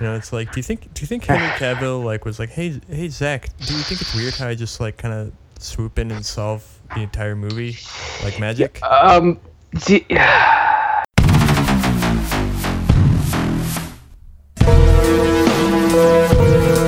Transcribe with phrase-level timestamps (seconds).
[0.00, 2.50] You know, it's like, do you think do you think Henry Cavill like was like,
[2.50, 5.98] hey hey Zack, do you think it's weird how I just like kind of swoop
[5.98, 7.76] in and solve the entire movie
[8.22, 8.80] like magic?
[8.82, 9.40] Um,
[9.86, 10.06] d-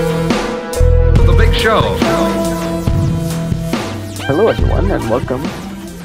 [0.03, 1.81] The Big Show.
[4.27, 5.43] hello everyone, and welcome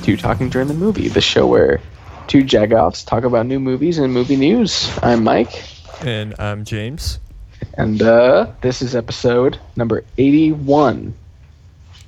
[0.04, 1.80] to Talking During the Movie, the show where
[2.28, 4.90] two jagoffs talk about new movies and movie news.
[5.02, 5.64] I'm Mike,
[6.02, 7.20] And I'm James.
[7.76, 11.14] and uh, this is episode number 81,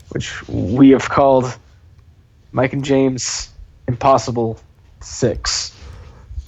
[0.09, 1.57] which we have called
[2.51, 3.49] Mike and James
[3.87, 4.59] Impossible
[5.01, 5.73] Six.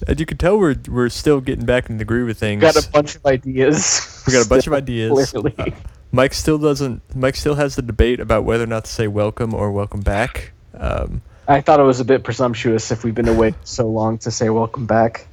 [0.06, 2.60] As you can tell, we're we're still getting back in the groove of things.
[2.60, 4.22] Got a bunch of ideas.
[4.26, 5.30] We got a bunch of ideas.
[5.30, 5.54] Clearly.
[5.58, 5.66] Uh,
[6.12, 7.02] Mike still doesn't.
[7.14, 10.52] Mike still has the debate about whether or not to say welcome or welcome back.
[10.74, 14.30] Um, I thought it was a bit presumptuous if we've been away so long to
[14.30, 15.26] say welcome back.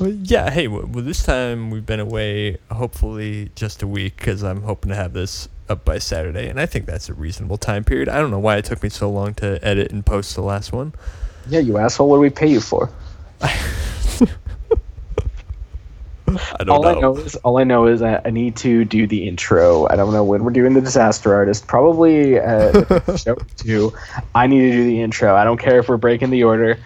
[0.00, 0.50] Well, yeah.
[0.50, 2.58] Hey, well, this time we've been away.
[2.70, 6.66] Hopefully, just a week because I'm hoping to have this up by Saturday, and I
[6.66, 8.08] think that's a reasonable time period.
[8.08, 10.72] I don't know why it took me so long to edit and post the last
[10.72, 10.94] one.
[11.48, 12.08] Yeah, you asshole.
[12.08, 12.90] What do we pay you for?
[16.58, 16.88] I don't all know.
[16.90, 19.86] I know is all I know is I, I need to do the intro.
[19.88, 21.66] I don't know when we're doing the disaster artist.
[21.66, 23.92] Probably uh, show two.
[24.34, 25.34] I need to do the intro.
[25.34, 26.78] I don't care if we're breaking the order,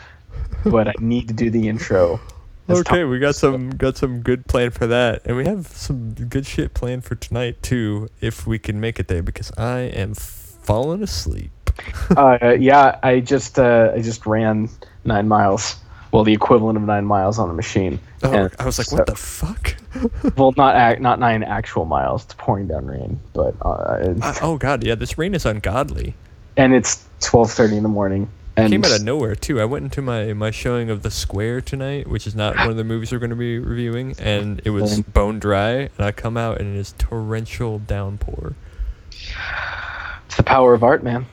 [0.64, 2.20] but I need to do the intro.
[2.68, 3.10] It's Okay, time.
[3.10, 6.72] we got some got some good plan for that, and we have some good shit
[6.74, 9.22] planned for tonight too, if we can make it there.
[9.22, 11.50] Because I am falling asleep.
[12.16, 14.68] Uh, yeah, I just uh, I just ran
[15.04, 15.76] nine miles.
[16.12, 17.98] Well, the equivalent of nine miles on the machine.
[18.22, 19.74] Oh, And I was like, so- what the fuck?
[20.36, 22.24] Well, not ac- not nine actual miles.
[22.24, 26.14] It's pouring down rain, but uh, Uh, oh god, yeah, this rain is ungodly.
[26.56, 28.28] and it's twelve thirty in the morning.
[28.56, 29.60] And Came out of nowhere too.
[29.60, 32.76] I went into my my showing of The Square tonight, which is not one of
[32.76, 35.70] the movies we're going to be reviewing, and it was bone dry.
[35.72, 38.54] And I come out and it is torrential downpour.
[40.26, 41.26] it's the power of art, man.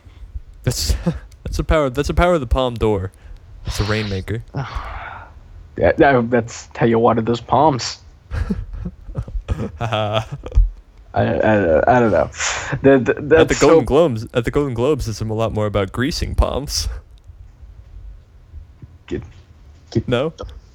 [0.63, 0.93] That's
[1.43, 1.91] that's a power.
[1.91, 3.11] That's a power of the Palme d'Or.
[3.65, 4.43] It's a rainmaker.
[5.77, 7.99] Yeah, that, that's how you water those palms.
[9.79, 10.25] I,
[11.13, 12.29] I, I don't know.
[12.81, 15.65] The, the, At the Golden so, Globes, at the Golden Globes, it's a lot more
[15.65, 16.87] about greasing palms.
[19.11, 19.23] Get,
[19.91, 20.33] get No.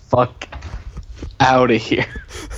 [0.08, 0.46] fuck
[1.40, 2.04] out of here.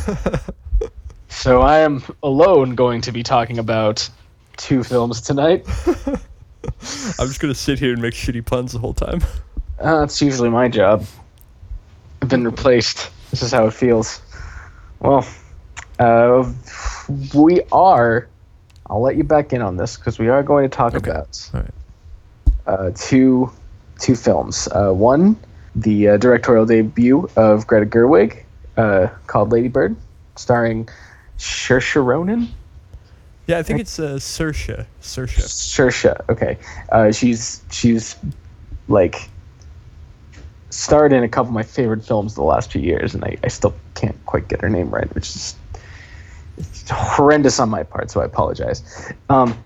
[1.29, 4.09] so I am alone going to be talking about
[4.57, 5.65] two films tonight.
[5.97, 9.21] I'm just gonna sit here and make shitty puns the whole time.
[9.79, 11.05] Uh, that's usually my job.
[12.23, 13.11] I've been replaced.
[13.31, 14.21] This is how it feels.
[14.99, 15.25] Well,
[16.01, 16.53] uh,
[17.35, 18.27] we are.
[18.91, 21.11] I'll let you back in on this because we are going to talk Okay.
[21.11, 21.71] about right.
[22.67, 23.53] uh, two
[24.01, 24.67] two films.
[24.73, 25.37] Uh, one,
[25.75, 28.45] the uh, directorial debut of Greta Gerwig,
[28.77, 29.97] uh, called Lady Bird,
[30.37, 30.89] starring
[31.39, 32.49] Saoirse Ronan.
[33.47, 34.87] Yeah, I think it's uh, Saoirse.
[35.01, 35.39] Saoirse.
[35.39, 36.59] Saoirse, okay.
[36.93, 38.17] Uh, she's she's
[38.89, 39.29] like
[40.71, 43.49] starred in a couple of my favorite films the last few years, and I, I
[43.49, 45.57] still can't quite get her name right, which is
[46.91, 48.11] horrendous on my part.
[48.11, 49.13] So I apologize.
[49.29, 49.57] Um,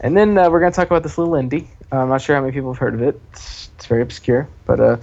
[0.00, 1.66] and then uh, we're gonna talk about this little indie.
[1.90, 3.20] I'm not sure how many people have heard of it.
[3.32, 4.96] It's, it's very obscure, but uh,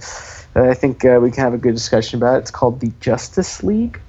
[0.54, 2.38] I think uh, we can have a good discussion about it.
[2.40, 4.00] It's called the Justice League.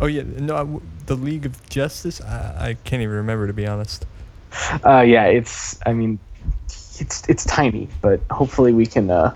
[0.00, 2.20] Oh yeah, no, I the League of Justice.
[2.20, 4.06] I, I can't even remember to be honest.
[4.84, 5.78] Uh, yeah, it's.
[5.86, 6.18] I mean,
[6.66, 9.10] it's it's tiny, but hopefully we can.
[9.10, 9.34] Uh,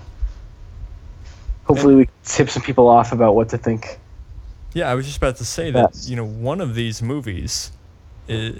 [1.65, 3.99] hopefully we can tip some people off about what to think.
[4.73, 6.09] Yeah, I was just about to say that Yes.
[6.09, 7.71] you know one of these movies
[8.27, 8.55] is,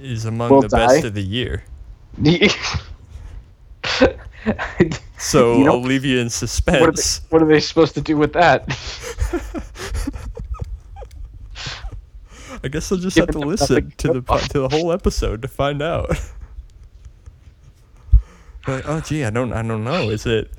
[0.00, 1.64] is among Will the best of the year.
[4.80, 7.20] you So know, I'll leave you in what, are they, suspense.
[7.30, 8.64] what are they supposed to do with that?
[12.62, 15.82] I guess I'll just have to listen to the to the whole episode to find
[15.82, 16.10] out.
[18.66, 20.10] like, oh gee, I don't I don't know.
[20.10, 20.50] Is it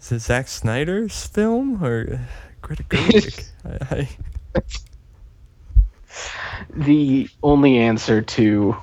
[0.00, 2.20] is it Zack Snyder's film or
[2.60, 3.48] Greta Gerwig?
[3.64, 4.08] I,
[4.54, 4.60] I,
[6.74, 8.76] the only answer to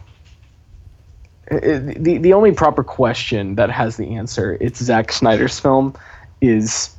[1.49, 5.93] the the only proper question that has the answer it's Zack Snyder's film
[6.41, 6.95] is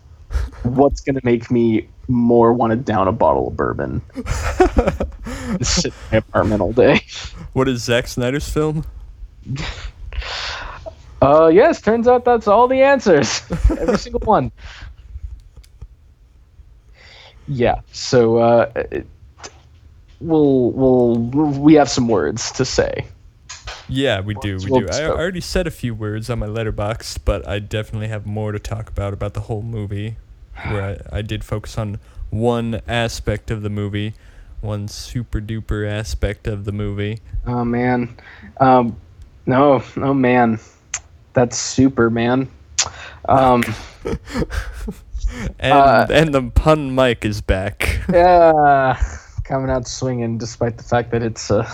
[0.62, 4.00] what's going to make me more want to down a bottle of bourbon
[5.62, 7.00] sit in my apartment all day.
[7.52, 8.84] what is Zack Snyder's film?
[11.22, 13.42] Uh, yes, turns out that's all the answers.
[13.70, 14.52] Every single one.
[17.48, 19.06] Yeah, so uh, it-
[20.20, 23.06] we'll, we'll, we have some words to say.
[23.88, 24.58] Yeah, we do.
[24.58, 24.88] We do.
[24.90, 28.58] I already said a few words on my Letterboxd, but I definitely have more to
[28.58, 30.16] talk about about the whole movie,
[30.68, 31.98] where I, I did focus on
[32.30, 34.14] one aspect of the movie,
[34.60, 37.20] one super duper aspect of the movie.
[37.46, 38.16] Oh man,
[38.60, 38.96] um,
[39.46, 40.58] no, oh man,
[41.32, 42.48] that's super man.
[43.28, 43.62] Um,
[45.58, 48.00] And Uh, and the pun mic is back.
[48.12, 49.00] yeah,
[49.44, 51.68] coming out swinging, despite the fact that it's uh,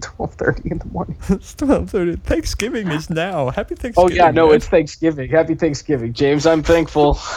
[0.00, 1.16] twelve thirty in the morning.
[1.28, 2.22] it's 12:30.
[2.22, 3.50] Thanksgiving is now.
[3.50, 4.12] Happy Thanksgiving.
[4.12, 4.56] Oh yeah, no, man.
[4.56, 5.30] it's Thanksgiving.
[5.30, 6.46] Happy Thanksgiving, James.
[6.46, 7.18] I'm thankful.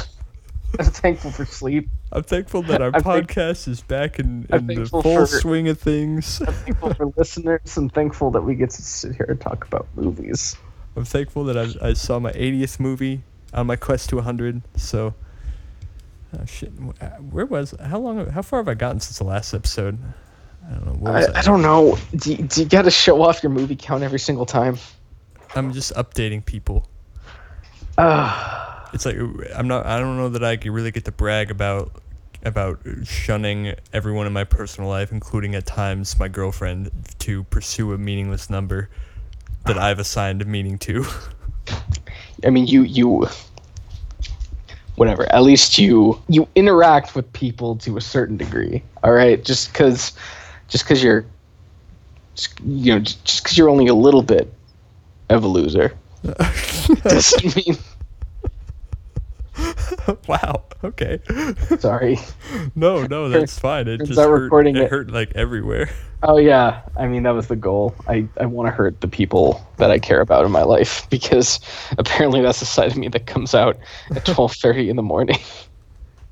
[0.79, 1.89] I'm thankful for sleep.
[2.13, 5.79] I'm thankful that our I'm podcast is back in, in the full for- swing of
[5.79, 6.41] things.
[6.41, 7.77] I'm thankful for listeners.
[7.77, 10.55] I'm thankful that we get to sit here and talk about movies.
[10.95, 13.23] I'm thankful that I, I saw my 80th movie
[13.53, 14.61] on my quest to 100.
[14.75, 15.13] So,
[16.37, 16.71] oh shit,
[17.01, 17.73] uh, where was?
[17.81, 18.29] How long?
[18.29, 19.99] How far have I gotten since the last episode?
[20.69, 21.11] I don't know.
[21.11, 21.97] I, I don't know.
[22.15, 24.77] Do you, do you got to show off your movie count every single time?
[25.55, 26.87] I'm just updating people.
[27.97, 29.17] Uh, It's like
[29.55, 29.85] I'm not.
[29.85, 32.01] I don't know that I could really get to brag about
[32.43, 37.97] about shunning everyone in my personal life, including at times my girlfriend, to pursue a
[37.97, 38.89] meaningless number
[39.65, 41.05] that I've assigned a meaning to.
[42.43, 43.27] I mean, you you
[44.95, 45.31] whatever.
[45.31, 48.83] At least you you interact with people to a certain degree.
[49.03, 50.13] All right, just because
[50.71, 51.25] just because you're
[52.65, 54.51] you know just because you're only a little bit
[55.29, 55.95] of a loser
[57.03, 57.77] doesn't mean.
[60.27, 60.63] wow.
[60.83, 61.19] Okay.
[61.79, 62.17] Sorry.
[62.75, 63.87] No, no, that's fine.
[63.87, 65.89] It just hurt, recording it, it hurt like everywhere.
[66.23, 67.95] Oh yeah, I mean that was the goal.
[68.07, 71.59] I, I want to hurt the people that I care about in my life because
[71.97, 73.77] apparently that's the side of me that comes out
[74.15, 75.37] at twelve thirty in the morning.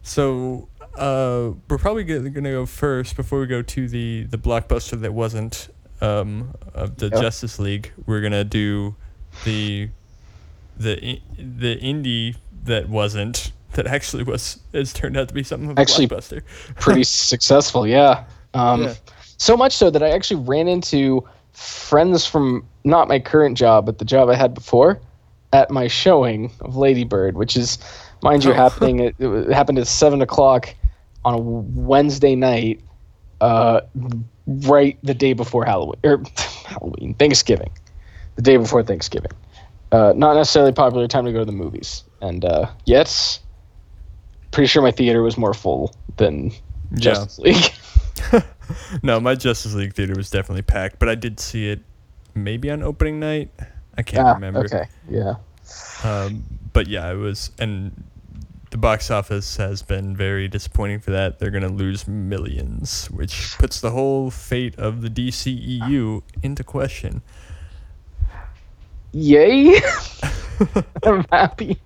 [0.03, 0.68] So
[0.99, 5.69] uh, we're probably gonna go first before we go to the the blockbuster that wasn't
[6.01, 7.21] um, of the Yeah.
[7.21, 7.91] Justice League.
[8.05, 8.95] We're gonna do
[9.45, 9.89] the
[10.77, 12.35] the the indie
[12.65, 16.41] that wasn't that actually was has turned out to be something of a Actually- blockbuster.
[16.79, 18.25] Pretty successful, yeah.
[18.53, 18.93] Um, Yeah.
[19.37, 23.97] So much so that I actually ran into friends from not my current job, but
[23.99, 24.99] the job I had before,
[25.53, 27.77] at my showing of Lady Bird, which is,
[28.21, 28.55] mind you, Oh.
[28.55, 28.99] happening.
[29.05, 30.75] At, it happened at seven o'clock
[31.25, 32.81] on a Wednesday night,
[33.41, 33.81] uh,
[34.47, 36.23] right the day before Halloween or
[36.65, 37.71] Halloween Thanksgiving,
[38.35, 39.31] the day before Thanksgiving.
[39.91, 43.39] Uh, not necessarily a popular time to go to the movies, and uh, yet,
[44.51, 46.51] pretty sure my theater was more full than
[46.93, 47.73] Justice League.
[49.03, 51.81] no, my Justice League theater was definitely packed, but I did see it
[52.35, 53.49] maybe on opening night.
[53.97, 54.65] I can't Ah, remember.
[54.65, 55.35] Okay, yeah.
[56.03, 56.43] Um,
[56.73, 58.03] but yeah, it was, and
[58.71, 61.39] the box office has been very disappointing for that.
[61.39, 67.21] They're gonna lose millions, which puts the whole fate of the DCEU into question.
[69.11, 69.81] Yay!
[71.03, 71.79] I'm happy.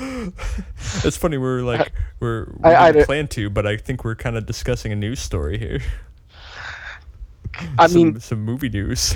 [0.00, 4.02] It's funny we're like we're we I- I didn't di- plan to, but I think
[4.04, 5.80] we're kind of discussing a news story here.
[7.78, 9.14] I some, mean, some movie news.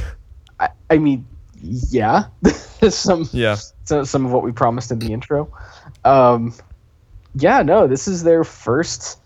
[0.61, 1.27] I, I mean,
[1.63, 2.25] yeah.
[2.91, 5.51] some Yeah, so, some of what we promised in the intro.
[6.05, 6.55] Um,
[7.35, 9.19] yeah, no, this is their first.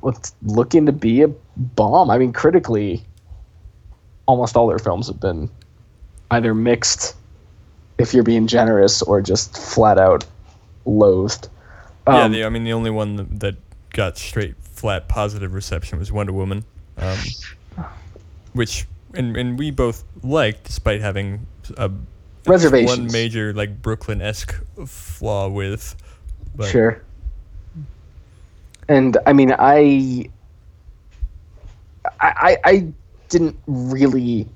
[0.00, 2.10] What's looking to be a bomb.
[2.10, 3.04] I mean, critically,
[4.26, 5.50] almost all their films have been
[6.30, 7.14] either mixed,
[7.98, 10.24] if you're being generous, or just flat out
[10.84, 11.48] loathed.
[12.06, 12.24] yeah.
[12.24, 13.56] Um, The, I mean, the only one that, that
[13.90, 16.64] got straight flat positive reception was Wonder Woman,
[16.98, 17.18] um,
[18.52, 21.46] which and and we both liked, despite having
[21.76, 21.90] a
[22.46, 22.98] Reservations.
[22.98, 24.54] one major like Brooklyn esque
[24.86, 25.96] flaw with.
[26.54, 27.02] But Sure.
[28.88, 30.28] And I mean, I,
[32.20, 32.92] I, I,
[33.30, 34.46] didn't really.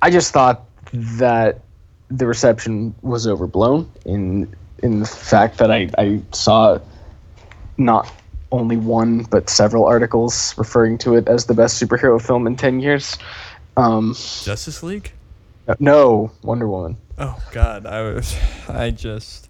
[0.00, 1.60] I just thought that
[2.08, 6.78] the reception was overblown in in the fact that I, I saw
[7.76, 8.10] not
[8.52, 12.80] only one but several articles referring to it as the best superhero film in ten
[12.80, 13.18] years.
[13.76, 15.12] Um, Justice League.
[15.78, 16.96] No, Wonder Woman.
[17.18, 18.36] Oh God, I was,
[18.68, 19.48] I just.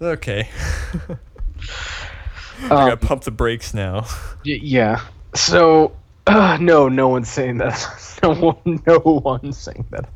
[0.00, 0.48] Okay,
[1.08, 4.06] I Um, gotta pump the brakes now.
[4.44, 5.00] Y- yeah.
[5.34, 5.94] So
[6.26, 7.86] uh, no, no one's saying that.
[8.22, 10.08] No one, no one's saying that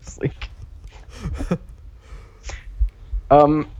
[0.00, 0.48] this league.
[3.30, 3.70] um,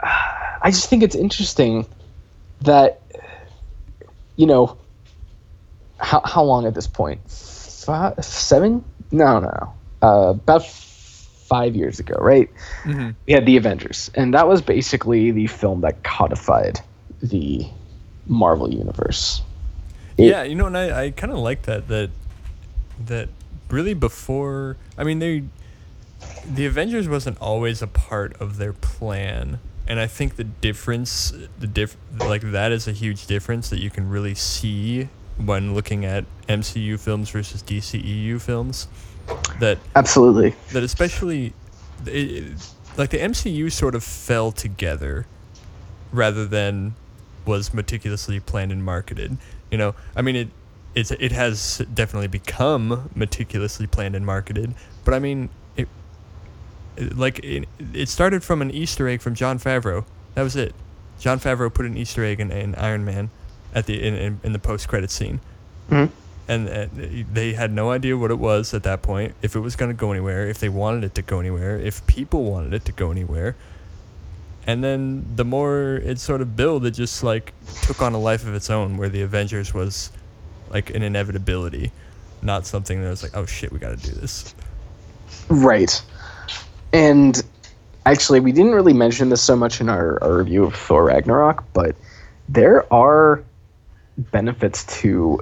[0.00, 1.86] I just think it's interesting
[2.60, 3.00] that
[4.36, 4.76] you know
[5.98, 7.20] how how long at this point?
[7.30, 8.84] Five, seven?
[9.10, 9.72] No, no.
[10.02, 12.50] Uh, about five years ago, right?
[12.84, 13.10] Mm-hmm.
[13.26, 16.80] we had the Avengers, and that was basically the film that codified
[17.22, 17.66] the
[18.26, 19.42] Marvel universe.
[20.16, 22.10] It- Yeah, you know, and I, I kind of like that that
[23.06, 23.28] that
[23.70, 24.76] really before.
[24.96, 25.44] I mean, they
[26.52, 31.66] the Avengers wasn't always a part of their plan, and I think the difference, the
[31.66, 35.08] diff, like that is a huge difference that you can really see
[35.44, 38.88] when looking at MCU films versus DCEU films.
[39.60, 40.54] That Absolutely.
[40.72, 41.52] that especially,
[42.06, 42.52] it,
[42.96, 45.26] like the MCU sort of fell together,
[46.12, 46.94] rather than
[47.44, 49.36] was meticulously planned and marketed.
[49.70, 50.48] You know, I mean it.
[50.94, 55.86] It's, it has definitely become meticulously planned and marketed, but I mean, it,
[56.96, 60.04] it- like it, it started from an Easter egg from Jon Favreau.
[60.34, 60.74] That was it.
[61.20, 63.30] Jon Favreau put an Easter egg in, in Iron Man
[63.74, 65.40] at the in, in, in the post credit scene,
[65.90, 66.10] Mhm.
[66.48, 66.86] and uh,
[67.32, 69.34] they had no idea what it was at that point.
[69.42, 72.06] If it was going to go anywhere, if they wanted it to go anywhere, if
[72.06, 73.56] people wanted it to go anywhere.
[74.66, 78.46] And then the more it sort of built, it just like took on a life
[78.46, 80.10] of its own, where the Avengers was
[80.70, 81.90] like an inevitability,
[82.42, 84.54] not something that was like, oh shit, we got to do this.
[85.48, 86.02] Right.
[86.92, 87.42] And
[88.04, 91.64] actually, we didn't really mention this so much in our, our review of Thor Ragnarok,
[91.72, 91.96] but
[92.50, 93.42] there are
[94.18, 95.40] benefits to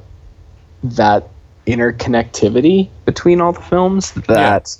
[0.83, 1.28] that
[1.66, 4.76] interconnectivity between all the films that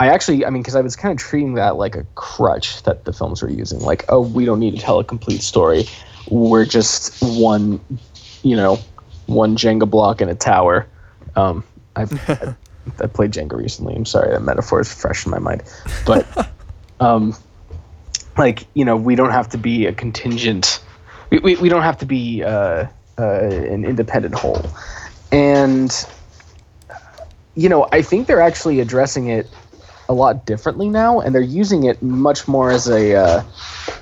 [0.00, 3.04] I actually, I mean, because I was kind of treating that like a crutch that
[3.04, 3.80] the films were using.
[3.80, 5.84] Like, oh, we don't need to tell a complete story.
[6.28, 7.80] We're just one,
[8.42, 8.80] you know,
[9.26, 10.88] one Jenga block in a tower.
[11.36, 11.62] Um,
[11.94, 12.56] I've, I,
[13.00, 13.94] I played Jenga recently.
[13.94, 15.62] I'm sorry, that metaphor is fresh in my mind.
[16.06, 16.50] But,
[17.00, 17.36] um,
[18.36, 20.82] like, you know, we don't have to be a contingent,
[21.30, 22.86] we, we, we don't have to be uh,
[23.22, 24.64] an independent whole.
[25.30, 25.90] And,
[27.54, 29.50] you know, I think they're actually addressing it
[30.08, 33.42] a lot differently now, and they're using it much more as a uh,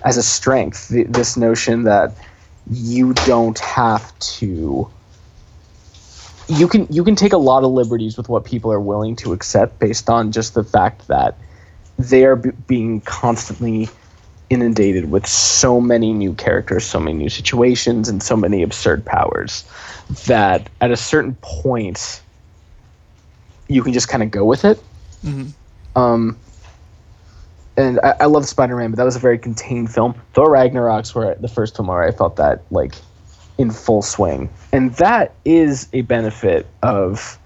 [0.04, 0.88] as a strength.
[0.88, 2.16] Th- this notion that
[2.70, 4.90] you don't have to.
[6.48, 9.32] You can you can take a lot of liberties with what people are willing to
[9.32, 11.38] accept based on just the fact that
[11.98, 13.88] they are b- being constantly
[14.50, 19.64] inundated with so many new characters, so many new situations, and so many absurd powers
[20.26, 22.20] that at a certain point
[23.68, 24.82] you can just kind of go with it.
[25.96, 26.36] Um,
[27.76, 30.14] and I, I love Spider Man, but that was a very contained film.
[30.34, 32.94] Thor Ragnarok's were the first film where I felt that like
[33.56, 37.38] in full swing, and that is a benefit of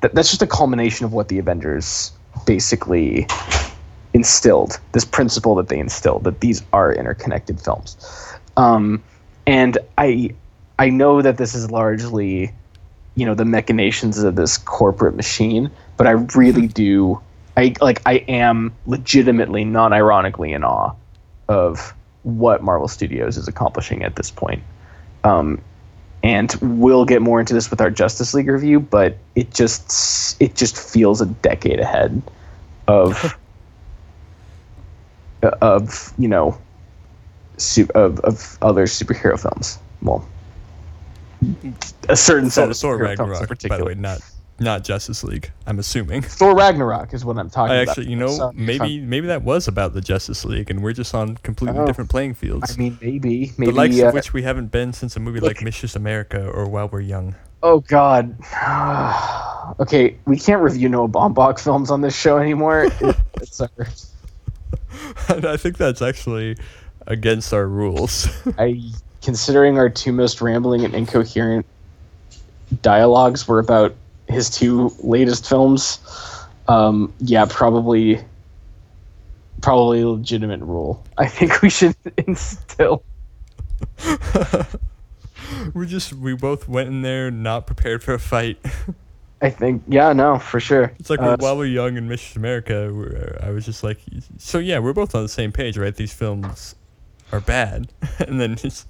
[0.00, 0.14] that.
[0.14, 2.12] That's just a culmination of what the Avengers
[2.46, 3.26] basically
[4.14, 4.78] instilled.
[4.92, 7.96] This principle that they instilled that these are interconnected films,
[8.56, 9.02] um,
[9.46, 10.34] and I
[10.78, 12.52] I know that this is largely
[13.14, 17.20] you know the machinations of this corporate machine but i really do
[17.56, 20.92] i like i am legitimately non-ironically in awe
[21.48, 24.62] of what marvel studios is accomplishing at this point
[25.24, 25.60] um,
[26.24, 30.54] and we'll get more into this with our justice league review but it just it
[30.54, 32.22] just feels a decade ahead
[32.88, 33.36] of
[35.42, 36.56] of you know
[37.58, 40.26] su- of, of other superhero films well
[42.08, 44.20] a certain set Thor, of Thor superhero films in Ragnarok, by the way, not
[44.60, 45.50] not Justice League.
[45.66, 46.22] I'm assuming.
[46.22, 47.98] Thor Ragnarok is what I'm talking I about.
[47.98, 51.14] actually, you know, So- maybe maybe that was about the Justice League, and we're just
[51.16, 51.86] on completely Oh.
[51.86, 52.72] different playing fields.
[52.72, 55.40] I mean, maybe, maybe the likes uh, of which we haven't been since a movie
[55.40, 57.34] like look- Mistress America or While We're Young.
[57.64, 58.36] oh God.
[59.80, 62.84] okay, we can't review Noah Baumbach films on this show anymore.
[63.00, 63.66] It- it's uh,
[65.28, 66.56] and I think that's actually
[67.06, 68.28] against our rules.
[68.58, 68.80] I
[69.22, 71.64] considering our two most rambling and incoherent
[72.82, 73.94] dialogues were about
[74.28, 76.00] his two latest films.
[76.68, 78.20] Um, yeah, probably,
[79.60, 81.04] probably a legitimate rule.
[81.18, 83.04] I think we should instill.
[85.74, 88.58] we just we both went in there not prepared for a fight.
[89.42, 90.92] I think, yeah, no, for sure.
[91.00, 93.98] It's like Uh, while we're young in Mistress America, we're, I was just like,
[94.38, 95.94] so yeah, we're both on the same page, right?
[95.94, 96.76] These films
[97.32, 98.86] are bad, and then just,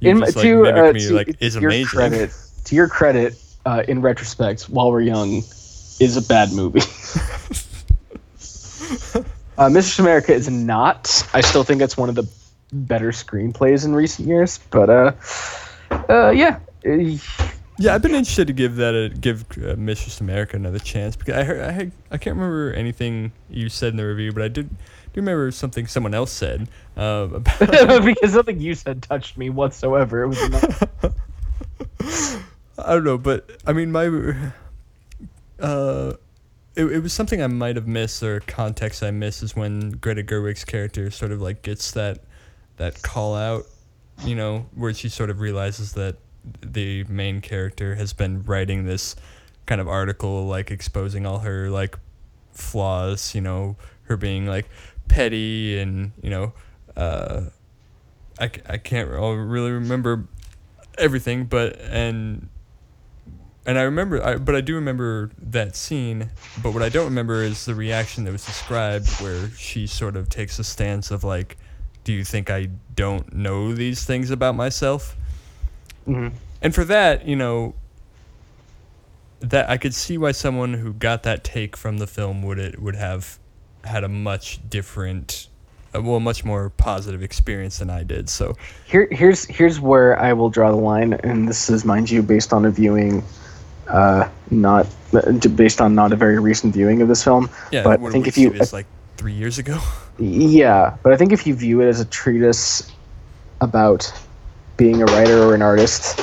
[0.00, 1.86] you in, just like to, uh, me to, like to your amazing.
[1.86, 2.30] Credit,
[2.64, 3.34] to your credit,
[3.66, 5.42] uh, in retrospect, While We're Young
[6.00, 6.80] is a bad movie.
[9.58, 11.28] uh, Mistress America is not.
[11.34, 12.26] I still think it's one of the
[12.72, 15.12] better screenplays in recent years, but uh,
[16.08, 16.58] uh, yeah.
[17.76, 21.34] Yeah, I've been interested to give that a give uh, Mistress America another chance because
[21.34, 24.70] I heard I I can't remember anything you said in the review, but I did
[24.70, 27.58] do remember something someone else said uh, about
[28.04, 30.22] because nothing you said touched me whatsoever.
[30.22, 31.12] It was not,
[32.78, 34.06] I don't know, but I mean my
[35.58, 36.12] uh
[36.76, 40.22] it, it was something I might have missed or context I missed is when Greta
[40.22, 42.20] Gerwig's character sort of like gets that
[42.76, 43.66] that call out,
[44.24, 46.16] you know, where she sort of realizes that
[46.60, 49.16] the main character has been writing this
[49.66, 51.98] kind of article like exposing all her like
[52.52, 54.68] flaws, you know, her being like
[55.08, 56.52] petty and, you know,
[56.96, 57.42] uh,
[58.38, 60.26] I, I can't re- really remember
[60.98, 62.48] everything, but and
[63.66, 66.30] and I remember, I, but I do remember that scene.
[66.62, 70.28] But what I don't remember is the reaction that was described, where she sort of
[70.28, 71.56] takes a stance of like,
[72.04, 75.16] "Do you think I don't know these things about myself?"
[76.04, 76.28] Hmm
[76.62, 77.74] And for that, you know,
[79.40, 82.80] that I could see why someone who got that take from the film would it
[82.80, 83.38] would have
[83.84, 85.48] had a much different,
[85.94, 88.28] uh, well, much more positive experience than I did.
[88.28, 88.56] So
[88.86, 92.52] Here, here's here's where I will draw the line, and this is, mind you, based
[92.52, 93.22] on a viewing,
[93.88, 97.50] uh, not uh, based on not a very recent viewing of this film.
[97.70, 99.78] yeah, but I think if you, see like three years ago.
[100.18, 102.90] yeah, but I think if you view it as a treatise
[103.60, 104.10] about
[104.76, 106.20] being a writer or an artist,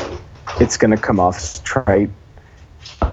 [0.60, 2.10] it's gonna come off trite.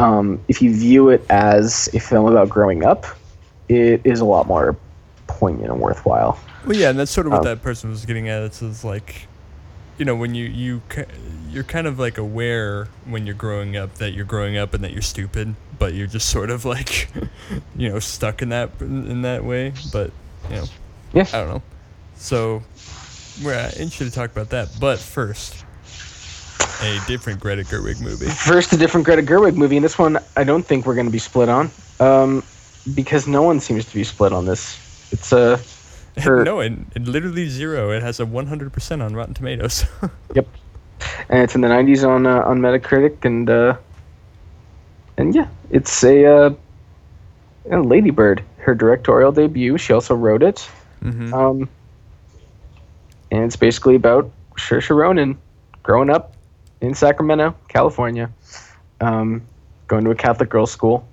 [0.00, 3.07] Um, if you view it as a film about growing up,
[3.68, 4.76] it is a lot more
[5.26, 6.38] poignant and worthwhile.
[6.66, 8.42] Well, yeah, and that's sort of what Um, that person was getting at.
[8.42, 9.26] It's is like,
[9.99, 10.83] you know, when you you
[11.50, 14.92] you're kind of like aware when you're growing up that you're growing up and that
[14.92, 17.09] you're stupid, but you're just sort of like,
[17.76, 19.73] you know, stuck in that in that way.
[19.92, 20.11] But
[20.50, 20.64] you know,
[21.12, 21.26] Yeah.
[21.33, 21.62] I don't know.
[22.16, 22.62] So
[23.45, 24.68] we're uh, interested to talk about that.
[24.80, 25.64] But first,
[26.83, 28.26] a different Greta Gerwig movie.
[28.26, 31.12] First, a different Greta Gerwig movie, and this one I don't think we're going to
[31.12, 32.42] be split on, um,
[32.95, 34.78] because no one seems to be split on this.
[35.12, 35.61] It's a
[36.18, 37.90] her, no, and, and literally zero.
[37.90, 39.85] It has a 100% on Rotten Tomatoes.
[40.35, 40.47] yep,
[41.28, 43.76] and it's in the '90s on uh, on Metacritic, and uh,
[45.16, 46.50] and yeah, it's a uh,
[47.71, 49.78] uh, Lady Bird, her directorial debut.
[49.78, 50.68] She also wrote it,
[51.02, 51.33] Mm-hmm.
[51.33, 51.68] um,
[53.30, 55.38] and it's basically about Saoirse Ronan
[55.82, 56.35] growing up
[56.80, 58.30] in Sacramento, California,
[59.00, 59.42] um,
[59.87, 61.06] going to a Catholic girls' school,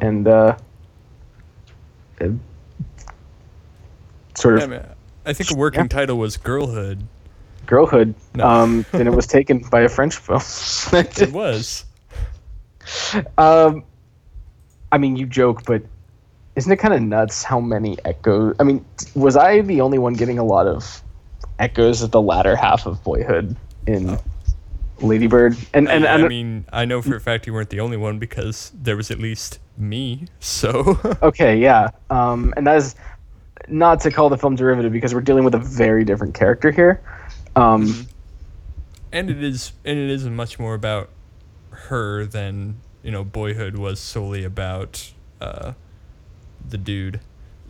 [0.00, 0.56] and uh,
[4.34, 4.82] sort I, of mean,
[5.26, 7.04] I think a working title was Girlhood.
[7.66, 8.14] girlhood.
[8.34, 8.46] No.
[8.46, 10.42] Um, and it was taken by a French film.
[10.92, 11.84] It was.
[13.38, 13.84] um,
[14.92, 15.82] I mean, you joke, but
[16.56, 18.54] isn't it kind of nuts how many echoes?
[18.60, 21.02] I mean, was I the only one getting a lot of
[21.58, 24.18] echoes at the latter half of Boyhood in
[25.00, 25.56] Lady Bird?
[25.72, 27.96] And and, I, and I mean, I know for a fact you weren't the only
[27.96, 30.26] one because there was at least me.
[30.40, 31.90] So okay, yeah.
[32.10, 32.94] Um, and that is
[33.68, 37.00] not to call the film derivative because we're dealing with a very different character here.
[37.56, 38.06] Um,
[39.12, 41.08] and it is and it is much more about
[41.70, 45.72] her than you know boyhood was solely about uh
[46.68, 47.20] the dude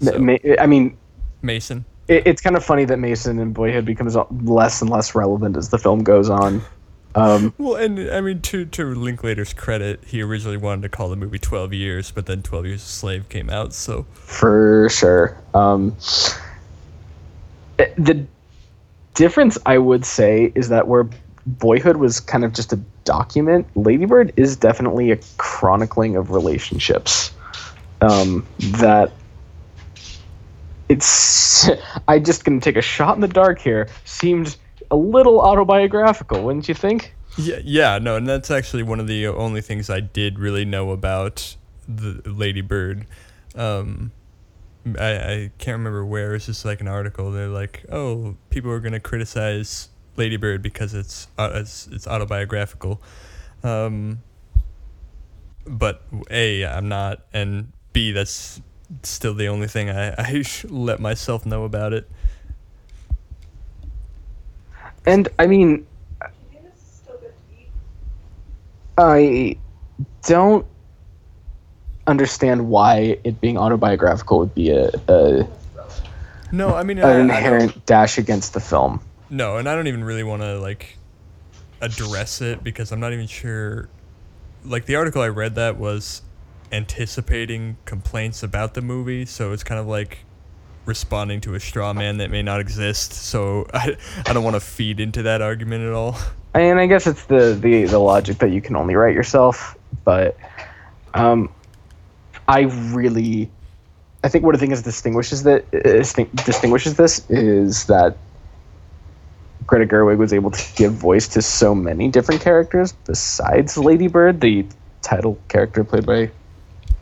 [0.00, 0.96] so, Ma- I mean,
[1.42, 5.56] mason it, it's kind of funny that Mason and Boyhood becomes less and less relevant
[5.56, 6.62] as the film goes on.
[7.16, 11.14] Um, well and i mean to to linklater's credit he originally wanted to call the
[11.14, 15.38] movie 12 years but then 12 years a slave came out so for sure.
[15.54, 15.94] Um,
[17.78, 18.26] eh, the
[19.14, 21.08] difference, I would say, is that where
[21.46, 27.32] Boyhood was kind of just a document, Ladybird is definitely a chronicling of relationships.
[28.00, 29.12] Um, that
[30.88, 31.68] it's,
[32.08, 33.88] I just gonna take a shot in the dark here.
[34.04, 34.56] Seemed
[34.90, 37.14] a little autobiographical, wouldn't you think?
[37.36, 40.90] Yeah, yeah, no, and that's actually one of the only things I did really know
[40.90, 41.56] about
[41.88, 43.06] the Lady Bird.
[43.56, 44.12] Um,
[44.98, 46.34] I, I can't remember where.
[46.34, 47.32] It's just like an article.
[47.32, 53.02] They're like, oh, people are gonna criticize Lady Bird because it's uh, it's, it's autobiographical.
[53.62, 54.22] Um,
[55.66, 58.60] but a, I'm not, and b, that's
[59.02, 62.08] still the only thing I I let myself know about it.
[65.06, 65.86] And I mean,
[68.96, 69.56] I
[70.22, 70.66] don't
[72.06, 75.46] understand why it being autobiographical would be a, a
[76.52, 79.00] No, I mean, an I inherent dash against the film.
[79.30, 80.96] No, and I don't even really want to like
[81.80, 83.88] address it because I'm not even sure.
[84.64, 86.22] Like the article I read that was
[86.72, 90.20] anticipating complaints about the movie, so it's kind of like
[90.86, 93.12] responding to a straw man that may not exist.
[93.12, 93.96] So I,
[94.26, 96.16] I don't want to feed into that argument at all.
[96.54, 100.36] And I guess it's the, the, the logic that you can only write yourself, but
[101.12, 101.52] um,
[102.46, 103.50] I really,
[104.22, 108.16] I think one of the things that distinguishes that uh, distinguishes this is that
[109.66, 114.40] Greta Gerwig was able to give voice to so many different characters besides Lady Bird,
[114.40, 114.66] the
[115.02, 116.30] title character played by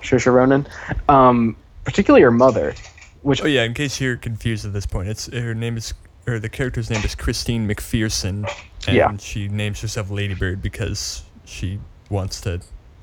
[0.03, 0.67] Saoirse Ronan,
[1.09, 2.75] um, particularly her mother,
[3.23, 5.95] which Oh yeah, in case you're confused at this point, it's her name is
[6.27, 8.49] or the character's name is Christine McPherson,
[8.87, 9.17] and Yeah.
[9.17, 12.61] she names herself Ladybird because she wants to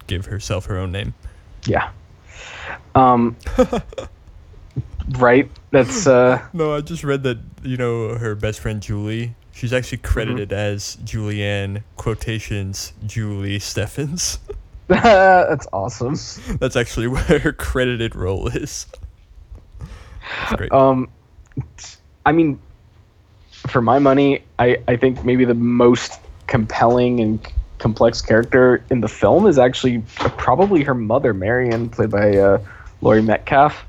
[0.07, 1.13] give herself her own name.
[1.65, 1.89] Yeah.
[2.95, 3.35] Um,
[5.17, 5.49] right?
[5.71, 9.35] That's uh No, I just read that you know her best friend Julie.
[9.51, 14.39] She's actually credited as Julianne quotations Julie Steffans.
[14.89, 16.15] that's awesome.
[16.57, 18.87] That's actually where her credited role is.
[20.55, 20.71] Great.
[20.71, 21.09] Um,
[22.25, 22.59] I mean,
[23.51, 29.01] for my money, I I think maybe the most compelling and c- complex character in
[29.01, 32.61] the film is actually probably her mother, Marion, played by uh,
[33.01, 33.85] Laurie Metcalf,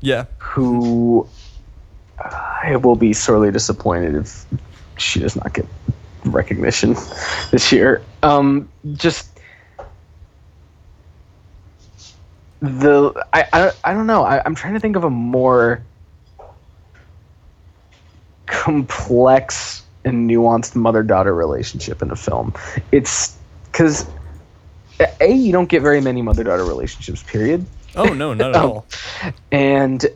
[0.00, 1.26] yeah, who
[2.18, 4.46] I will be sorely disappointed if
[4.98, 5.66] she does not get
[6.24, 6.96] recognition
[7.50, 8.02] this year.
[8.22, 9.31] Um, just
[12.62, 14.22] the I I, I don't know.
[14.22, 15.82] I, I'm trying to think of a more
[18.46, 22.54] complex and nuanced mother daughter relationship in a film.
[22.92, 24.06] It's because
[25.20, 27.22] a you don't get very many mother daughter relationships.
[27.24, 27.66] Period.
[27.96, 28.86] Oh no, not at Um, all.
[29.50, 30.06] And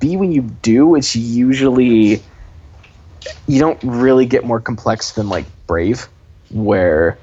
[0.00, 2.20] B, when you do, it's usually
[3.46, 6.08] you don't really get more complex than like Brave,
[6.50, 7.16] where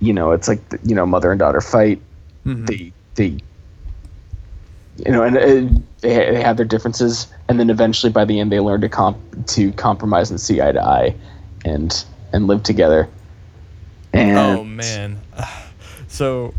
[0.00, 2.00] you know it's like you know mother and daughter fight.
[2.48, 2.66] Mhm.
[2.66, 3.38] They they
[5.04, 8.50] you know and uh, they they have their differences, and then eventually by the end
[8.50, 11.14] they learn to comp to compromise and see eye to eye,
[11.64, 13.08] and and live together.
[14.12, 15.20] And oh man.
[16.10, 16.54] So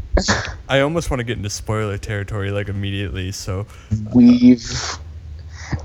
[0.69, 3.32] I almost want to get into spoiler territory like immediately.
[3.32, 3.65] So
[4.13, 4.63] we've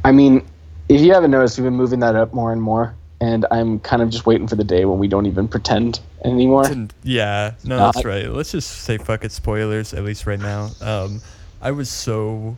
[0.04, 0.44] i mean
[0.90, 4.02] if you haven't noticed we've been moving that up more and more and i'm kind
[4.02, 6.64] of just waiting for the day when we don't even pretend anymore
[7.02, 8.28] yeah, no, that's right.
[8.28, 10.70] Let's just say fuck it, spoilers at least right now.
[10.80, 11.20] Um,
[11.60, 12.56] I was so,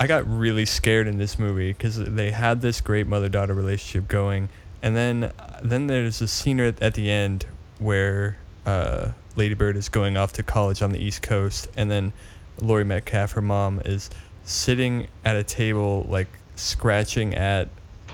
[0.00, 4.08] I got really scared in this movie because they had this great mother daughter relationship
[4.08, 4.48] going,
[4.82, 5.32] and then
[5.62, 7.46] then there's a scene at, at the end
[7.78, 12.12] where uh, Lady Bird is going off to college on the East Coast, and then
[12.60, 14.10] Laurie Metcalf, her mom, is
[14.44, 17.68] sitting at a table like scratching at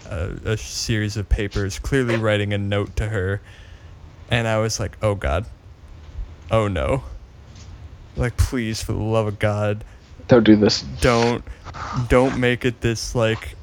[0.06, 3.40] a, a series of papers, clearly writing a note to her
[4.32, 5.44] and I was like, "Oh God,
[6.50, 7.04] oh no!"
[8.16, 9.84] Like, please, for the love of God,
[10.26, 11.44] don't do this don't,
[12.08, 13.56] don't make it this like,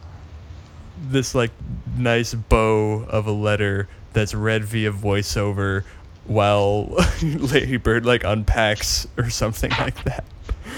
[1.09, 1.51] this like
[1.97, 5.83] nice bow of a letter that's read via voiceover
[6.25, 10.23] while Lady Bird like unpacks or something like that.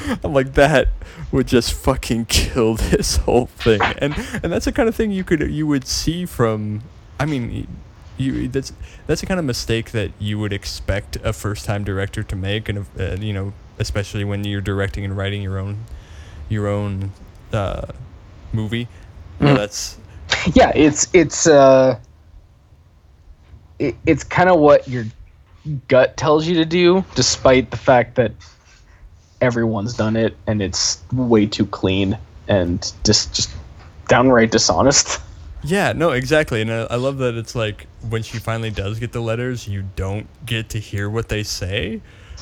[0.23, 0.89] I'm like that
[1.31, 5.23] would just fucking kill this whole thing, and and that's the kind of thing you
[5.23, 6.83] could you would see from.
[7.19, 7.67] I mean,
[8.17, 8.73] you that's
[9.07, 12.69] that's the kind of mistake that you would expect a first time director to make,
[12.69, 15.85] and uh, you know, especially when you're directing and writing your own
[16.49, 17.11] your own
[17.53, 17.87] uh,
[18.53, 18.87] movie.
[19.39, 19.55] Mm.
[19.55, 19.97] that's
[20.53, 21.97] yeah it's it's uh
[23.79, 25.05] it, it's kind of what your
[25.87, 28.31] gut tells you to do despite the fact that
[29.41, 33.49] everyone's done it and it's way too clean and just just
[34.07, 35.19] downright dishonest
[35.63, 39.11] Yeah, no, exactly, and I, I love that it's like when she finally does get
[39.11, 42.01] the letters, you don't get to hear what they say.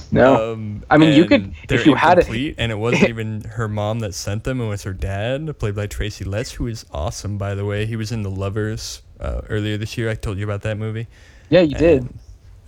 [0.10, 3.68] no Um, I mean, you could- if you had it- and it wasn't even her
[3.68, 7.38] mom that sent them; it was her dad, played by Tracy Letts, who is awesome,
[7.38, 7.86] by the way.
[7.86, 10.10] He was in The Lovers uh, earlier this year.
[10.10, 11.08] I told you about that movie.
[11.50, 12.20] yeah you did And,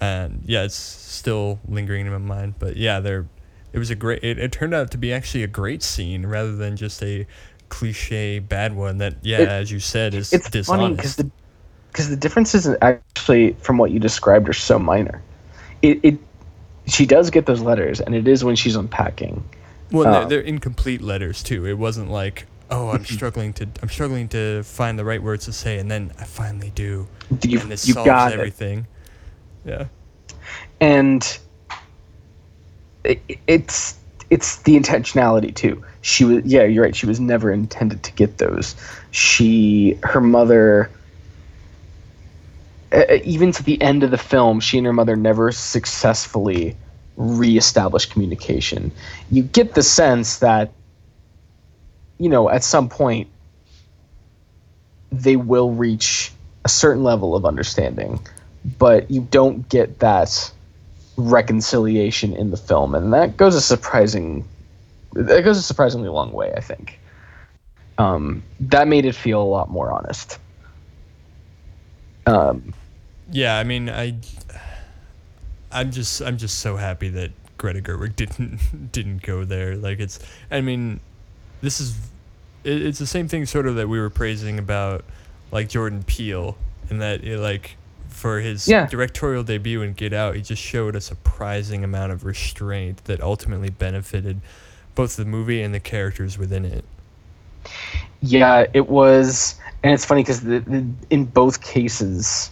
[0.02, 2.56] and yeah, it's still lingering in my mind.
[2.60, 3.26] But yeah, there,
[3.74, 4.24] it was a great.
[4.24, 7.26] It, it turned out to be actually a great scene rather than just a
[7.70, 8.98] cliche bad one.
[8.98, 10.52] That yeah, It- as you said, is it's funny
[10.96, 10.98] dishonest.
[10.98, 11.32] because the
[11.92, 15.22] because the differences actually from what you described are so minor.
[15.82, 16.18] It, it
[16.88, 19.44] she does get those letters, and it is when she's unpacking.
[19.92, 21.66] Well, Um, they're, they're incomplete letters too.
[21.66, 25.54] It wasn't like, oh, I'm struggling to, I'm struggling to find the right words to
[25.54, 27.08] say, and then I finally do,
[27.42, 28.36] You and this you solves got it.
[28.40, 28.88] everything.
[29.66, 29.88] Yeah.
[30.80, 31.38] and
[33.04, 33.98] it, it's
[34.30, 35.84] it's the intentionality too.
[36.02, 36.96] She was yeah, you're right.
[36.96, 38.76] She was never intended to get those.
[39.12, 40.90] She her mother
[43.24, 46.76] even to the end of the film, she and her mother never successfully
[47.16, 48.92] reestablished communication.
[49.30, 50.72] You get the sense that
[52.18, 53.28] you know, at some point
[55.12, 56.32] they will reach
[56.64, 58.20] a certain level of understanding,
[58.78, 60.52] but you don't get that
[61.30, 64.46] reconciliation in the film, and that goes a surprising
[65.14, 67.00] that goes a surprisingly long way, I think.
[67.98, 70.38] Um, that made it feel a lot more honest.
[72.26, 72.74] Um,
[73.32, 74.16] Yeah, I mean, I,
[75.72, 79.76] I'm just, I'm just so happy that Greta Gerwig didn't, didn't go there.
[79.76, 81.00] Like it's, I mean,
[81.62, 81.98] this is,
[82.64, 85.04] it, it's the same thing sort of that we were praising about,
[85.52, 86.58] like Jordan Peele,
[86.90, 87.76] and that it, like,
[88.22, 88.86] for his Yeah.
[88.86, 93.72] directorial debut in Get Out, he just showed a surprising amount of restraint that ultimately
[93.72, 94.42] benefited
[94.94, 96.86] both the movie and the characters within it.
[98.22, 102.52] Yeah, it was, and it's funny because in both cases,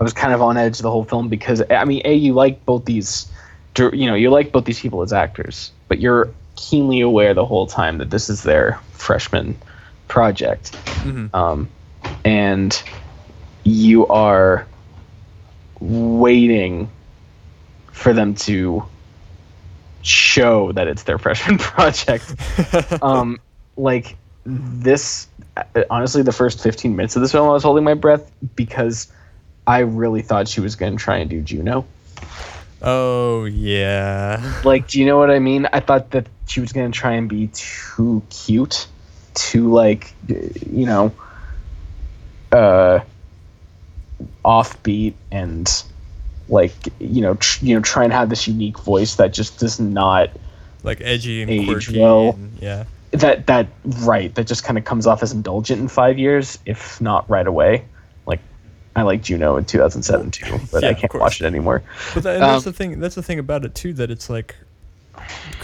[0.00, 2.64] I was kind of on edge the whole film because I mean, a you like
[2.66, 3.30] both these,
[3.78, 7.68] you know, you like both these people as actors, but you're keenly aware the whole
[7.68, 9.56] time that this is their freshman
[10.08, 10.72] project,
[11.04, 11.34] mm-hmm.
[11.34, 11.68] um,
[12.24, 12.82] and
[13.62, 14.66] you are
[15.80, 16.90] waiting
[17.92, 18.84] for them to
[20.02, 22.34] show that it's their freshman project.
[23.02, 23.40] um,
[23.76, 25.28] like this,
[25.90, 29.12] honestly, the first 15 minutes of this film, I was holding my breath because
[29.66, 31.84] I really thought she was going to try and do Juno.
[32.82, 34.60] Oh yeah.
[34.64, 35.66] Like, do you know what I mean?
[35.72, 38.86] I thought that she was going to try and be too cute,
[39.34, 41.12] too like, you know,
[42.52, 43.00] uh,
[44.44, 45.84] offbeat and
[46.48, 49.80] like you know tr- you know try and have this unique voice that just does
[49.80, 50.30] not
[50.82, 52.30] like edgy and age quirky well.
[52.30, 52.84] And, yeah.
[53.12, 57.00] That that right that just kind of comes off as indulgent in five years if
[57.00, 57.84] not right away.
[58.26, 58.40] Like
[58.94, 61.82] i like juno in 2007 too but yeah, i can't watch it anymore.
[62.14, 64.56] But that, um, that's the thing that's the thing about it too that it's like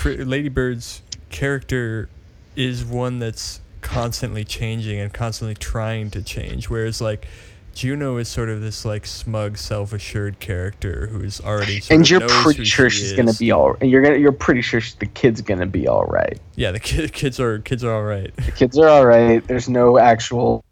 [0.05, 2.09] lady bird's character
[2.57, 7.27] is one that's constantly changing and constantly trying to change whereas like
[7.75, 11.83] Juno is sort of this like smug, self-assured character who's already.
[11.91, 13.17] and you're pretty sure she she's is.
[13.17, 13.77] gonna be all.
[13.81, 14.19] And you're gonna.
[14.19, 16.39] You're pretty sure the kid's gonna be all right.
[16.57, 18.35] Yeah, the kid, kids are kids are all right.
[18.37, 19.47] The kids are all right.
[19.47, 20.65] There's no actual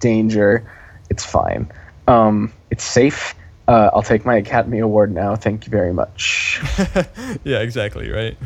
[0.00, 0.70] danger.
[1.10, 1.70] It's fine.
[2.08, 3.34] Um, it's safe.
[3.68, 5.34] Uh, I'll take my Academy Award now.
[5.34, 6.60] Thank you very much.
[7.44, 8.10] yeah, exactly.
[8.10, 8.36] Right.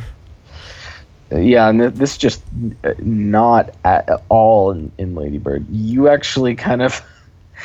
[1.31, 2.43] Yeah, and this just
[2.83, 5.67] uh, not at all in, in Ladybird.
[5.71, 7.01] You actually kind of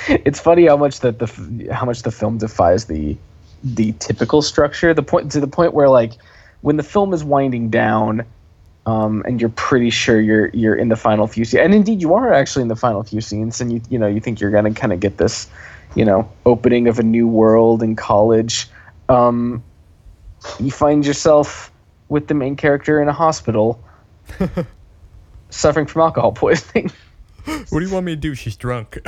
[0.08, 3.18] it's funny how much that the how much the film defies the
[3.64, 4.94] the typical structure.
[4.94, 6.14] The point to the point where like
[6.62, 8.26] when the film is winding down,
[8.86, 12.14] um, and you're pretty sure you're you're in the final few scenes, and indeed you
[12.14, 14.74] are actually in the final few scenes, and you you know you think you're gonna
[14.74, 15.48] kind of get this,
[15.96, 18.68] you know, opening of a new world in college.
[19.10, 19.64] Um,
[20.60, 21.72] you find yourself
[22.10, 23.82] with the main character in a hospital,
[25.50, 26.92] suffering from alcohol poisoning.
[27.70, 28.34] what do you want me to do?
[28.34, 29.00] She's drunk.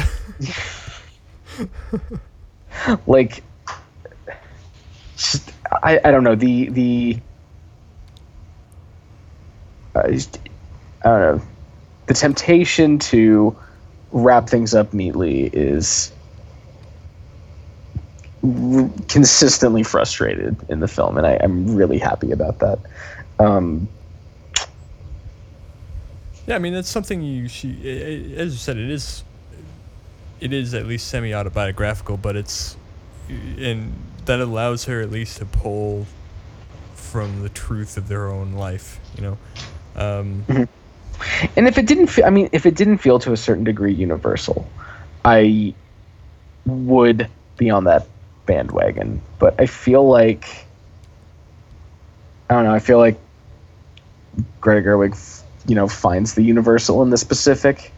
[3.08, 3.43] like,
[5.84, 7.19] I, I don't know the the
[9.95, 10.19] uh, I
[11.04, 11.41] don't know
[12.06, 13.58] the temptation to
[14.12, 16.12] wrap things up neatly is
[18.43, 22.80] r- consistently frustrated in the film, and I, am really happy about that.
[23.39, 23.89] Um,
[26.47, 27.69] yeah, I mean that's something you she
[28.38, 29.23] as you said it is
[30.39, 32.75] it is at least semi autobiographical, but it's
[33.29, 33.93] and
[34.25, 36.05] that allows her at least to pull
[36.93, 39.38] from the truth of their own life, you know.
[39.95, 40.63] Um, mm-hmm.
[41.55, 43.93] And if it didn't, feel, I mean, if it didn't feel to a certain degree
[43.93, 44.69] universal,
[45.25, 45.73] I
[46.65, 48.05] would be on that
[48.45, 49.21] bandwagon.
[49.39, 50.67] But I feel like
[52.49, 52.73] I don't know.
[52.73, 53.19] I feel like
[54.62, 55.37] Greta Gerwig
[55.67, 57.91] you know finds the universal in the specific.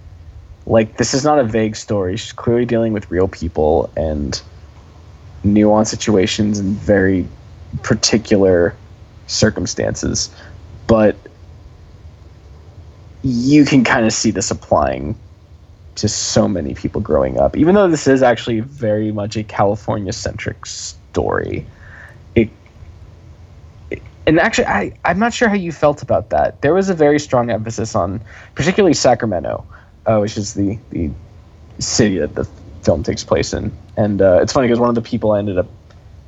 [0.65, 2.17] Like this is not a vague story.
[2.17, 4.41] She's clearly dealing with real people and
[5.45, 7.27] nuanced situations and very
[7.83, 8.75] particular
[9.27, 10.29] circumstances,
[10.87, 11.15] but
[13.23, 15.15] you can kind of see this applying
[15.95, 17.57] to so many people growing up.
[17.57, 21.65] Even though this is actually very much a California centric story,
[24.29, 26.61] and actually, I, I'm not sure how you felt about that.
[26.61, 28.21] There was a very strong emphasis on,
[28.53, 29.65] particularly Sacramento,
[30.05, 31.09] uh, which is the, the
[31.79, 32.47] city that the
[32.83, 33.71] film takes place in.
[33.97, 35.65] And uh, it's funny because one of the people I ended up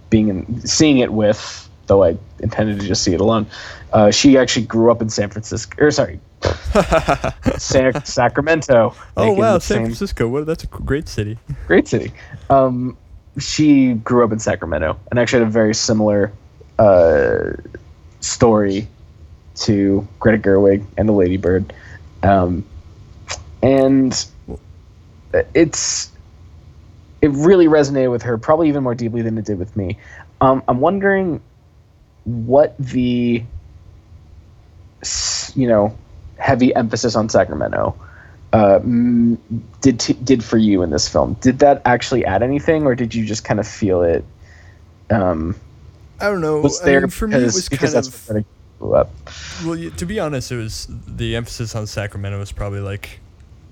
[0.10, 3.46] being in, seeing it with, though I intended to just see it alone,
[3.94, 5.86] uh, she actually grew up in San Francisco.
[5.86, 6.20] Or sorry,
[7.60, 8.96] San, Sacramento.
[9.16, 10.28] Oh wow, San same, Francisco!
[10.28, 10.48] What?
[10.48, 11.38] That's a great city.
[11.68, 12.12] Great city.
[12.50, 12.98] Um,
[13.38, 16.34] she grew up in Sacramento and actually had a very similar
[16.80, 17.52] uh,
[18.22, 18.88] story
[19.56, 21.74] to Greta Gerwig and the Ladybird,
[22.24, 22.66] um,
[23.62, 24.26] and
[25.54, 26.12] it's
[27.22, 29.98] it really resonated with her, probably even more deeply than it did with me.
[30.40, 31.42] Um, I'm wondering
[32.24, 33.44] what the
[35.56, 35.96] you know
[36.38, 37.96] heavy emphasis on Sacramento
[38.54, 38.80] uh,
[39.82, 41.34] did t- did for you in this film.
[41.42, 44.26] Did that actually add anything, or did you just kind of feel it?
[45.10, 45.56] Um,
[46.22, 46.62] I don't know.
[46.62, 47.44] There I mean, for because, me?
[47.44, 48.46] It was because kind that's of,
[48.80, 49.10] blew up.
[49.66, 53.20] Well, to be honest, it was the emphasis on Sacramento was probably like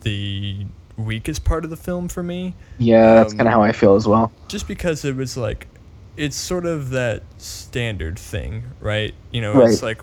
[0.01, 0.65] the
[0.97, 2.53] weakest part of the film for me.
[2.77, 4.31] Yeah, that's um, kind of how I feel as well.
[4.47, 5.67] Just because it was like,
[6.17, 9.13] it's sort of that standard thing, right?
[9.31, 9.69] You know, right.
[9.69, 10.01] it's like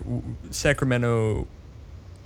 [0.51, 1.47] Sacramento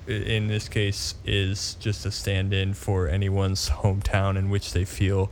[0.07, 5.29] in this case is just a stand-in for anyone's hometown in which they feel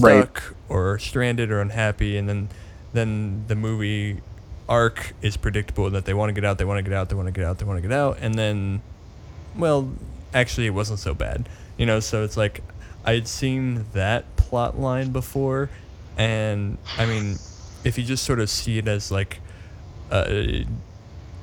[0.00, 0.24] Right.
[0.24, 2.48] stuck or stranded or unhappy and then
[2.92, 4.20] then the movie
[4.68, 7.16] arc is predictable that they want to get out they want to get out they
[7.16, 8.80] want to get out they want to get out and then
[9.56, 9.90] well
[10.32, 11.98] actually it wasn't so bad you know?
[11.98, 12.62] So it's like
[13.04, 15.70] i had seen that plot line before
[16.18, 17.38] and i mean
[17.82, 19.40] if you just sort of see it as like
[20.10, 20.66] a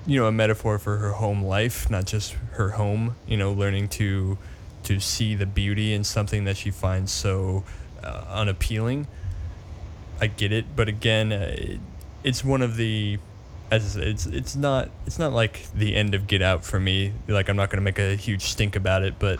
[0.05, 3.87] you know a metaphor for her home life not just her home you know learning
[3.87, 4.37] to
[4.83, 7.63] to see the beauty in something that she finds so
[8.03, 9.07] uh, unappealing
[10.21, 11.79] i get it but again uh, it,
[12.23, 13.17] it's one of the
[13.71, 16.79] as I said, it's it's not it's not like the end of Get Out for
[16.79, 17.11] me.
[17.27, 19.39] Like I'm not gonna make a huge stink about it, but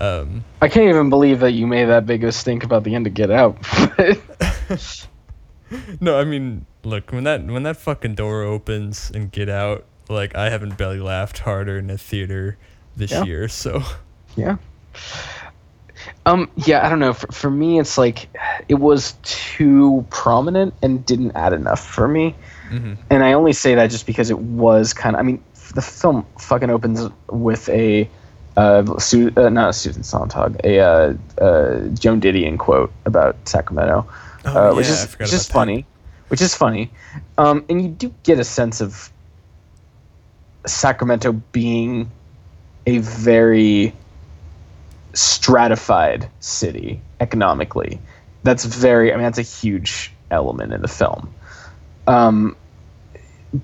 [0.00, 2.94] um, I can't even believe that you made that big of a stink about the
[2.94, 3.56] end of Get Out.
[6.00, 10.36] no, I mean, look when that when that fucking door opens and Get Out, like
[10.36, 12.56] I haven't belly laughed harder in a theater
[12.96, 13.24] this Yeah.
[13.24, 13.48] year.
[13.48, 13.82] So
[14.36, 14.56] yeah.
[16.26, 16.50] Um.
[16.56, 16.84] Yeah.
[16.84, 17.12] I don't know.
[17.12, 18.28] For, for me, it's like
[18.68, 22.34] it was too prominent and didn't add enough for me.
[22.70, 22.96] mhm.
[23.10, 25.20] And I only say that just because it was kind of.
[25.20, 25.42] I mean,
[25.74, 28.08] the film fucking opens with a,
[28.56, 34.06] uh, Su- uh not a Susan Sontag, a uh, uh, Joan Didion quote about Sacramento,
[34.46, 35.52] Oh, uh, which yeah, is which is that.
[35.52, 35.86] funny,
[36.28, 36.90] which is funny,
[37.38, 39.10] um, and you do get a sense of
[40.66, 42.10] Sacramento being
[42.86, 43.92] a very
[45.14, 47.98] stratified city economically.
[48.42, 49.12] That's very.
[49.12, 51.32] I mean, that's a huge element in the film.
[52.06, 52.56] Um,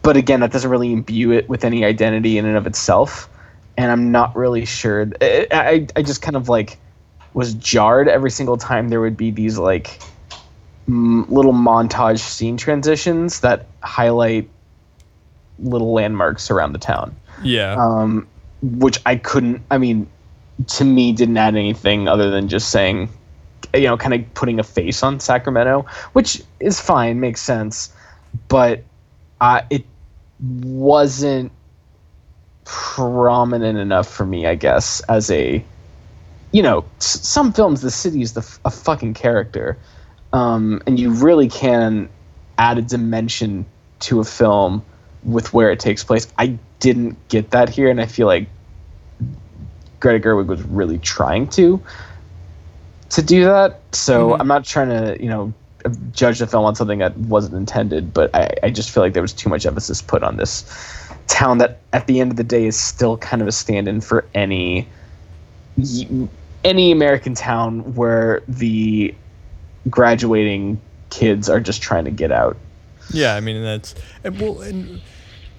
[0.03, 3.29] but again, that doesn't really imbue it with any identity in and of itself.
[3.77, 5.11] And I'm not really sure.
[5.21, 6.79] I, I, I just kind of like
[7.35, 10.01] was jarred every single time there would be these like
[10.89, 14.49] m- little montage scene transitions that highlight
[15.59, 17.77] little landmarks around the town Yeah.
[17.79, 18.27] um,
[18.63, 19.63] which I couldn't.
[19.71, 20.09] I mean,
[20.69, 23.09] to me, didn't add anything other than just saying,
[23.75, 27.93] you know, kind of putting a face on Sacramento, which is fine, makes sense,
[28.49, 28.83] but
[29.41, 29.85] uh, it
[30.41, 31.53] wasn't
[32.65, 35.65] prominent enough for me, I guess, as a,
[36.53, 39.79] you know, s- some films the city is the f- a fucking character,
[40.33, 42.09] um, and you really can
[42.59, 43.67] add a dimension
[44.01, 44.85] to a film
[45.23, 46.27] with where it takes place.
[46.39, 48.49] I didn't get that here, and I feel like
[50.01, 51.81] Greta Gerwig was really trying to
[53.11, 53.81] to do that.
[53.93, 54.41] So Mhm.
[54.41, 55.53] I'm not trying to, you know,
[56.13, 59.23] judge the film on something that wasn't intended, but I, I just feel like there
[59.23, 60.65] was too much emphasis put on this
[61.27, 64.25] town that, at the end of the day, is still kind of a stand-in for
[64.35, 64.87] any
[66.65, 69.15] any American town where the
[69.89, 72.57] graduating kids are just trying to get out.
[73.13, 75.01] Yeah, I mean that's and well and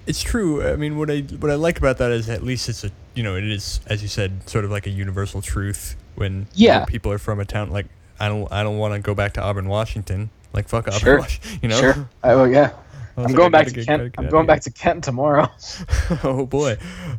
[0.06, 0.64] it's true.
[0.64, 3.22] I mean what I what I like about that is at least it's a you
[3.22, 6.84] know, it is as you said, sort of like a universal truth when Yeah.
[6.84, 7.86] people are from a town like
[8.20, 10.30] I don't I don't want to go back to Auburn, Washington.
[10.52, 11.18] Like fuck Auburn, Sure.
[11.18, 11.80] Washington, you know.
[11.80, 12.08] Sure.
[12.24, 12.70] Oh yeah.
[13.16, 14.14] I'm like, going back get- Kent.
[14.16, 15.48] I'm going back to Kent tomorrow.
[16.24, 16.76] oh boy.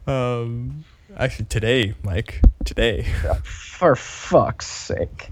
[0.08, 0.84] Um
[1.17, 2.41] actually today, Mike.
[2.65, 3.06] Today.
[3.45, 5.29] For fuck's sake.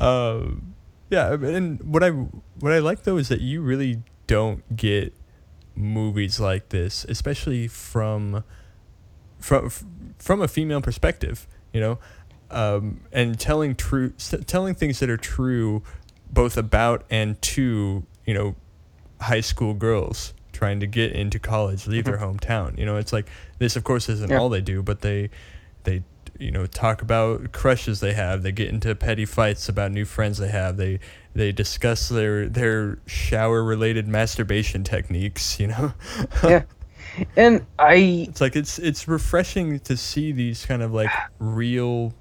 [0.00, 0.74] um,
[1.10, 5.14] yeah, and what I what I like though is that you really don't get
[5.74, 8.44] movies like this, especially from
[9.38, 9.70] from
[10.18, 11.46] from a female perspective.
[11.72, 11.98] You know,
[12.50, 14.10] um, and telling true
[14.46, 15.82] telling things that are true,
[16.32, 18.54] both about and to you know,
[19.20, 22.76] high school girls trying to get into college, leave their hometown.
[22.78, 23.76] You know, it's like this.
[23.76, 24.38] Of course, isn't Yeah.
[24.38, 25.30] all they do, but they
[25.84, 26.02] they
[26.38, 30.38] you know talk about crushes they have they get into petty fights about new friends
[30.38, 31.00] they have they
[31.34, 35.92] they discuss their their shower related masturbation techniques you know
[36.44, 36.62] Yeah.
[37.36, 42.14] And I it's like it's it's refreshing to see these kind of like real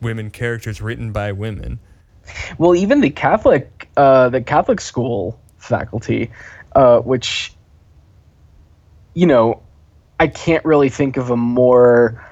[0.00, 1.78] women characters written by women
[2.58, 6.30] well even the Catholic uh the Catholic school faculty
[6.74, 7.52] uh which
[9.14, 9.62] you know
[10.18, 12.26] I can't really think of a more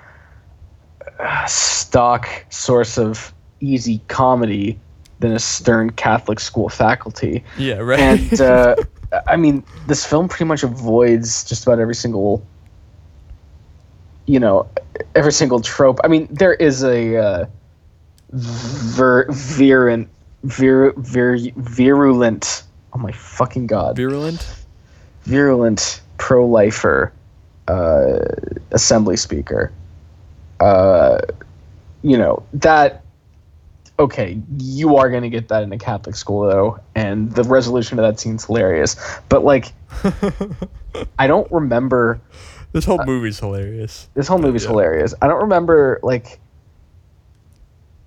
[1.19, 4.79] uh, stock source of easy comedy
[5.21, 7.45] than a stern Catholic school faculty.
[7.57, 8.77] yeah right and uh,
[9.27, 12.45] I mean, this film pretty much avoids just about every single,
[14.27, 14.69] you know,
[15.15, 15.99] every single trope.
[16.05, 17.47] I mean, there is a uh,
[18.33, 20.09] vir- virulent,
[20.45, 22.63] vir- vir- virulent.
[22.93, 23.97] Oh my fucking god!
[23.97, 24.47] virulent
[25.25, 27.13] virulent pro-lifer
[27.69, 28.19] uh,
[28.73, 29.73] assembly speaker.
[30.61, 31.19] Uh,
[32.03, 33.03] you know that.
[34.01, 37.99] Okay, you are going to get that in a Catholic school though, and the resolution
[37.99, 38.95] of that scene's hilarious.
[39.29, 39.73] But like,
[41.19, 42.21] I don't remember
[42.73, 44.09] This whole uh, movie's hilarious.
[44.15, 44.69] This whole movie's Yeah.
[44.71, 45.15] hilarious.
[45.21, 46.39] I don't remember like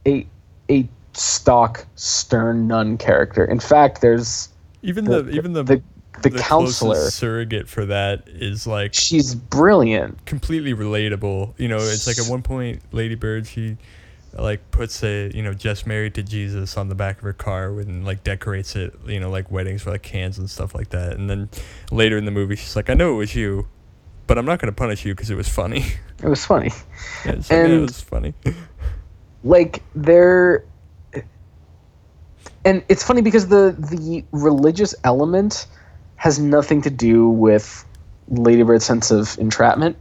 [0.08, 0.26] a
[0.70, 3.44] a stock stern nun character.
[3.44, 4.48] In fact, there's
[4.82, 5.82] Even the the, even the the,
[6.24, 7.10] the, the counselor.
[7.10, 10.26] surrogate for that is like She's brilliant.
[10.26, 11.54] completely relatable.
[11.58, 13.76] You know, it's like at one point, Lady Bird she
[14.34, 17.80] like puts a you know just married to Jesus on the back of her car
[17.80, 18.94] and like decorates it.
[19.06, 21.14] You know, like weddings for like cans and stuff like that.
[21.14, 21.50] And then
[21.92, 23.68] later in the movie, she's like, "I know it was you,
[24.28, 25.86] but I'm not gonna punish you because it was funny."
[26.24, 26.72] It was funny.
[27.26, 28.34] Yeah, like, yeah, it was funny.
[29.44, 30.66] like they're
[32.64, 35.68] and it's funny because the the religious element
[36.16, 37.86] has nothing to do with
[38.32, 39.98] Ladybird's sense of entrapment.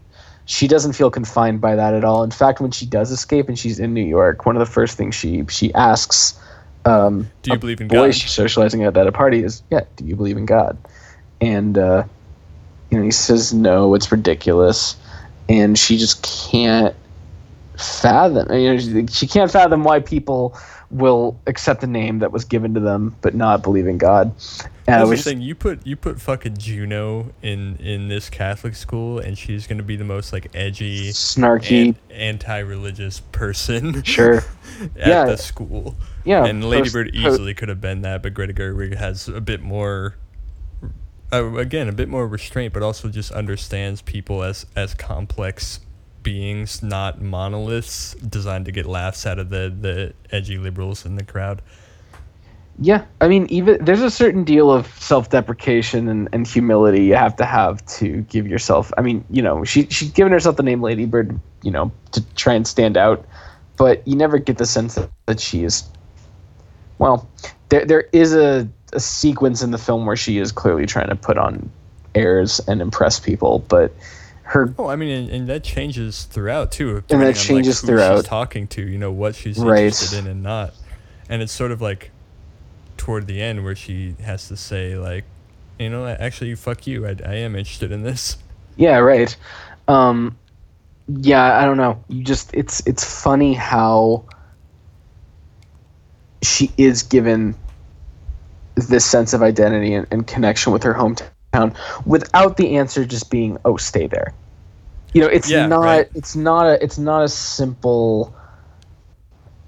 [0.50, 2.24] She doesn't feel confined by that at all.
[2.24, 4.96] In fact, when she does escape and she's in New York, one of the first
[4.96, 6.36] things she she asks
[6.84, 8.14] um, Do you a believe in boy God?
[8.16, 10.76] she's socializing at at a party is, "Yeah, do you believe in God?"
[11.40, 12.02] And uh,
[12.90, 14.96] you know, he says, "No, it's ridiculous,"
[15.48, 16.96] and she just can't
[17.76, 18.52] fathom.
[18.52, 20.58] You know, she, can't fathom why people
[20.90, 24.34] will accept a name that was given to them but not believe in God.
[24.92, 25.40] And I That's the was thing.
[25.40, 29.96] You put you put fucking Juno in in this Catholic school, and she's gonna be
[29.96, 31.88] the most like edgy, snarky.
[31.88, 34.02] an- anti-religious person.
[34.04, 34.38] Sure.
[34.96, 35.24] at Yeah.
[35.26, 35.94] the school.
[36.24, 39.28] Yeah, and Lady post- Bird po- easily could have been that, but Greta Gerwig has
[39.28, 40.16] a bit more.
[41.32, 45.80] Uh, again, a bit more restraint, but also just understands people as as complex
[46.24, 51.24] beings, not monoliths designed to get laughs out of the the edgy liberals in the
[51.24, 51.62] crowd.
[52.82, 57.36] Yeah, I mean, even there's a certain deal of self-deprecation and, and humility you have
[57.36, 58.90] to have to give yourself.
[58.96, 62.24] I mean, you know, she she's given herself the name Lady Bird, you know, to
[62.36, 63.26] try and stand out,
[63.76, 65.84] but you never get the sense that, that she is.
[66.98, 67.28] Well,
[67.68, 71.16] there there is a, a sequence in the film where she is clearly trying to
[71.16, 71.70] put on
[72.14, 73.92] airs and impress people, but
[74.44, 76.88] her Oh, I mean, and, and that changes throughout too.
[76.88, 78.16] And that depending on, like, changes throughout.
[78.20, 79.84] She's talking to, you know, what she's Right.
[79.84, 80.72] interested in and not,
[81.28, 82.10] and it's sort of like
[83.00, 85.24] toward the end where she has to say like,
[85.78, 87.06] you know, actually, fuck you.
[87.06, 88.36] I, I am interested in this.
[88.76, 89.34] Yeah, right.
[89.88, 90.38] Um,
[91.08, 92.04] yeah, I don't know.
[92.08, 94.26] You just it's it's funny how
[96.42, 97.56] she is given
[98.76, 101.76] this sense of identity and, and connection with her hometown
[102.06, 104.34] without the answer just being oh stay there
[105.14, 106.08] you know it's Yeah, not right.
[106.14, 108.34] it's not a it's not a simple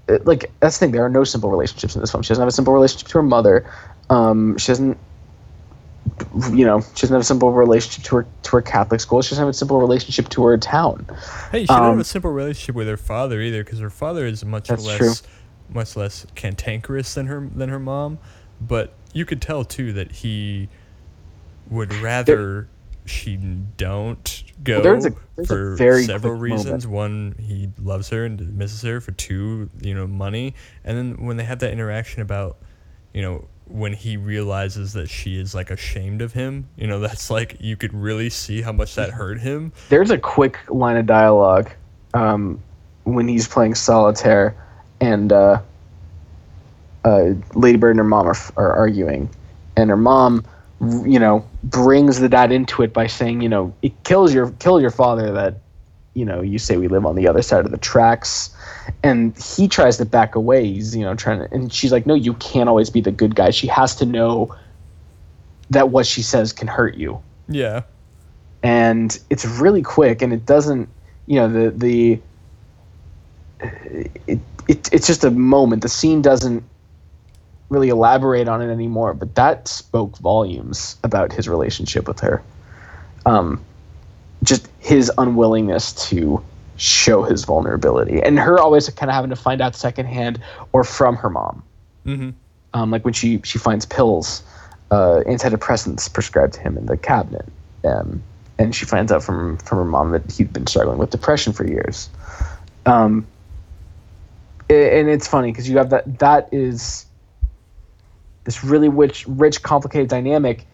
[0.07, 2.41] it- like that's the thing there are no simple relationships in this film she doesn't
[2.41, 3.65] have a simple relationship to her mother
[4.09, 4.97] um, she doesn't
[6.51, 9.29] you know she doesn't have a simple relationship to her to her catholic school she
[9.29, 11.05] doesn't have a simple relationship to her town
[11.51, 14.25] Hey, she doesn't have Um, a simple relationship with her father either, because her father
[14.25, 15.13] is much less, true.
[15.69, 18.19] much less cantankerous than her than her mom.
[18.61, 20.67] But you could tell too that he
[21.69, 22.67] would rather
[23.05, 26.87] she don't go there's a- there's for very several reasons.
[26.87, 29.01] One, he loves her and misses her.
[29.01, 30.53] For two, you know, money.
[30.83, 32.57] And then when they have that interaction about,
[33.13, 37.29] you know, when he realizes that she is like ashamed of him, you know, that's
[37.29, 39.71] like you could really see how much that hurt him.
[39.89, 41.69] there's a quick line of dialogue
[42.13, 42.59] um,
[43.05, 44.55] when he's playing solitaire
[45.01, 45.59] and uh,
[47.03, 49.29] uh, Lady Bird and her mom are, are arguing,
[49.75, 50.45] and her mom,
[51.05, 54.81] you know, brings the dad into it by saying, you know, it kills your kill
[54.81, 55.55] your father that,
[56.13, 58.55] you know, you say we live on the other side of the tracks,
[59.03, 60.65] and he tries to back away.
[60.65, 63.35] He's you know trying to, and she's like, no, you can't always be the good
[63.35, 63.51] guy.
[63.51, 64.55] She has to know
[65.69, 67.83] that what she says can hurt you Yeah.
[68.61, 70.87] and it's really quick and it doesn't
[71.25, 72.21] you know the the
[74.27, 76.63] it, it it's just a moment the scene doesn't
[77.69, 82.41] really elaborate on it anymore but that spoke volumes about his relationship with her
[83.25, 83.63] um
[84.43, 86.43] just his unwillingness to
[86.77, 90.41] show his vulnerability and her always kind of having to find out secondhand
[90.73, 91.63] or from her mom
[92.05, 92.31] Mm-hmm.
[92.73, 94.43] um, like when she she finds pills,
[94.91, 97.47] uh, antidepressants prescribed to him in the cabinet,
[97.85, 98.21] um,
[98.57, 101.65] and she finds out from from her mom that he'd been struggling with depression for
[101.65, 102.09] years.
[102.85, 103.25] Um,
[104.69, 107.05] and it's funny because you have that that is
[108.45, 110.65] this really rich, rich, complicated dynamic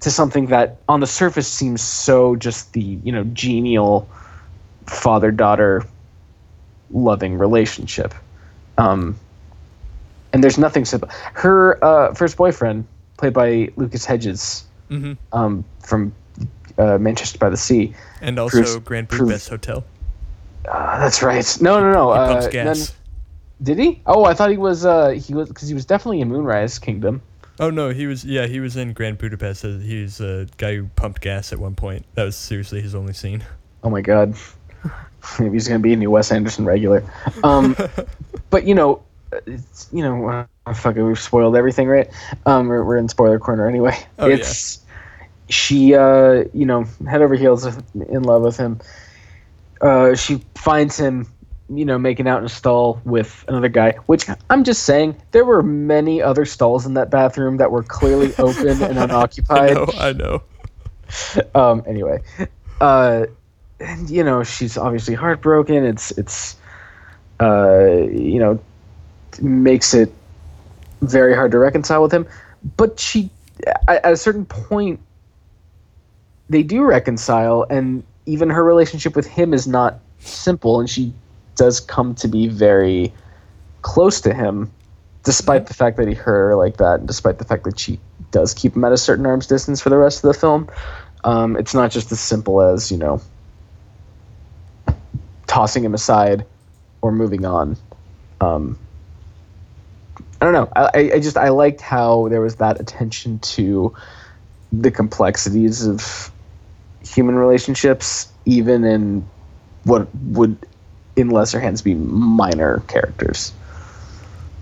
[0.00, 4.08] to something that on the surface seems so just the you know genial
[4.86, 5.84] father daughter
[6.90, 8.14] loving relationship.
[8.78, 9.18] Um,
[10.32, 11.08] and there's nothing simple.
[11.32, 12.86] Her uh, first boyfriend,
[13.16, 15.14] played by Lucas Hedges Mm-hmm.
[15.36, 16.12] um, from
[16.78, 17.92] uh, Manchester by the Sea.
[18.20, 19.82] And also Bruce- Grand Budapest Hotel.
[20.68, 21.44] Uh, that's right.
[21.60, 22.10] No, no, no.
[22.10, 22.94] Uh, pumps none- gas.
[23.62, 24.02] Did he?
[24.06, 24.84] Oh, I thought he was.
[24.84, 27.22] Uh, he was because he was definitely in Moonrise Kingdom.
[27.58, 29.64] Oh no, he was yeah he was in Grand Budapest.
[29.64, 32.04] Uh, He was a guy who pumped gas at one point.
[32.14, 33.42] That was seriously his only scene.
[33.82, 34.34] Oh my god.
[35.38, 37.02] Maybe he's gonna be a new Wes Anderson regular.
[37.42, 37.74] Um,
[38.50, 39.02] but you know,
[39.46, 42.10] it's, you know, uh, fuck it, we've spoiled everything, right?
[42.44, 43.96] Um, we're, we're in spoiler corner anyway.
[44.18, 44.44] Oh, yeah.
[45.48, 48.80] she, uh, you know, head over heels in love with him.
[49.80, 51.26] Uh, she finds him,
[51.68, 53.92] you know, making out in a stall with another guy.
[54.06, 58.34] Which I'm just saying, there were many other stalls in that bathroom that were clearly
[58.38, 60.42] open and I unoccupied know, I know.
[61.54, 62.20] um anyway
[62.80, 63.26] uh
[63.78, 66.56] and you know she's obviously heartbroken it's it's
[67.40, 68.58] uh you know
[69.40, 70.12] makes it
[71.02, 72.26] very hard to reconcile with him
[72.76, 73.30] but she
[73.86, 74.98] at a certain point
[76.48, 81.12] they do reconcile and even her relationship with him is not simple and she
[81.56, 83.12] does come to be very
[83.82, 84.70] close to him
[85.24, 87.98] despite the fact that he hurt her like that and despite the fact that she
[88.30, 90.68] does keep him at a certain arm's distance for the rest of the film.
[91.24, 93.20] Um, it's not just as simple as you know
[95.46, 96.46] tossing him aside
[97.02, 97.76] or moving on.
[98.40, 98.78] Um,
[100.40, 100.70] i don't know.
[100.76, 103.94] I- I just i liked how there was that attention to
[104.72, 106.30] the complexities of
[107.00, 109.26] human relationships even in
[109.84, 110.58] what would
[111.16, 113.52] in lesser hands be minor characters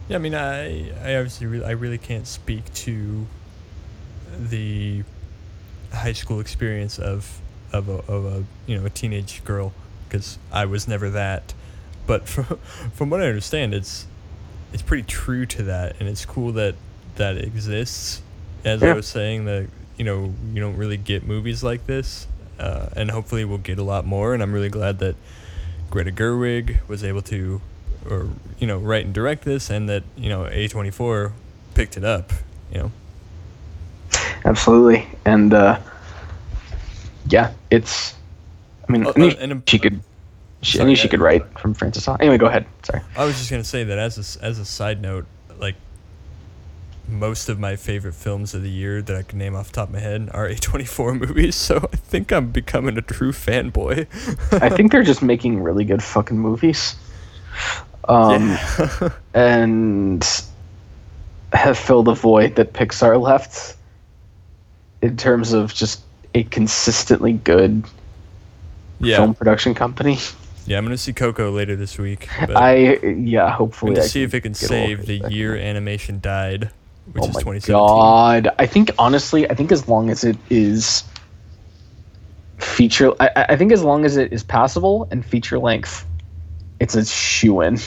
[0.08, 3.26] Yeah, I mean, I I obviously really, I really can't speak to
[4.38, 5.02] the
[5.92, 7.40] high school experience of
[7.72, 9.72] of a, of a you know a teenage girl
[10.08, 11.54] because I was never that.
[12.06, 12.58] But from
[12.92, 14.06] from what I understand, it's
[14.72, 16.74] it's pretty true to that, and it's cool that
[17.16, 18.22] that exists.
[18.64, 22.26] As I was saying, that you know you don't really get movies like this,
[22.58, 24.34] uh, and hopefully we'll get a lot more.
[24.34, 25.16] And I'm really glad that
[25.94, 27.60] Greta Gerwig was able to,
[28.10, 28.28] or
[28.58, 31.30] you know, write and direct this, and that you know A24
[31.74, 32.32] picked it up.
[32.72, 32.92] You know,
[34.44, 35.06] absolutely.
[35.24, 35.78] And uh,
[37.28, 38.14] yeah it's
[38.86, 40.00] i mean I knew uh, and a- she could
[40.62, 42.66] she, I Sorry, knew she could write from Frances anyway go ahead.
[42.82, 43.02] Sorry.
[43.16, 45.26] I was just gonna say that as a, as a side note,
[45.58, 45.76] like
[47.08, 49.88] most of my favorite films of the year that I can name off the top
[49.88, 51.54] of my head are A24 movies.
[51.54, 54.06] So I think I'm becoming a true fanboy.
[54.60, 56.96] I think they're just making really good fucking movies.
[58.08, 59.08] Um, yeah.
[59.34, 60.42] and
[61.52, 63.76] have filled a void that Pixar left
[65.02, 66.02] in terms of just
[66.34, 67.84] a consistently good
[68.98, 69.16] yeah.
[69.16, 70.18] film production company.
[70.66, 72.28] Yeah, I'm gonna see Coco later this week.
[72.40, 75.30] But I yeah, hopefully to I see if it can get a little save the
[75.30, 76.70] year animation died,
[77.12, 77.74] which oh is my 2017.
[77.74, 78.48] god!
[78.58, 81.04] I think honestly, I think as long as it is
[82.58, 86.06] feature, I, I I think as long as it is passable and feature length,
[86.80, 87.74] it's a shoe in.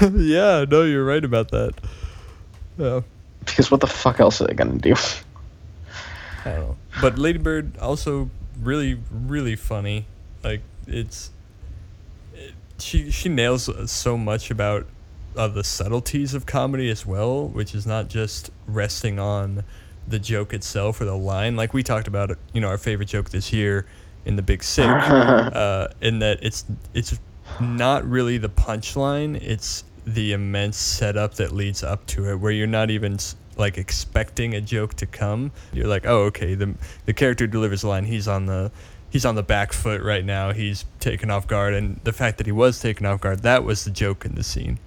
[0.00, 1.74] yeah, no, you're right about that.
[2.78, 3.00] Yeah.
[3.44, 4.94] Because what the fuck else are they gonna do?
[6.44, 6.76] I don't know.
[7.00, 8.30] But Ladybird also
[8.62, 10.06] really, really funny.
[10.42, 11.30] Like it's,
[12.34, 14.86] it, she she nails so much about
[15.36, 19.64] uh, the subtleties of comedy as well, which is not just resting on
[20.06, 21.56] the joke itself or the line.
[21.56, 23.86] Like we talked about, you know, our favorite joke this year
[24.24, 26.64] in the Big Sick, uh, in that it's
[26.94, 27.18] it's
[27.60, 29.40] not really the punchline.
[29.40, 33.18] It's the immense setup that leads up to it, where you're not even
[33.56, 35.52] like expecting a joke to come.
[35.72, 36.74] You're like, oh, okay, the
[37.06, 38.04] the character delivers the line.
[38.04, 38.70] He's on the
[39.10, 40.52] he's on the back foot right now.
[40.52, 43.84] He's taken off guard, and the fact that he was taken off guard, that was
[43.84, 44.78] the joke in the scene.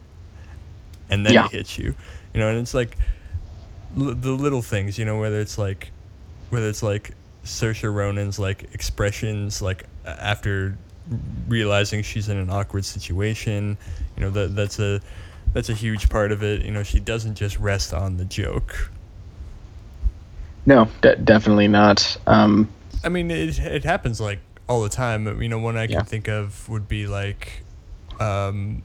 [1.13, 1.45] And then Yeah.
[1.45, 1.93] it hits you,
[2.33, 2.97] you know, and it's like
[3.97, 5.91] l- the little things, you know, whether it's like
[6.49, 7.11] whether it's like
[7.45, 10.77] Saoirse Ronan's like expressions like after
[11.47, 13.77] realizing she's in an awkward situation,
[14.15, 15.01] you know that that's a
[15.53, 16.63] that's a huge part of it.
[16.65, 18.89] You know, she doesn't just rest on the joke.
[20.65, 22.17] No, de- definitely not.
[22.25, 22.69] Um,
[23.03, 24.39] I mean, it it happens like
[24.69, 25.41] all the time.
[25.41, 26.03] You know, one I can Yeah.
[26.03, 27.63] think of would be like
[28.19, 28.81] um,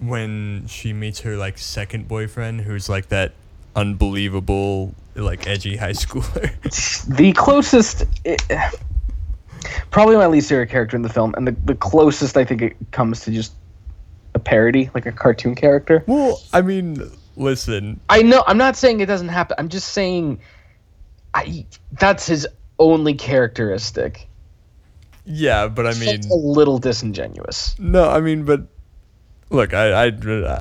[0.00, 3.32] when she meets her like second boyfriend, who's like that
[3.74, 6.50] unbelievable like edgy high schooler.
[7.16, 8.42] the closest, it,
[9.90, 12.76] probably my least favorite character in the film, and the, the closest I think it
[12.90, 13.52] comes to just
[14.34, 16.04] a parody, like a cartoon character.
[16.06, 18.44] well, I mean, listen, I know.
[18.46, 19.56] I'm not saying it doesn't happen.
[19.58, 20.40] I'm just saying,
[21.34, 22.46] I that's his
[22.78, 24.28] only characteristic.
[25.24, 27.76] yeah, but I mean, It's a little disingenuous.
[27.78, 28.62] No, I mean, but
[29.50, 30.60] look, I I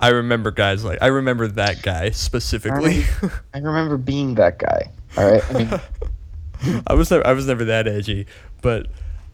[0.00, 3.04] I remember guys like I remember that guy specifically.
[3.54, 4.90] I remember being that guy.
[5.16, 5.42] All right.
[5.50, 8.26] I mean, I was never I was never that edgy,
[8.62, 8.86] but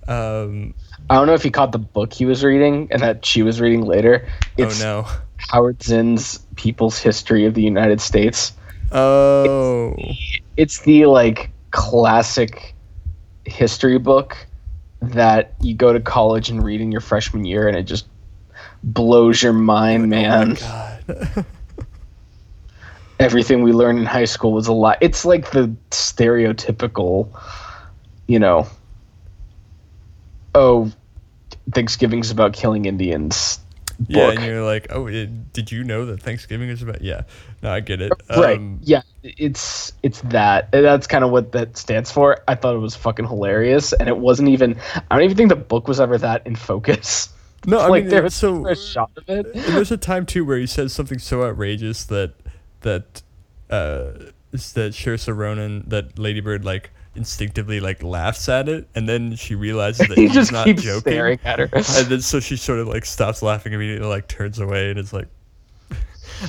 [0.08, 0.74] um,
[1.10, 3.60] I don't know if he caught the book he was reading and that she was
[3.60, 4.26] reading later.
[4.56, 5.08] It's oh no,
[5.48, 8.52] Howard Zinn's People's History of the United States.
[8.92, 9.96] Oh.
[10.56, 12.74] It's the like classic
[13.44, 14.36] history book
[15.02, 18.06] that you go to college and read in your freshman year, and it just
[18.84, 20.56] blows your mind, man.
[20.60, 21.46] Oh my god.
[23.20, 24.98] Everything we learned in high school was a lot.
[25.00, 27.28] It's like the stereotypical,
[28.26, 28.66] you know,
[30.54, 30.92] oh,
[31.72, 33.60] Thanksgiving's about killing Indians.
[34.08, 37.02] yeah, and you're like, oh, it, did you know that Thanksgiving is about?
[37.02, 37.22] Yeah.
[37.62, 38.12] No, I get it.
[38.28, 42.74] right Um, yeah it's it's that that's kind of what that stands for i thought
[42.74, 44.78] it was fucking hilarious and it wasn't even
[45.10, 47.30] i don't even think the book was ever that in focus
[47.66, 48.66] No, I like mean, there was so.
[48.66, 49.46] a shot of it.
[49.46, 52.34] And there's a time too where he says something so outrageous that
[52.80, 53.22] that
[53.70, 59.54] uh that Saoirse Ronan that Ladybird like instinctively like laughs at it and then she
[59.54, 61.12] realizes that he he's just not keeps joking.
[61.12, 61.70] staring at her.
[61.74, 65.12] And then so she sort of like stops laughing immediately like turns away and it's
[65.12, 65.28] like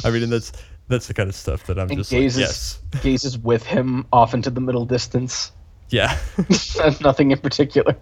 [0.03, 0.51] I mean and that's
[0.88, 3.03] that's the kind of stuff that I'm and just gazes like yes.
[3.03, 5.51] gazes with him off into the middle distance.
[5.89, 6.18] Yeah.
[7.01, 7.95] Nothing in particular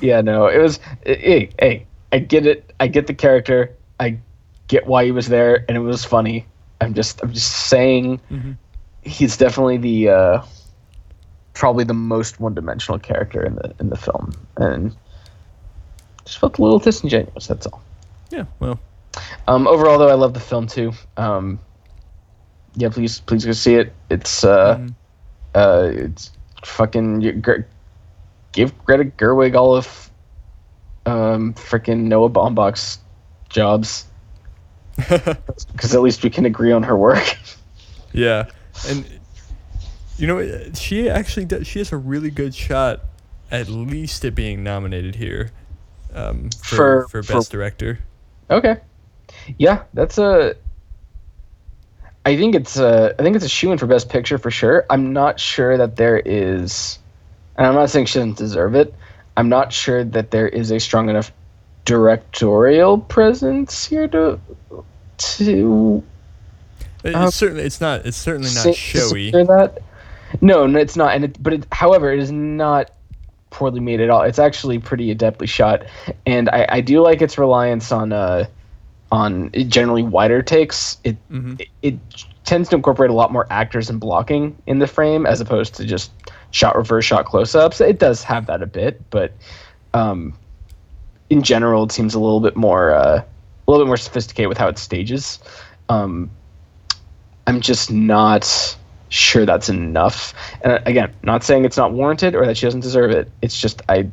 [0.00, 4.16] yeah no it was hey hey i get it i get the character i
[4.68, 6.46] get why he was there and it was funny.
[6.80, 8.56] I'm just i'm just saying Mhm.
[9.02, 10.42] he's definitely the uh
[11.52, 14.94] probably the most one-dimensional character in the in the film and
[16.24, 17.82] just felt a little disingenuous that's all.
[18.30, 18.78] Yeah well.
[19.46, 20.92] Um overall though i love the film too.
[21.16, 21.58] Um
[22.76, 23.92] yeah please please go see it.
[24.10, 24.94] It's uh mhm.
[25.54, 26.32] uh, it's
[26.64, 27.20] fucking
[28.54, 30.10] give Greta Gerwig all of
[31.06, 32.98] um freaking Noah Baumbach's
[33.50, 34.06] jobs
[34.96, 37.36] because at least we can agree on her work.
[38.16, 38.46] Yeah,
[38.86, 39.04] and
[40.18, 43.00] you know she actually does, she has a really good shot,
[43.50, 45.50] at least at being nominated here,
[46.14, 47.98] um, for For- for, for- best director.
[48.48, 48.76] okay,
[49.58, 50.54] yeah, that's a.
[52.24, 53.16] I think it's a.
[53.18, 54.86] I think it's a shoe in for best picture for sure.
[54.88, 57.00] I'm not sure that there is,
[57.56, 58.94] and I'm not saying she doesn't deserve it.
[59.36, 61.32] I'm not sure that there is a strong enough
[61.84, 64.38] directorial presence here to
[65.16, 66.02] to
[67.04, 69.30] It- Um, it's certainly it's not it's certainly say- not showy.
[69.30, 69.78] that.
[70.40, 71.14] No, no, it's not.
[71.14, 72.90] And it, but it, however, it is not
[73.50, 74.22] poorly made at all.
[74.22, 75.82] It's actually pretty adeptly shot,
[76.26, 78.46] and I, I do like its reliance on uh
[79.12, 80.96] on generally wider takes.
[81.04, 81.60] It, Mhm.
[81.60, 81.98] it it
[82.44, 85.84] tends to incorporate a lot more actors and blocking in the frame as opposed to
[85.84, 86.10] just
[86.54, 87.80] shot reverse shot close ups.
[87.80, 89.32] It does have that a bit, but
[89.92, 90.38] um,
[91.28, 93.22] in general, it seems a little bit more uh,
[93.66, 95.40] a little bit more sophisticated with how it stages.
[95.88, 96.30] Um,
[97.48, 98.76] I'm just not
[99.08, 100.32] sure that's enough.
[100.62, 103.30] And uh, again, not saying it's not warranted or that she doesn't deserve it.
[103.42, 104.08] It's just I,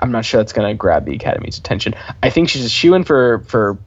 [0.00, 1.94] I'm not sure that's going to grab the Academy's attention.
[2.24, 3.78] I think she's a shoe in for for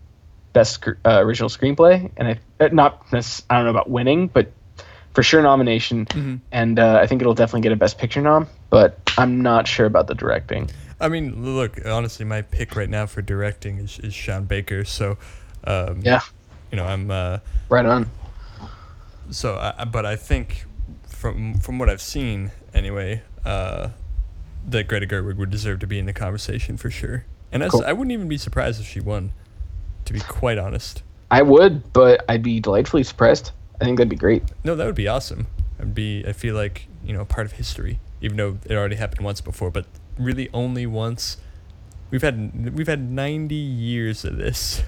[0.53, 3.21] best uh, original screenplay, and I uh, not I
[3.57, 4.53] don't know about winning, but
[5.15, 6.05] for sure nomination.
[6.05, 6.41] Mhm.
[6.51, 8.47] And uh, I think it'll definitely get a best picture nom.
[8.69, 10.69] But I'm not sure about the directing.
[10.99, 14.83] I mean, look, honestly, my pick right now for directing is, is Sean Baker.
[14.85, 15.17] So,
[15.65, 16.19] um, Yeah.
[16.71, 17.39] you know, I'm uh,
[17.69, 18.09] Right on.
[19.29, 20.65] so, I, but I think
[21.07, 23.89] from from what I've seen anyway, uh,
[24.67, 27.25] that Greta Gerwig would deserve to be in the conversation for sure.
[27.51, 27.83] And Cool.
[27.85, 29.31] I wouldn't even be surprised if she won,
[30.05, 31.03] to be quite honest.
[31.31, 33.51] I would, but I'd be delightfully surprised.
[33.79, 34.43] I think that'd be great.
[34.63, 35.47] No, that would be awesome.
[35.79, 36.23] I'd be.
[36.25, 39.71] I feel like you know part of history, even though it already happened once before,
[39.71, 39.85] but
[40.17, 41.37] really only once.
[42.11, 44.83] We've had we've had ninety years of this.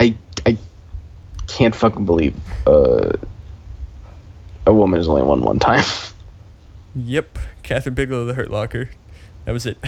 [0.00, 0.58] I I
[1.46, 2.34] can't fucking believe
[2.66, 3.12] uh,
[4.66, 5.84] a woman has only won one time.
[6.94, 8.90] Yep, Kathryn Bigelow, the Hurt Locker.
[9.46, 9.78] That was it.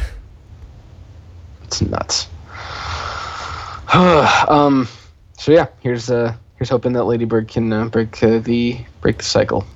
[1.64, 2.28] it's nuts.
[3.92, 4.88] um.
[5.36, 6.34] So yeah, here's uh
[6.64, 9.66] here's hoping that Ladybird can uh, break uh, the break the cycle.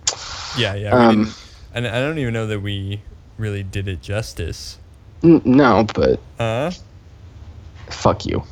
[0.56, 0.88] Yeah, yeah.
[0.88, 1.30] Um,
[1.74, 3.02] and I don't even know that we
[3.36, 4.78] really did it justice.
[5.22, 6.70] N- no, but Uh
[7.90, 8.42] fuck you.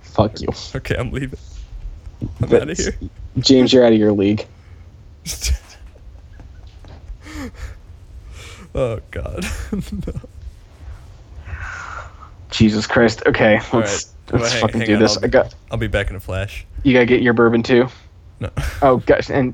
[0.00, 1.38] fuck you, okay, I'm leaving.
[2.40, 2.94] I'm But- out of here.
[3.38, 3.70] James.
[3.74, 4.46] You're out of your league.
[8.74, 9.44] oh God.
[9.72, 10.14] no.
[12.62, 13.24] Jesus Christ.
[13.26, 13.82] Okay, let's right.
[13.84, 15.16] let's Well, fucking hang do on, this.
[15.16, 16.64] I'll I got I'll be back in a flash.
[16.84, 16.92] you.
[16.92, 17.88] Gotta get your bourbon too.
[18.38, 18.50] No.
[18.82, 19.52] Oh gosh, and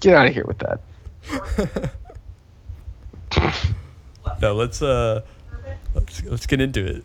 [0.00, 0.80] get out of here with that.
[4.42, 5.22] no, let's uh,
[5.94, 7.04] let's let's get into it.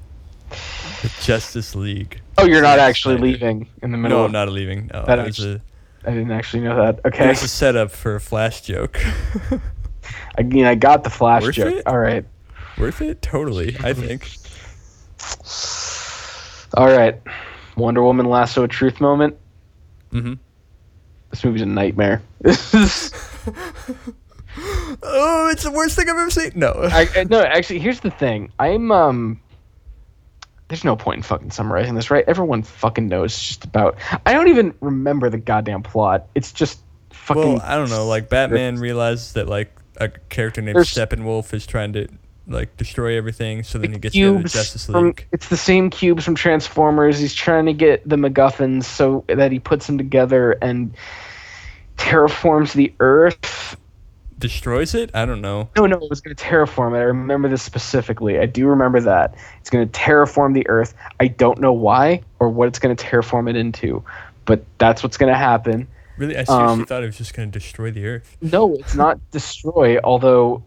[1.04, 2.20] The Justice League.
[2.40, 4.18] Oh, you're not actually leaving in the middle.
[4.18, 4.90] No, of, I'm not leaving.
[4.92, 5.60] No, That it was actu-
[6.06, 7.00] a I didn't actually know that.
[7.06, 7.28] Okay.
[7.28, 9.00] was a setup for a flash joke.
[10.38, 11.74] I mean, I got the flash Worth joke.
[11.76, 11.88] it?
[11.88, 12.26] All right.
[12.78, 13.22] Worth it?
[13.22, 13.76] Totally.
[13.84, 14.30] I think.
[16.76, 17.22] All right,
[17.78, 19.38] Wonder Woman lasso a truth moment.
[20.12, 20.34] Mm-hmm.
[21.30, 22.22] This movie's a nightmare.
[25.02, 26.52] Oh, it's the worst thing I've ever seen.
[26.56, 26.72] No.
[26.76, 28.52] I, I- no, actually, here's the thing.
[28.60, 29.40] I'm um.
[30.68, 32.24] There's no point in fucking summarizing this, right?
[32.28, 33.98] Everyone fucking knows just about.
[34.26, 36.28] I don't even remember the goddamn plot.
[36.36, 36.80] It's just
[37.12, 37.54] fucking.
[37.56, 38.08] well, I don't know.
[38.08, 42.08] Like Batman realizes that like a character named Steppenwolf is trying to
[42.48, 45.28] like destroy everything, so then he gets the Justice from League.
[45.32, 47.18] it's the same cubes from Transformers.
[47.20, 50.94] He's trying to get the MacGuffins so that he puts them together and
[51.98, 53.78] terraforms the Earth.
[54.40, 55.12] Destroys it?
[55.14, 55.70] I don't know.
[55.78, 56.98] No, no, it was going to terraform it.
[56.98, 58.40] I remember this specifically.
[58.40, 59.36] I do remember that.
[59.62, 60.94] It's going to terraform the Earth.
[61.20, 64.04] I don't know why or what it's going to terraform it into,
[64.46, 65.88] but that's what's going to happen.
[66.18, 68.36] Really, I seriously Um, thought it was just going to destroy the Earth.
[68.42, 70.64] No, it's not destroy, although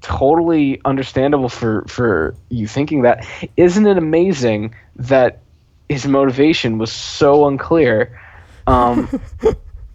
[0.00, 3.26] totally understandable for for you thinking that.
[3.56, 5.40] Isn't it amazing that
[5.88, 8.20] his motivation was so unclear?
[8.66, 9.08] Um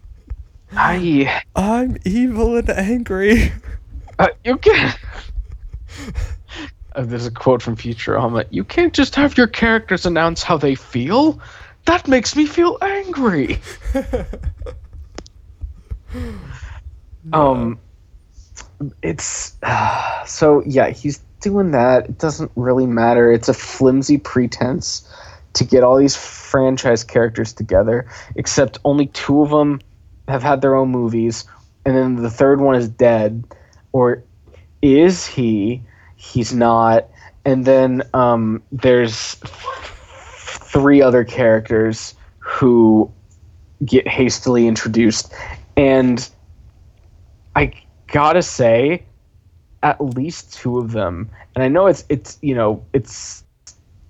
[0.72, 3.52] I I'm evil and angry.
[4.18, 4.94] uh, you can
[6.94, 8.44] Uh, there's a quote from Futurama.
[8.50, 11.38] You can't just have your characters announce how they feel.
[11.84, 13.60] That makes me feel angry.
[17.32, 17.78] Um,
[19.02, 19.56] it's
[20.26, 20.90] so yeah.
[20.90, 22.06] He's doing that.
[22.06, 23.32] It doesn't really matter.
[23.32, 25.08] It's a flimsy pretense
[25.54, 28.06] to get all these franchise characters together.
[28.36, 29.80] Except only two of them
[30.28, 31.44] have had their own movies,
[31.84, 33.44] and then the third one is dead,
[33.92, 34.22] or
[34.82, 35.82] is he?
[36.16, 37.08] He's not.
[37.44, 39.36] And then um, there's
[40.44, 43.10] three other characters who
[43.84, 45.32] get hastily introduced,
[45.76, 46.28] and
[47.56, 47.72] I
[48.08, 49.02] gotta say,
[49.82, 53.44] at least two of them, and I know it's it's you know it's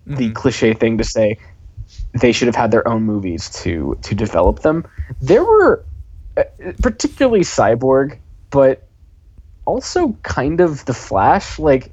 [0.07, 0.35] the Mhm.
[0.35, 1.37] cliche thing to say
[2.19, 4.85] they should have had their own movies to to develop them.
[5.21, 5.85] There were
[6.37, 6.45] uh,
[6.83, 8.17] particularly Cyborg,
[8.51, 8.87] but
[9.67, 11.59] also kind of the Flash.
[11.59, 11.93] Like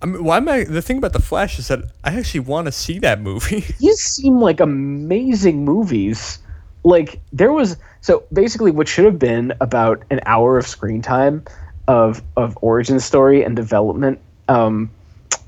[0.00, 0.64] I mean, why am I?
[0.64, 3.60] The thing about the Flash is that I actually want to see that movie.
[3.80, 6.38] these seem like amazing movies.
[6.84, 11.42] Like there was so basically what should have been about an hour of screen time
[11.88, 14.90] of of origin story and development um,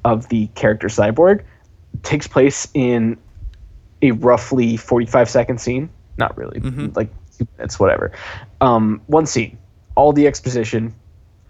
[0.04, 1.44] of the character Cyborg
[2.02, 3.18] takes place in
[4.02, 5.88] a roughly 45 second scene.
[6.18, 6.96] Not really, Mhm.
[6.96, 8.12] like two minutes, whatever.
[8.60, 9.56] Um, one scene,
[9.94, 10.94] all the exposition,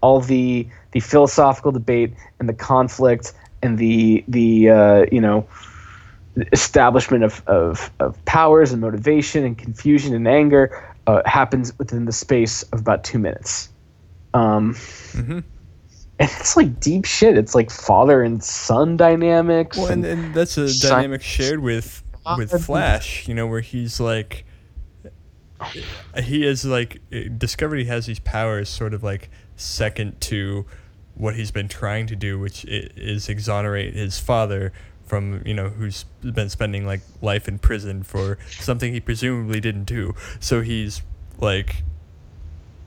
[0.01, 5.45] all the the philosophical debate and the conflict and the the uh, you know
[6.51, 12.11] establishment of, of, of powers and motivation and confusion and anger uh, happens within the
[12.11, 13.69] space of about two minutes.
[14.33, 14.75] Um,
[15.11, 15.39] hmm
[16.17, 17.37] and it's like deep shit.
[17.37, 19.75] It's like father and son dynamics.
[19.77, 22.03] Well, and, and- and that's a dynamic shared with
[22.37, 23.27] with Flash.
[23.27, 24.45] You know, where he's like,
[26.23, 27.01] he is like
[27.37, 30.65] discovered he has these powers, sort of like second to
[31.15, 34.71] what he's been trying to do, which is exonerate his father
[35.05, 39.83] from you know who's been spending like life in prison for something he presumably didn't
[39.85, 40.15] do.
[40.39, 41.01] So he's
[41.39, 41.83] like,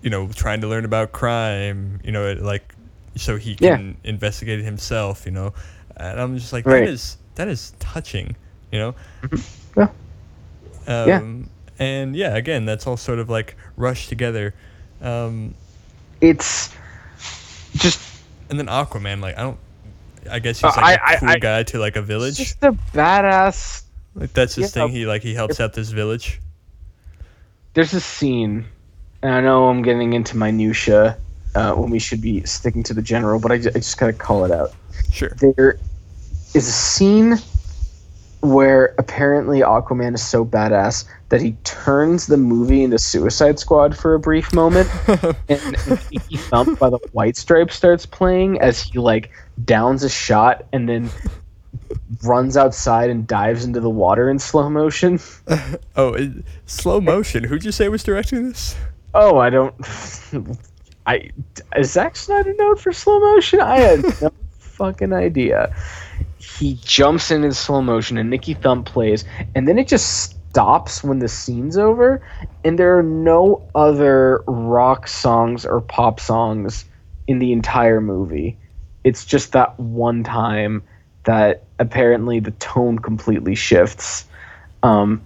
[0.03, 2.01] you know, trying to learn about crime.
[2.05, 2.75] You know, like
[3.17, 3.77] so he Yeah.
[3.77, 5.25] can investigate it himself.
[5.27, 5.55] You know,
[5.97, 6.81] and I'm just like Right.
[6.81, 8.37] that is that is touching.
[8.73, 8.95] You know.
[9.77, 9.89] Yeah.
[10.87, 11.23] Um, Yeah.
[11.81, 14.53] And yeah, again, that's all sort of like rushed together.
[15.01, 15.55] Um,
[16.21, 16.75] it's
[17.77, 18.01] just
[18.51, 19.59] and then Aquaman, like I don't,
[20.31, 22.37] I guess Uh, he's like I- a cool I- guy to like a village.
[22.37, 23.83] just a badass.
[24.15, 24.85] Like that's his yeah.
[24.85, 24.91] thing.
[24.93, 26.41] He like he helps out this village.
[27.75, 28.65] There's a scene,
[29.23, 31.17] and I know I'm getting into minutia
[31.55, 34.45] uh, when we should be sticking to the general, but I, I just gotta call
[34.45, 34.73] it out.
[35.13, 35.31] Sure.
[35.41, 35.79] there
[36.55, 37.37] is a scene
[38.41, 44.15] where apparently Aquaman is so badass that he turns the movie into Suicide Squad for
[44.15, 44.89] a brief moment,
[45.49, 49.31] and, and Icky Thump by the White Stripes starts playing as he like
[49.65, 51.11] downs a shot and then
[52.25, 55.19] runs outside and dives into the water in slow motion.
[55.97, 56.33] oh, it,
[56.67, 57.45] slow motion.
[57.45, 58.77] Who'd you say was directing this?
[59.15, 59.75] Oh, I don't.
[61.07, 61.31] I
[61.77, 63.61] is Zack Snyder known for slow motion?
[63.61, 65.75] I had no fucking idea.
[66.39, 69.25] He jumps in in slow motion, and Icky Thump plays,
[69.55, 72.23] and then it just stops when the scene's over,
[72.65, 76.85] and there are no other rock songs or pop songs
[77.27, 78.57] in the entire movie.
[79.05, 80.83] It's just that one time
[81.25, 84.25] that apparently the tone completely shifts.
[84.83, 85.23] Um,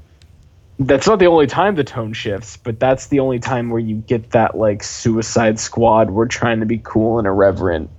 [0.78, 3.96] that's not the only time the tone shifts, but that's the only time where you
[3.96, 6.10] get that like Suicide Squad.
[6.10, 7.90] We're trying to be cool and irreverent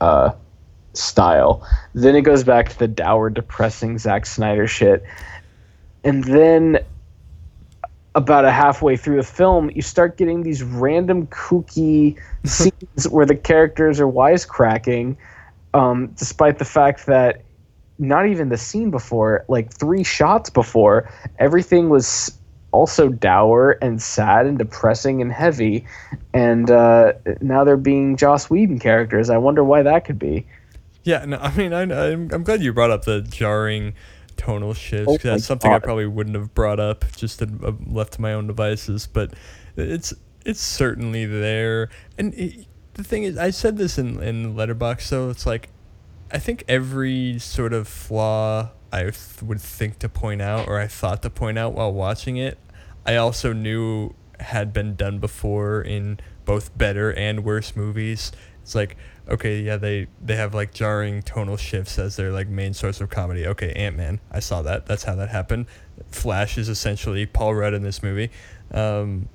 [0.00, 0.32] uh,
[0.94, 1.66] style.
[1.94, 5.04] Then it goes back to the dour, depressing Zack Snyder shit.
[6.04, 6.78] And then
[8.14, 13.34] about a halfway through the film, you start getting these random kooky scenes where the
[13.34, 15.16] characters are wisecracking,
[15.74, 17.42] um, despite the fact that
[17.98, 22.36] not even the scene before, like three shots before, everything was
[22.72, 25.84] also dour and sad and depressing and heavy.
[26.32, 29.30] And uh, now they're being Joss Whedon characters.
[29.30, 30.46] I wonder why that could be.
[31.04, 33.94] Yeah, no, I mean, I, I'm, I'm glad you brought up the jarring
[34.36, 35.08] tonal shifts.
[35.08, 37.46] Oh that's something I probably wouldn't have brought up just uh,
[37.86, 39.06] left to my own devices.
[39.06, 39.34] But
[39.76, 40.12] it's
[40.44, 41.88] it's certainly there.
[42.18, 45.68] And it, the thing is, I said this in in Letterboxd, so it's like
[46.30, 50.86] I think every sort of flaw I th- would think to point out or I
[50.86, 52.58] thought to point out while watching it,
[53.06, 58.32] I also knew had been done before in both better and worse movies.
[58.62, 58.96] It's like,
[59.28, 63.10] okay, yeah, they they have like jarring tonal shifts as their like main source of
[63.10, 63.46] comedy.
[63.46, 64.86] Okay, Ant Man, I saw that.
[64.86, 65.66] That's how that happened.
[66.10, 68.30] Flash is essentially Paul Rudd in this movie,
[68.72, 69.28] um,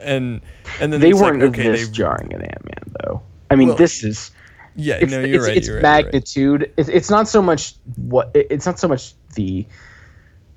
[0.00, 0.40] and
[0.80, 3.22] and then They weren't okay, this they, jarring in Ant Man, though.
[3.50, 4.32] I mean, Well, this is
[4.74, 5.56] yeah, it's, no, you're it's, right.
[5.56, 6.04] it's you're right, right.
[6.04, 6.72] magnitude.
[6.76, 9.66] It's, it's not so much what it's not so much the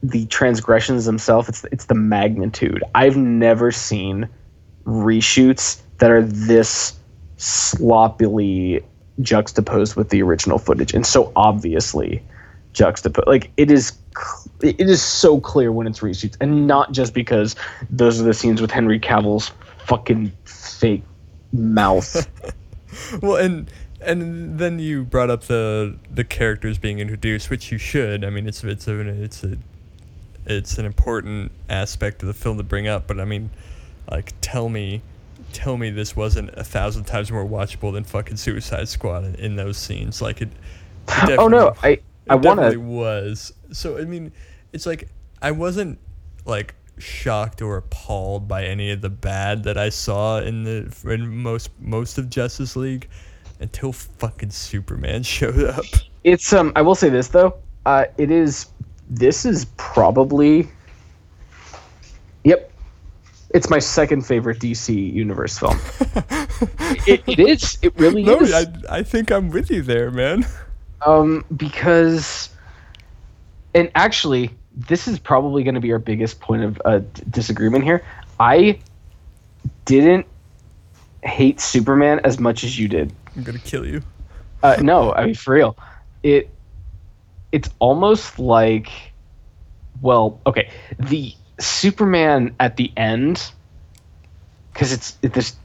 [0.02, 1.50] the transgressions themselves.
[1.50, 2.84] It's it's the magnitude.
[2.94, 4.30] I've never seen
[4.86, 6.94] reshoots that are this
[7.38, 8.82] sloppily
[9.22, 12.22] juxtaposed with the original footage and so obviously
[12.74, 13.28] juxtaposed.
[13.28, 13.94] Like it is.
[14.62, 17.56] It is so clear when it's reshoots, and not just because
[17.90, 19.52] those are the scenes with Henry Cavill's
[19.86, 21.04] fucking fake
[21.52, 22.28] mouth.
[23.22, 23.70] well and
[24.02, 28.48] and then you brought up the the characters being introduced which you should i mean
[28.48, 29.58] it's it's a it's a
[30.46, 33.50] it's an important aspect of the film to bring up but i mean
[34.10, 35.02] like tell me
[35.56, 39.56] tell me this wasn't a thousand times more watchable than fucking suicide squad in, in
[39.56, 40.49] those scenes like it,
[41.08, 41.99] it oh no, I
[42.30, 42.78] I it want to.
[42.78, 43.53] was.
[43.72, 44.32] So I mean,
[44.74, 45.08] it's like
[45.41, 45.99] I wasn't
[46.45, 51.41] like shocked or appalled by any of the bad that I saw in the in
[51.43, 53.10] most most of Justice League
[53.60, 55.86] until fucking Superman showed up.
[56.24, 56.72] It's um.
[56.76, 57.56] I will say this though.
[57.86, 58.68] Uh, it is.
[59.10, 60.68] This is probably.
[63.56, 63.62] Yep.
[63.62, 65.80] It's my second favorite DC universe film.
[67.08, 67.78] it, it is.
[67.82, 68.53] It really no, is.
[68.53, 70.45] I I think I'm with you there, man.
[71.06, 72.49] Um, because,
[73.74, 77.86] and actually, this is probably going to be our biggest point of uh, d- disagreement
[77.86, 78.03] here.
[78.41, 78.78] I
[79.86, 80.26] didn't
[81.24, 83.14] hate Superman as much as you did.
[83.38, 84.01] I'm gonna kill you.
[84.64, 85.78] Uh, no, I mean for real.
[86.24, 86.49] It
[87.53, 88.89] it's almost like
[90.01, 93.51] well, okay, the Superman at the end
[94.74, 95.56] because it's it, there's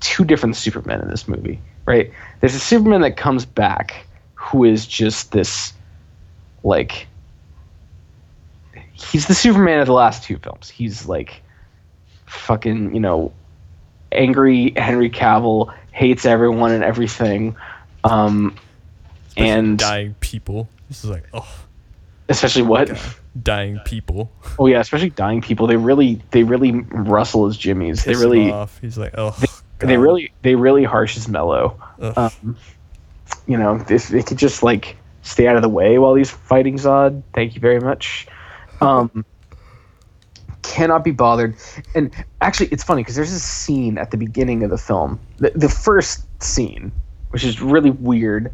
[0.00, 2.12] two different Supermen in this movie, right?
[2.40, 5.72] There's a Superman that comes back who is just this
[6.62, 7.06] like
[8.92, 10.68] he's the Superman of the last two films.
[10.68, 11.42] He's like
[12.26, 13.32] fucking, you know,
[14.12, 17.56] angry Henry Cavill, hates everyone and everything.
[18.04, 18.56] Um
[19.30, 20.68] Especially and dying people.
[20.88, 21.48] This is like oh,
[22.28, 22.88] especially what?
[23.40, 24.30] Dying people.
[24.58, 25.66] Oh yeah, especially dying people.
[25.66, 28.04] They really they really rustle as jimmies.
[28.04, 28.78] They really off.
[28.80, 29.36] He's like oh.
[29.78, 29.98] they God.
[29.98, 31.80] really they really harsh as mellow.
[32.00, 32.56] Um,
[33.46, 36.76] you know, if they could just like stay out of the way while he's fighting
[36.76, 38.26] Zod, thank you very much.
[38.80, 39.24] Um,
[40.62, 41.56] cannot be bothered.
[41.94, 45.50] And actually, it's funny because there's this scene at the beginning of the film, the,
[45.50, 46.92] the first scene,
[47.30, 48.52] which is really weird.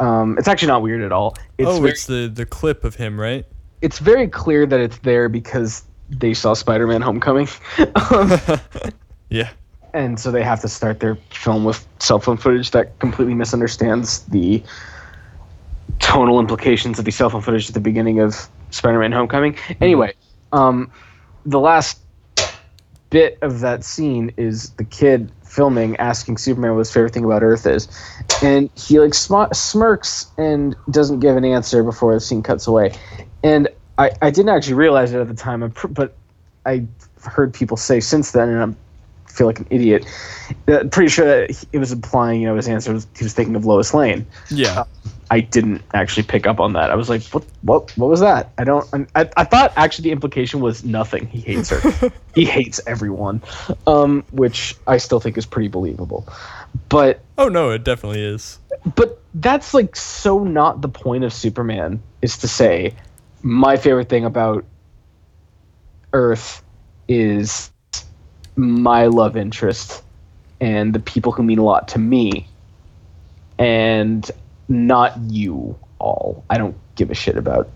[0.00, 1.36] Um, it's actually not weird at all.
[1.58, 3.44] It's oh, very, it's the the clip of him, right?
[3.80, 7.48] It's very clear that it's there because they saw Spider-Man: Homecoming.
[8.10, 8.32] um,
[9.30, 9.50] Yeah.
[9.92, 14.20] and so they have to start their film with cell phone footage that completely misunderstands
[14.24, 14.62] the
[15.98, 19.56] tonal implications of the cell phone footage at the beginning of Spider-Man: Homecoming.
[19.80, 20.14] Anyway,
[20.52, 20.90] um,
[21.44, 21.98] the last
[23.10, 27.42] bit of that scene is the kid filming asking Superman what his favorite thing about
[27.42, 27.88] Earth is,
[28.42, 32.94] and he like sm- smirks and doesn't give an answer before the scene cuts away,
[33.42, 33.68] and
[33.98, 36.14] I, I didn't actually realize it at the time, but
[36.64, 36.86] I
[37.22, 40.06] heard people say since then, and I feel like an idiot.
[40.66, 43.56] Uh, pretty sure that it was implying, you know, his answer was he was thinking
[43.56, 44.26] of Lois Lane.
[44.50, 44.84] Yeah.
[45.30, 46.90] I didn't actually pick up on that.
[46.90, 48.50] I was like, what, what, what was that?
[48.56, 48.88] I don't.
[49.14, 51.26] I, I thought actually the implication was nothing.
[51.26, 52.10] He hates her.
[52.34, 53.42] he hates everyone,
[53.86, 56.26] um, which I still think is pretty believable.
[56.88, 58.58] But Oh no, it definitely is.
[58.94, 62.94] but that's like so not the point of Superman is to say
[63.42, 64.64] my favorite thing about
[66.12, 66.62] Earth
[67.06, 67.70] is
[68.56, 70.02] my love interest
[70.60, 72.46] and the people who mean a lot to me.
[73.58, 74.30] And
[74.68, 76.44] not you all.
[76.50, 77.68] I don't give a shit about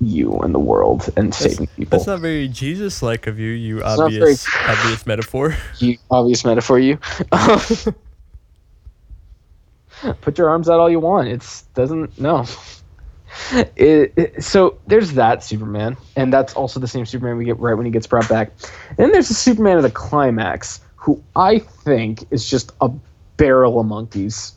[0.00, 1.98] you and the world and saving people.
[1.98, 5.56] That's not very Jesus like of you, you not obvious obvious metaphor.
[5.78, 6.98] you obvious metaphor you
[10.20, 12.44] put your arms out all you want it's doesn't no
[13.76, 17.74] it, it- so there's that superman and that's also the same superman we get right
[17.74, 18.52] when he gets brought back.
[18.96, 22.90] Then there's the superman of the climax who i think is just a
[23.36, 24.54] barrel of monkeys.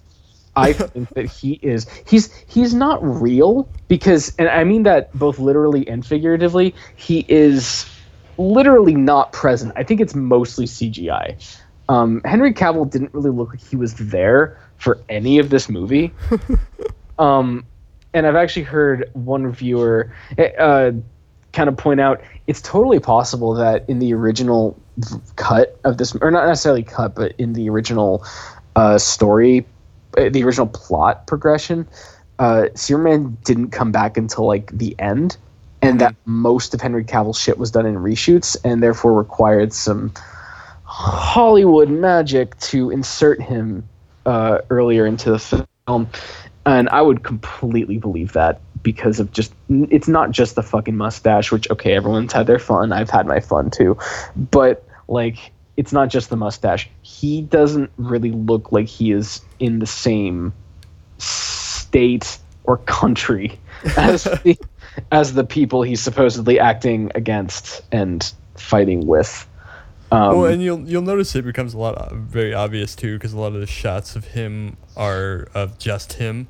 [0.56, 5.40] I think that he is he's he's not real because and i mean that both
[5.40, 7.86] literally and figuratively he is
[8.38, 9.74] literally not present.
[9.76, 11.38] I think it's mostly cgi
[11.90, 16.14] um, Henry Cavill didn't really look like he was there for any of this movie.
[17.20, 17.66] um,
[18.14, 20.14] and I've actually heard one reviewer
[20.58, 20.92] uh,
[21.54, 24.80] kind of point out it's totally possible that in the original
[25.36, 28.26] cut of this, or not necessarily cut, but in the original
[28.76, 29.66] uh, story,
[30.18, 31.88] uh, the original plot progression,
[32.40, 35.38] uh, Superman didn't come back until like the end.
[35.82, 40.12] And that most of Henry Cavill's shit was done in reshoots, and therefore required some
[40.84, 43.88] Hollywood magic to insert him
[44.26, 45.40] uh, earlier into the
[45.88, 46.10] film,
[46.70, 51.52] and I would completely believe that because of just it's not just the fucking mustache,
[51.52, 52.92] which okay, everyone's had their fun.
[52.92, 53.98] I've had my fun too,
[54.36, 56.88] but like it's not just the mustache.
[57.02, 60.54] He doesn't really look like he is in the same
[61.18, 63.60] state or country
[63.98, 64.56] as the,
[65.12, 69.48] as the people he's supposedly acting against and fighting with.
[70.12, 73.34] Um, well, and you'll you'll notice it becomes a lot uh, very obvious too because
[73.34, 76.48] a lot of the shots of him are of just him.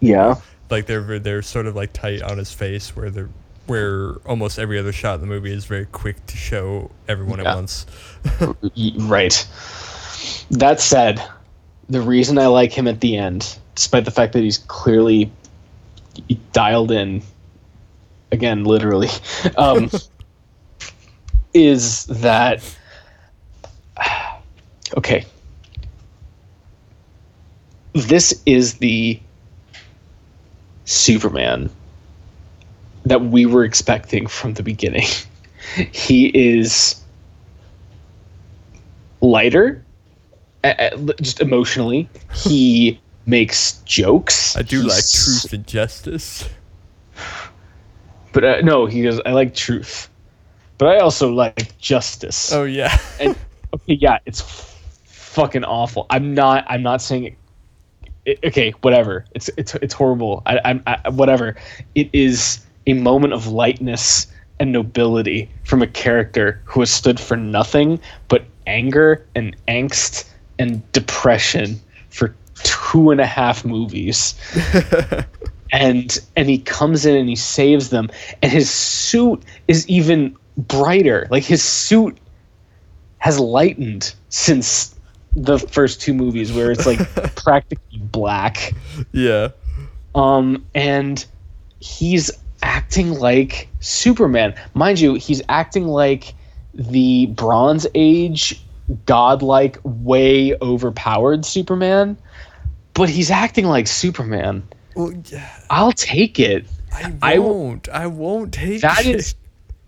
[0.00, 0.36] Yeah.
[0.70, 3.28] Like they're they're sort of like tight on his face where they're
[3.66, 7.50] where almost every other shot in the movie is very quick to show everyone Yeah.
[7.50, 7.86] at once.
[8.98, 9.46] Right.
[10.50, 11.22] That said,
[11.88, 15.30] the reason I like him at the end, despite the fact that he's clearly
[16.52, 17.22] dialed in,
[18.32, 19.08] again, literally,
[19.56, 19.90] um,
[21.54, 22.62] is that.
[24.96, 25.24] Okay.
[27.92, 29.20] This is the
[30.90, 31.70] Superman
[33.04, 35.06] that we were expecting from the beginning.
[35.92, 37.00] he is
[39.20, 39.84] lighter,
[41.20, 42.08] just emotionally.
[42.34, 44.56] He makes jokes.
[44.56, 46.48] I do like truth and justice.
[48.32, 49.20] but uh, no, he goes.
[49.24, 50.10] I like truth,
[50.76, 52.52] but I also like justice.
[52.52, 52.98] Oh yeah.
[53.20, 53.36] And
[53.74, 54.40] okay, yeah, it's
[55.04, 56.06] fucking awful.
[56.10, 56.64] I'm not.
[56.68, 57.34] I'm not saying it.
[58.24, 59.24] It okay, whatever.
[59.34, 60.42] It's it's it's horrible.
[60.46, 61.56] I, I'm I, whatever.
[61.94, 64.26] It is a moment of lightness
[64.58, 67.98] and nobility from a character who has stood for nothing
[68.28, 74.34] but anger and angst and depression for two and a half movies
[75.72, 78.10] and and he comes in and he saves them
[78.42, 82.18] and his suit is even brighter like his suit
[83.18, 84.94] has lightened since
[85.34, 86.98] the first two movies where it's like
[87.36, 88.72] practically black
[89.12, 89.48] yeah.
[90.14, 91.24] um and
[91.78, 92.30] he's
[92.62, 96.34] acting like superman mind you he's acting like
[96.74, 98.60] the bronze age
[99.06, 102.16] godlike way overpowered superman
[102.94, 104.62] but he's acting like superman
[104.96, 105.48] Well, yeah.
[105.70, 106.66] i'll take it
[107.22, 107.88] I won't.
[107.88, 109.14] I won't take that it.
[109.16, 109.34] is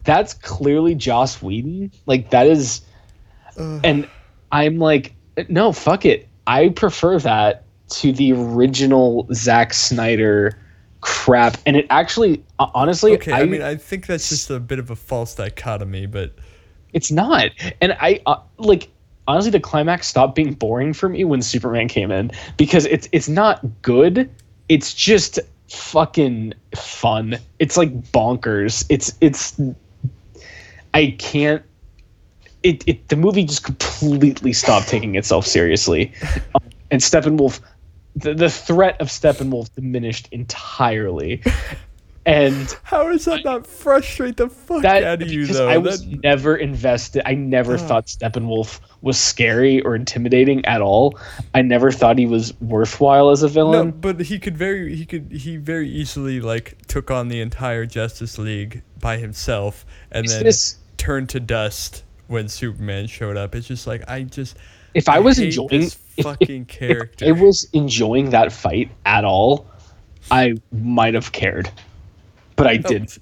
[0.04, 1.90] that's clearly Joss Whedon.
[2.06, 2.82] Like that is
[3.58, 3.80] Ugh.
[3.84, 4.08] and
[4.50, 5.14] I'm like
[5.48, 6.28] no, fuck it.
[6.46, 10.58] I prefer that to the original Zack Snyder
[11.02, 11.58] crap.
[11.66, 13.32] And it actually honestly okay.
[13.32, 16.34] I, mean, I think that's just a bit of a false dichotomy, but
[16.92, 17.50] it's not.
[17.80, 18.88] And I uh, like
[19.28, 23.28] honestly the climax stopped being boring for me when Superman came in because it's it's
[23.28, 24.30] not good.
[24.68, 27.38] It's just fucking fun.
[27.58, 28.86] It's like bonkers.
[28.88, 29.60] It's it's
[30.94, 31.62] I can't
[32.62, 36.12] it, it the movie just completely stopped taking itself seriously.
[36.54, 37.60] Um, and Steppenwolf
[38.14, 41.42] the, the threat of Steppenwolf diminished entirely.
[42.24, 45.68] And how does that not frustrate the fuck that out of you though?
[45.68, 47.22] I was That- never invested.
[47.26, 47.80] I never Ugh.
[47.80, 51.18] thought Steppenwolf was scary or intimidating at all.
[51.52, 53.86] I never thought he was worthwhile as a villain.
[53.88, 57.86] no, but he could very he could he very easily like took on the entire
[57.86, 63.54] Justice League by himself and Is then this- turned to dust when Superman showed up.
[63.54, 64.56] It's just like I just
[64.94, 67.26] if I was enjoying this if, if, fucking if character.
[67.26, 69.66] I was enjoying that fight at all,
[70.30, 71.70] I might have cared,
[72.56, 73.18] but I Oh, didn't.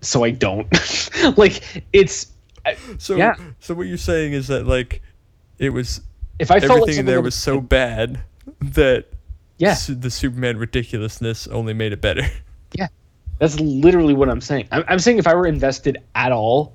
[0.00, 0.66] So I don't.
[1.36, 2.28] like it's
[2.98, 3.34] So Yeah.
[3.60, 5.02] so what you're saying is that like
[5.58, 6.00] it was
[6.38, 8.20] if I felt like everything in there was so bad
[8.60, 9.06] that
[9.58, 9.76] Yeah.
[9.88, 12.22] the Superman ridiculousness only made it better.
[12.74, 12.88] Yeah,
[13.38, 14.66] that's literally what I'm saying.
[14.72, 16.72] I'm, I'm saying if I were invested at all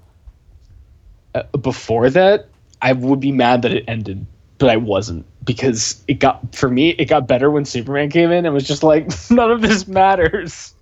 [1.53, 2.47] Uh, before that,
[2.81, 4.25] I would be mad that it ended,
[4.57, 8.45] but I wasn't because it got for me it got better when Superman came in
[8.45, 10.73] and was just like none of this matters.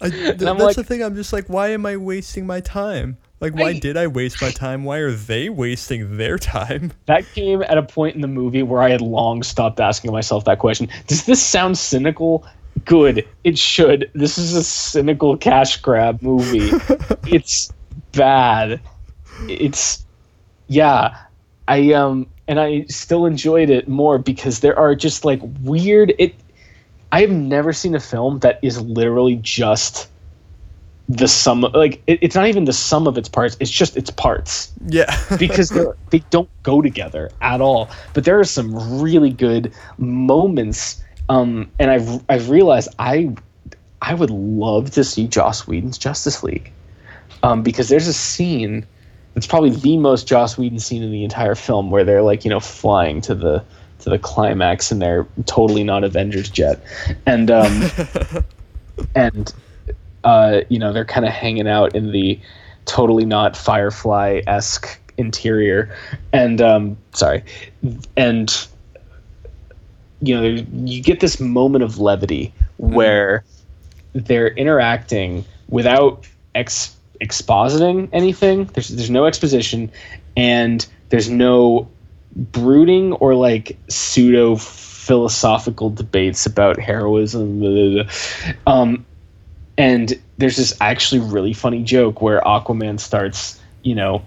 [0.00, 1.02] I, th- that's like- the thing.
[1.02, 3.16] I'm just like, why am I wasting my time?
[3.40, 4.84] Like, why I- did I waste my time?
[4.84, 6.92] Why are they wasting their time?
[7.06, 10.44] That came at a point in the movie where I had long stopped asking myself
[10.44, 10.88] that question.
[11.06, 12.46] Does this sound cynical?
[12.84, 13.26] Good.
[13.44, 14.10] It should.
[14.14, 16.70] This is a cynical cash grab movie.
[17.26, 17.72] it's
[18.12, 18.80] bad.
[19.46, 20.04] It's
[20.66, 21.16] yeah.
[21.68, 26.34] I um and I still enjoyed it more because there are just like weird it
[27.12, 30.08] I have never seen a film that is literally just
[31.10, 34.10] the sum like it, it's not even the sum of its parts it's just its
[34.10, 35.14] parts Yeah.
[35.38, 37.90] because they're, they don't go together at all.
[38.14, 43.34] But there are some really good moments, um, and I've I've realized I
[44.02, 46.70] I would love to see Joss Whedon's Justice League,
[47.42, 48.86] um, because there's a scene
[49.38, 52.50] that's probably the most Joss Whedon scene in the entire film where they're like you
[52.50, 53.64] know flying to the
[54.00, 56.82] to the climax and they're totally not Avengers jet,
[57.24, 57.84] and um,
[59.14, 59.54] and
[60.24, 62.40] uh, you know they're kind of hanging out in the
[62.84, 65.96] totally not Firefly esque interior,
[66.32, 67.44] and um, sorry,
[68.16, 68.66] and
[70.20, 73.44] you know you get this moment of levity where
[74.14, 76.26] they're interacting without
[76.56, 78.64] ex- expositing anything.
[78.66, 79.90] There's there's no exposition,
[80.36, 81.88] and there's no
[82.34, 87.60] brooding or like pseudo philosophical debates about heroism.
[87.60, 88.02] blah, blah,
[88.64, 88.72] blah.
[88.72, 89.06] Um,
[89.76, 94.22] and there's this actually really funny joke where Aquaman starts, you know,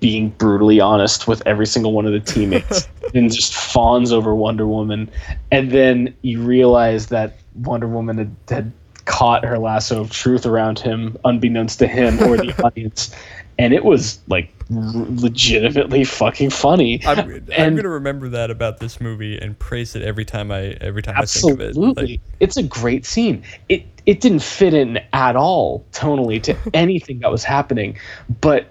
[0.00, 4.66] being brutally honest with every single one of the teammates and just fawns over Wonder
[4.66, 5.10] Woman.
[5.50, 8.72] And then you realize that Wonder Woman had, had
[9.04, 13.14] caught her lasso of truth around him, unbeknownst to him or the audience.
[13.58, 14.78] And it was like r-
[15.08, 17.04] legitimately fucking funny.
[17.06, 17.18] I'm,
[17.56, 21.16] I'm gonna remember that about this movie and praise it every time I every time
[21.18, 21.68] I think of it.
[21.68, 23.42] Absolutely, Like, it's a great scene.
[23.68, 27.98] It it didn't fit in at all tonally to anything that was happening,
[28.40, 28.66] but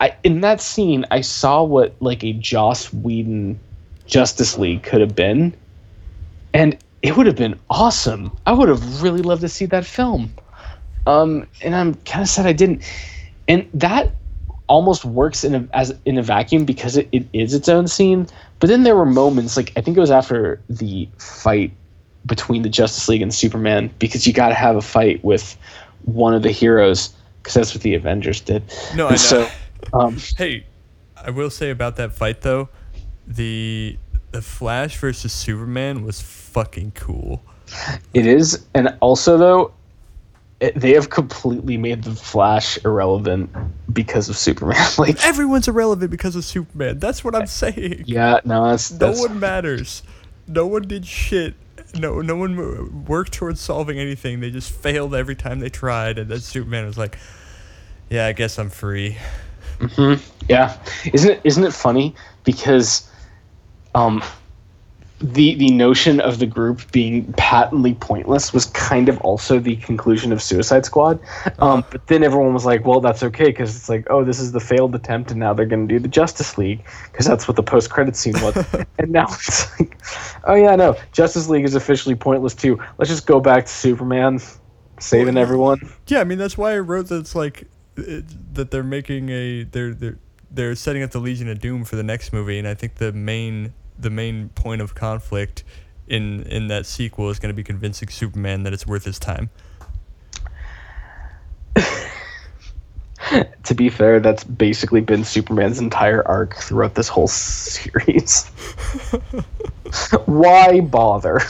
[0.00, 3.58] I in that scene I saw what like a Joss Whedon
[4.06, 5.54] Justice League could have been,
[6.52, 8.36] and it would have been awesome.
[8.46, 10.32] I would have really loved to see that film.
[11.06, 12.82] Um, and I'm kind of sad I didn't.
[13.48, 14.12] And that
[14.68, 18.26] almost works in a as in a vacuum because it, it is its own scene.
[18.60, 21.72] But then there were moments like I think it was after the fight
[22.24, 25.56] between the Justice League and Superman because you got to have a fight with
[26.04, 28.62] one of the heroes because that's what the Avengers did.
[28.94, 29.16] no, I know.
[29.16, 29.48] So,
[29.92, 30.64] um, hey,
[31.16, 32.68] I will say about that fight though,
[33.26, 33.98] the
[34.30, 36.20] the Flash versus Superman was
[36.52, 37.42] fucking cool.
[38.14, 39.72] it is, and also though,
[40.60, 43.50] it, they have completely made the Flash irrelevant
[43.92, 44.76] because of Superman.
[44.98, 46.98] like, Everyone's irrelevant because of Superman.
[46.98, 48.04] That's what I'm saying.
[48.06, 50.02] yeah, no, that's, No one matters.
[50.46, 51.54] No one did shit.
[51.94, 54.40] No, no one worked towards solving anything.
[54.40, 57.18] They just failed every time they tried, and then Superman was like,
[58.08, 59.18] "Yeah, I guess I'm free."
[59.78, 60.20] Mhm.
[60.48, 60.78] Yeah,
[61.12, 63.08] isn't it isn't it funny because
[63.94, 64.22] um
[65.22, 70.32] the the notion of the group being patently pointless was kind of also the conclusion
[70.32, 71.20] of Suicide Squad.
[71.60, 74.52] Um, but then everyone was like, "Well, that's okay because it's like, oh, this is
[74.52, 77.56] the failed attempt, and now they're going to do the Justice League because that's what
[77.56, 78.56] the post credit scene was."
[78.98, 79.96] and now it's like,
[80.44, 82.80] "Oh yeah, no, Justice League is officially pointless too.
[82.98, 84.40] Let's just go back to Superman
[84.98, 88.82] saving everyone." Yeah, I mean that's why I wrote that it's like it, that they're
[88.82, 90.18] making a they're they're
[90.50, 93.12] they're setting up the Legion of Doom for the next movie, and I think the
[93.12, 93.72] main
[94.02, 95.64] the main point of conflict
[96.06, 99.50] in in that sequel is going to be convincing Superman that it's worth his time.
[103.64, 108.46] to be fair, that's basically been Superman's entire arc throughout this whole series.
[110.26, 111.40] Why bother?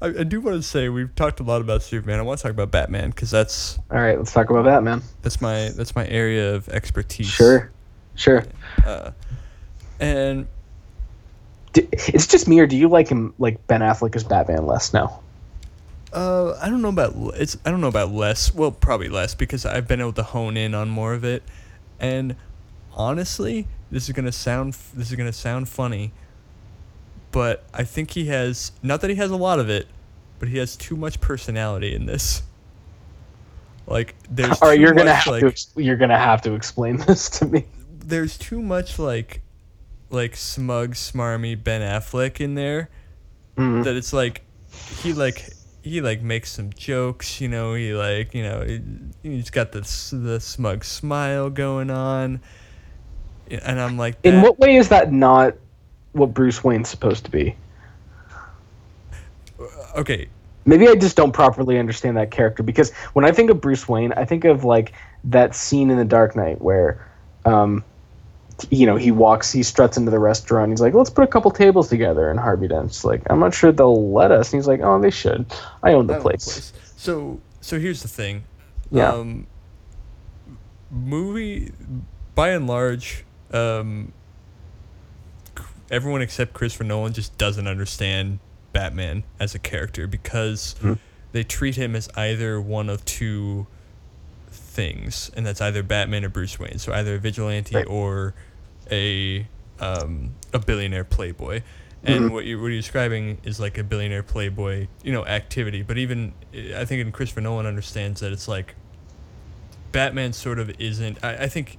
[0.00, 2.18] I, I do want to say we've talked a lot about Superman.
[2.18, 5.02] I want to talk about Batman because that's All right, let's talk about Batman.
[5.22, 7.28] that's my that's my area of expertise.
[7.28, 7.70] Sure,
[8.16, 8.44] sure.
[8.84, 9.12] Uh,
[10.02, 10.46] and
[11.74, 15.20] it's just me, or do you like him, like Ben Affleck as Batman less now?
[16.12, 17.56] Uh, I don't know about it's.
[17.64, 18.52] I don't know about less.
[18.54, 21.42] Well, probably less because I've been able to hone in on more of it,
[21.98, 22.36] and
[22.94, 26.12] honestly, this is gonna sound this is gonna sound funny,
[27.30, 29.86] but I think he has not that he has a lot of it,
[30.38, 32.42] but he has too much personality in this.
[33.86, 37.30] Like there's All right, you're gonna have like, to you're gonna have to explain this
[37.38, 37.64] to me.
[38.04, 39.40] there's too much like
[40.12, 42.88] like smug, smarmy Ben Affleck in there.
[43.56, 43.84] Mhm.
[43.84, 44.42] That it's like
[45.02, 45.52] he like
[45.82, 47.74] he like makes some jokes, you know.
[47.74, 48.80] He like you know he,
[49.22, 52.40] he's got this the smug smile going on,
[53.50, 55.54] and I'm like, In what way is that not
[56.12, 57.56] what Bruce Wayne's supposed to be?
[59.96, 60.28] okay,
[60.64, 64.12] Maybe I just don't properly understand that character because when I think of Bruce Wayne,
[64.12, 64.92] I think of like
[65.24, 67.04] that scene in The Dark Knight where,
[67.44, 67.82] um,
[68.70, 70.70] you know, he walks, he struts into the restaurant.
[70.70, 73.72] He's like, "Let's put a couple tables together." And Harvey Dent's like, "I'm not sure
[73.72, 75.46] they'll let us." And he's like, "Oh, they should.
[75.82, 78.44] I own the love place." So so here's the thing.
[78.90, 79.12] Yeah.
[79.12, 79.46] Um,
[80.90, 81.72] movie,
[82.34, 84.12] by and large, um,
[85.90, 88.38] everyone except Christopher Nolan just doesn't understand
[88.72, 90.98] Batman as a character because Mhm.
[91.32, 93.66] they treat him as either one of two
[94.72, 96.78] things, and that's either Batman or Bruce Wayne.
[96.78, 97.86] So either a vigilante Right.
[97.88, 98.34] or
[98.90, 99.46] a
[99.80, 101.62] um, a billionaire playboy.
[102.04, 102.32] And Mhm.
[102.32, 105.82] what you what you're describing is like a billionaire playboy, you know, activity.
[105.82, 106.32] But even
[106.76, 108.74] I think, in Christopher Nolan understands that it's like
[109.92, 111.18] Batman sort of isn't.
[111.22, 111.78] I, I think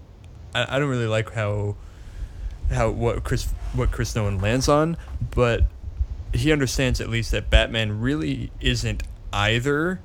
[0.56, 1.76] I, I don't really like how
[2.72, 4.98] how what Chris what Chris Nolan lands on,
[5.36, 5.64] but
[6.34, 10.00] he understands at least that Batman really isn't either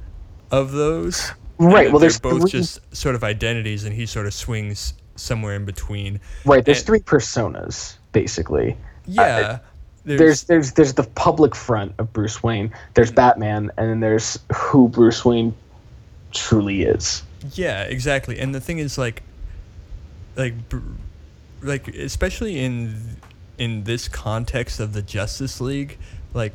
[0.51, 1.32] of those.
[1.59, 1.90] Right.
[1.90, 5.55] Well, they're there's both three, just sort of identities, and he sort of swings somewhere
[5.55, 6.20] in between.
[6.44, 6.64] right.
[6.64, 8.76] There's and- three personas basically.
[9.06, 9.59] Yeah, uh,
[10.05, 12.72] there's there's there's the public front of Bruce Wayne.
[12.94, 13.16] There's mm.
[13.16, 15.55] Batman, and then there's who Bruce Wayne
[16.32, 17.22] truly is.
[17.55, 18.39] Yeah, exactly.
[18.39, 19.22] And the thing is, like,
[20.36, 20.55] like,
[21.62, 23.16] like especially in
[23.59, 25.98] in this context of the Justice League,
[26.35, 26.55] like,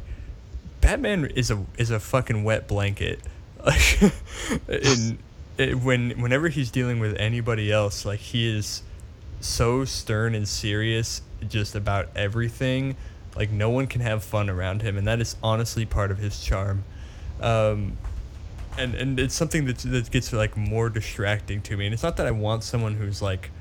[0.82, 3.20] Batman is a is a fucking wet blanket.
[3.66, 4.02] Like,
[4.68, 5.20] in,
[5.58, 8.84] it, when whenever he's dealing with anybody else, like he is
[9.40, 12.96] so stern and serious just about everything.
[13.36, 16.44] Like no one can have fun around him, and that is honestly part of his
[16.44, 16.84] charm.
[17.42, 17.98] Um,
[18.78, 21.86] and and it's something that that gets like more distracting to me.
[21.86, 23.52] And it's not that I want someone who's like,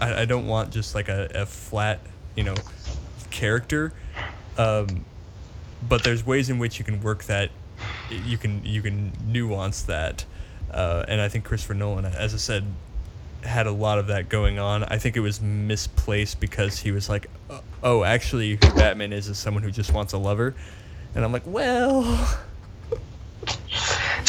[0.00, 2.00] I, I don't want just like a, a flat,
[2.36, 2.54] you know,
[3.30, 3.92] character.
[4.58, 5.04] Um,
[5.88, 7.50] but there's ways in which you can work that,
[8.10, 10.24] you can you can nuance that,
[10.70, 12.64] uh, and I think Christopher Nolan, as I said,
[13.42, 14.84] had a lot of that going on.
[14.84, 19.38] I think it was misplaced because he was like, "Uh, oh, actually, Batman is is
[19.38, 20.54] someone who just wants a lover,
[21.14, 22.38] and I'm like, well.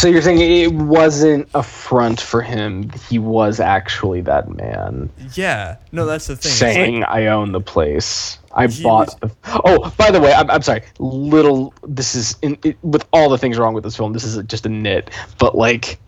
[0.03, 2.89] So you're saying it wasn't a front for him.
[3.09, 6.51] He was actually that man Yeah, no, that's the thing.
[6.51, 8.37] It's like- saying, "I own the place.
[8.53, 9.31] I bought." The...
[9.63, 10.81] Oh, by the way, I'm, I'm sorry.
[10.99, 11.73] Little.
[11.87, 14.11] This is in, it, with all the things wrong with this film.
[14.11, 15.09] This is just a nit,
[15.39, 15.99] but like,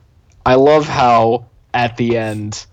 [0.45, 2.65] I love how at the end.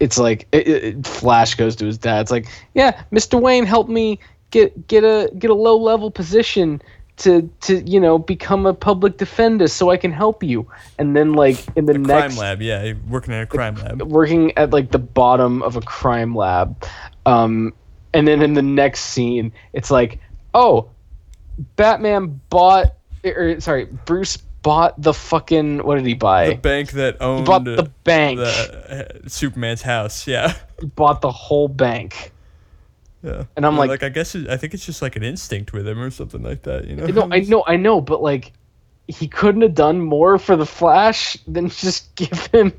[0.00, 2.20] It's like it, it, it- Flash goes to his dad.
[2.20, 3.40] It's like, yeah, Mr.
[3.40, 4.18] Wayne helped me
[4.50, 6.82] get get a get a low level position
[7.18, 10.68] to to you know become a public defender so I can help you.
[10.98, 14.02] And then like in the a next crime lab, yeah, working at a crime lab.
[14.02, 16.84] working at like the bottom of a crime lab
[17.26, 17.74] um
[18.14, 20.20] and then in the next scene it's like
[20.54, 20.88] oh
[21.74, 22.94] batman bought
[23.24, 27.46] or sorry bruce bought the fucking what did he buy The bank that he owned
[27.46, 30.54] bought the bank the, uh, Superman's house, yeah.
[30.80, 32.32] he bought the whole bank
[33.22, 33.44] Yeah.
[33.56, 35.72] And I'm Yeah, like- like I guess it, I think it's just like an instinct
[35.72, 37.06] with him or something like that, you know.
[37.06, 38.52] no i know i know but like
[39.08, 42.72] he couldn't have done more for the flash than just give him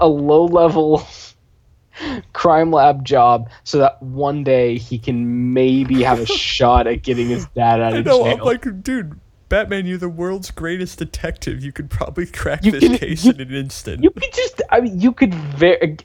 [0.00, 1.06] a low level
[2.32, 7.28] crime lab job so that one day he can maybe have a shot at getting
[7.28, 8.22] his dad out I of know.
[8.24, 8.34] jail.
[8.38, 9.18] I'm like, dude,
[9.48, 11.64] Batman, you're the world's greatest detective.
[11.64, 14.02] You could probably crack You this can- case you- in an instant.
[14.02, 15.96] you could just I mean you could very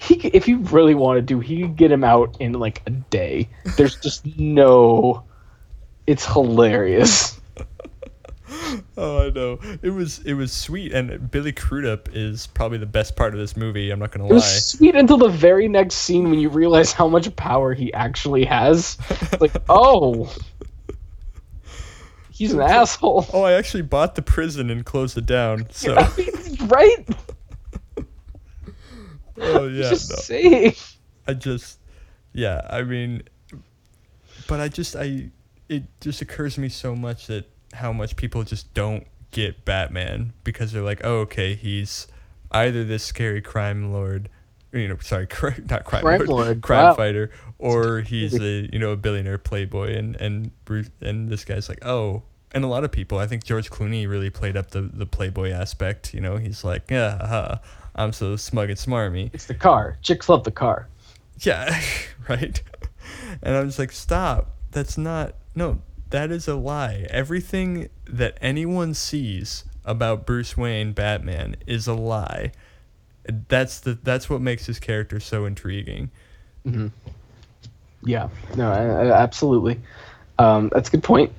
[0.00, 3.48] he if you really wanted to he could get him out in like a day.
[3.76, 5.24] There's just no
[6.06, 7.40] it's hilarious.
[8.96, 9.58] oh, I know.
[9.82, 13.56] It was it was sweet, and Billy Crudup is probably the best part of this
[13.56, 13.90] movie.
[13.90, 14.34] I'm not gonna It lie.
[14.36, 18.44] was sweet until the very next scene when you realize how much power he actually
[18.44, 18.98] has.
[19.40, 20.32] Like, oh,
[22.30, 25.66] he's an asshole, Oh, I actually bought the prison and closed it down.
[25.72, 25.94] So,
[26.66, 27.08] right?
[29.38, 30.16] Oh yeah, Just no.
[30.16, 30.74] saying.
[31.26, 31.78] I just,
[32.32, 33.22] yeah, I mean,
[34.48, 35.30] but I just, I,
[35.68, 40.32] it just occurs to me so much that how much people just don't get Batman
[40.44, 42.06] because they're like, oh, okay, he's
[42.50, 44.28] either this scary crime lord,
[44.72, 46.94] you know, sorry, cri- not crime, Crime lord, lord, crime wow.
[46.94, 51.68] fighter, or he's a, you know, a billionaire playboy, and and Bruce, and this guy's
[51.68, 52.22] like, oh,
[52.54, 53.18] and a lot of people.
[53.18, 56.12] I think George Clooney really played up the the playboy aspect.
[56.14, 57.58] You know, he's like, yeah, uh,
[57.94, 59.30] I'm so smug and smarmy.
[59.34, 59.98] It's the car.
[60.02, 60.88] Chicks love the car.
[61.40, 61.80] Yeah,
[62.28, 62.62] right.
[63.42, 64.54] And I'm just like, stop.
[64.70, 65.34] That's not.
[65.54, 67.06] No, that is a lie.
[67.10, 72.52] Everything that anyone sees about Bruce Wayne Batman is a lie.
[73.48, 76.10] That's the that's what makes his character so intriguing.
[76.64, 76.88] Hmm.
[78.04, 79.80] Yeah, no, I, I- absolutely.
[80.38, 81.32] Um, that's a good point.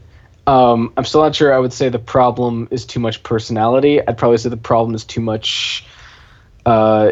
[0.48, 1.54] Um, I'm still not sure.
[1.54, 4.06] I would say the problem is too much personality.
[4.06, 5.86] I'd probably say the problem is too much.
[6.66, 7.12] Uh,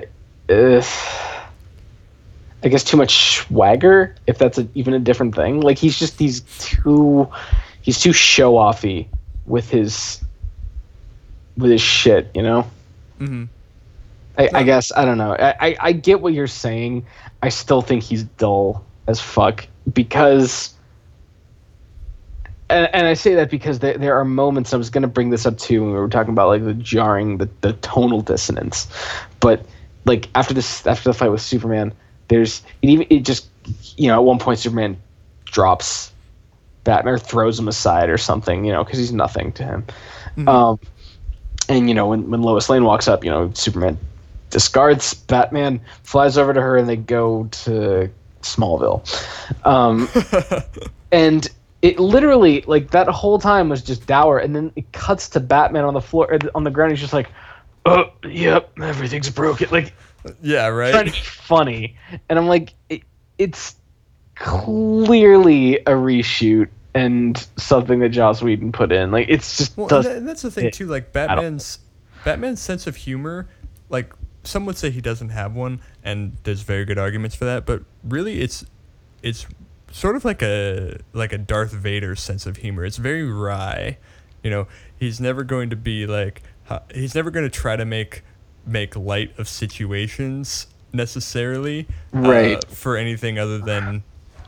[2.63, 5.61] I guess too much swagger, if that's a, even a different thing.
[5.61, 7.27] Like he's just he's too
[7.81, 9.07] he's too show offy
[9.45, 10.23] with his
[11.57, 12.69] with his shit, you know.
[13.19, 13.45] Mm-hmm.
[14.37, 15.33] I, I guess I don't know.
[15.33, 17.05] I, I, I get what you're saying.
[17.41, 20.73] I still think he's dull as fuck because,
[22.69, 24.73] and, and I say that because there, there are moments.
[24.73, 26.73] I was going to bring this up too when we were talking about like the
[26.73, 28.87] jarring, the, the tonal dissonance.
[29.41, 29.65] But
[30.05, 31.93] like after this, after the fight with Superman,
[32.29, 33.49] there's it even it just
[33.97, 34.97] you know at one point Superman
[35.45, 36.11] drops
[36.83, 39.85] Batman or throws him aside or something, you know, because he's nothing to him.
[40.47, 40.79] Um,
[41.67, 43.97] and you know when when Lois Lane walks up, you know Superman
[44.49, 48.09] discards Batman, flies over to her, and they go to
[48.41, 49.01] Smallville.
[49.65, 50.07] Um,
[51.11, 51.49] and
[51.81, 55.85] it literally like that whole time was just dour, and then it cuts to Batman
[55.85, 56.91] on the floor on the ground.
[56.91, 57.29] He's just like,
[57.85, 59.93] "Oh, yep, everything's broken." Like
[60.41, 60.91] Yeah, right.
[60.91, 61.97] trying to be funny,
[62.29, 63.01] and I'm like, it,
[63.37, 63.75] it's
[64.35, 69.11] clearly a reshoot and something that Joss Whedon put in.
[69.11, 70.87] Like it's just Well, and, that- and that's the thing too.
[70.87, 71.79] Like Batman's
[72.25, 73.47] Batman's sense of humor,
[73.89, 74.13] like
[74.43, 77.65] some would say he doesn't have one, and there's very good arguments for that.
[77.65, 78.65] But really, it's
[79.23, 79.45] it's
[79.91, 82.85] sort of like a like a Darth Vader sense of humor.
[82.85, 83.97] It's very wry.
[84.43, 84.67] You know,
[84.97, 86.41] he's never going to be like
[86.71, 88.23] ha- he's never going to try to make
[88.65, 94.03] make light of situations necessarily, uh, for anything other than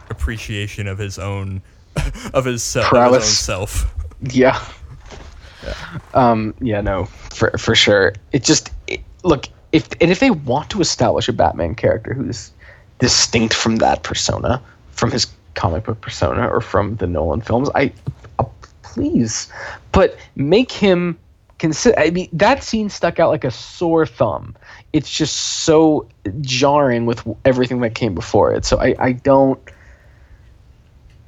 [0.09, 1.61] appreciation of his own
[2.33, 3.95] of his, se- of his own self.
[4.29, 4.63] Yeah.
[6.13, 6.53] Um.
[6.61, 6.79] Yeah.
[6.79, 7.05] No.
[7.33, 8.13] For for sure.
[8.31, 12.51] It just it, look if and if they want to establish a Batman character who's
[12.99, 17.91] distinct from that persona, from his comic book persona, or from the Nolan films, I
[18.39, 18.45] uh,
[18.81, 19.51] please,
[19.91, 21.17] but make him
[21.63, 21.97] consider.
[21.97, 24.53] I mean, that scene stuck out like a sore thumb.
[24.91, 25.33] It's just
[25.63, 26.09] so
[26.41, 28.65] jarring with everything that came before it.
[28.65, 29.59] So I I don't.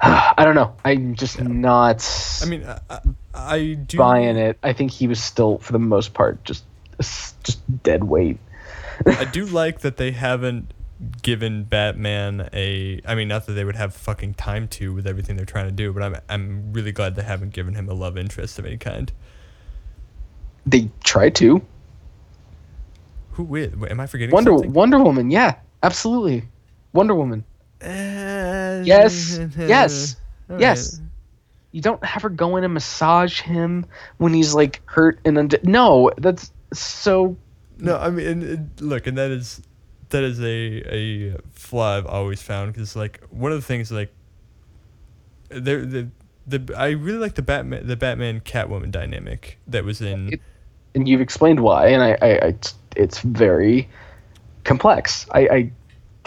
[0.01, 0.75] I don't know.
[0.83, 2.05] I'm just not
[2.43, 2.99] I mean, I, I,
[3.33, 4.57] I do buying it.
[4.61, 6.65] I think he was still, for the most part, just
[6.99, 8.37] just dead weight.
[9.05, 10.73] I do like that they haven't
[11.21, 12.99] given Batman a.
[13.07, 15.71] I mean, not that they would have fucking time to with everything they're trying to
[15.71, 18.77] do, but I'm I'm really glad they haven't given him a love interest of any
[18.77, 19.13] kind.
[20.65, 21.61] They tried to
[23.31, 23.83] Who with?
[23.89, 24.73] Am I forgetting Wonder something?
[24.73, 25.29] Wonder Woman.
[25.31, 26.43] Yeah, absolutely.
[26.93, 27.43] Wonder Woman.
[27.81, 30.15] Uh, Yes, yes,
[30.49, 31.01] all yes.
[31.71, 33.85] You don't have her go in and massage him
[34.17, 37.35] when he's like hurt and unde- no, that's so.
[37.77, 39.61] No, I mean, and, and look, and that is
[40.09, 44.13] that is a a flaw I've always found because like one of the things like
[45.49, 46.07] there the
[46.47, 50.33] the I really like the Batman the Batman Catwoman dynamic that was in.
[50.33, 50.41] It-
[50.95, 52.55] And you've explained why, and I, I, I
[52.95, 53.89] it's very
[54.63, 55.27] complex.
[55.31, 55.71] I, I,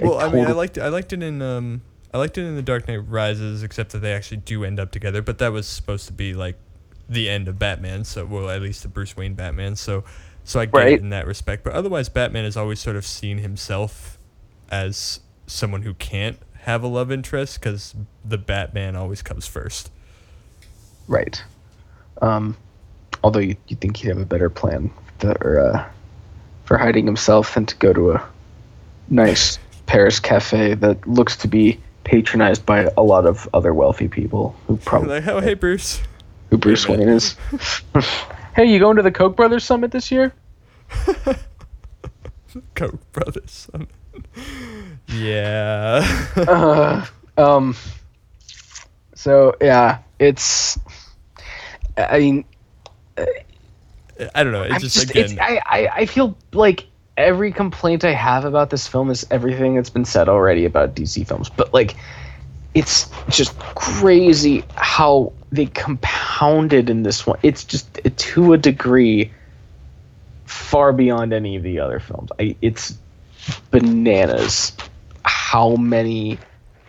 [0.02, 1.82] well, I mean, I liked I liked it in um
[2.12, 4.90] I liked it in The Dark Knight Rises, except that they actually do end up
[4.90, 5.22] together.
[5.22, 6.56] But that was supposed to be like
[7.08, 9.76] the end of Batman, so well, at least the Bruce Wayne Batman.
[9.76, 10.04] So,
[10.44, 10.92] so I get Right.
[10.92, 11.64] it in that respect.
[11.64, 14.18] But otherwise, Batman has always sort of seen himself
[14.70, 19.90] as someone who can't have a love interest because the Batman always comes first.
[21.06, 21.42] Right.
[22.20, 22.56] Um,
[23.22, 25.84] although you you think he'd have a better plan for uh,
[26.64, 28.28] for hiding himself than to go to a
[29.08, 34.54] nice Paris cafe that looks to be patronized by a lot of other wealthy people
[34.66, 36.00] who probably like, oh hey Bruce,
[36.50, 37.36] who Bruce Wayne is.
[38.54, 40.32] hey, you going to the Koch brothers summit this year?
[42.74, 43.68] Koch brothers.
[43.70, 43.88] Summit.
[45.08, 46.26] yeah.
[46.36, 47.76] uh, um.
[49.14, 50.78] So yeah, it's.
[51.96, 52.44] I mean,
[54.34, 54.62] I don't know.
[54.62, 55.24] It's I'm just, just, again.
[55.24, 56.86] it's, I, I, I feel like
[57.16, 61.26] every complaint I have about this film is everything that's been said already about DC
[61.26, 61.48] films.
[61.48, 61.96] But like,
[62.74, 67.38] it's just crazy how they compounded in this one.
[67.42, 69.32] It's just to a degree
[70.46, 72.30] far beyond any of the other films.
[72.38, 72.96] I, it's
[73.70, 74.72] bananas
[75.24, 76.38] how many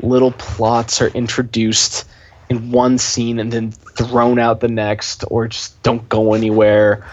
[0.02, 2.08] little plots are introduced
[2.50, 7.06] in one scene and then thrown out the next, or just don't go anywhere.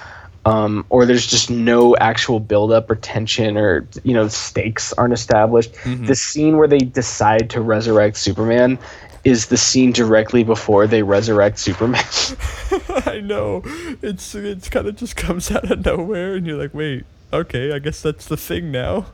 [0.44, 5.72] Um, or there's just no actual buildup or tension or you know stakes aren't established.
[5.82, 6.06] Mhm.
[6.06, 8.78] The scene where they decide to resurrect Superman
[9.24, 12.04] is the scene directly before they resurrect Superman.
[13.06, 13.62] I know.
[14.02, 17.80] It's it's kind of just comes out of nowhere, and you're like, wait, okay, I
[17.80, 19.06] guess that's the thing now.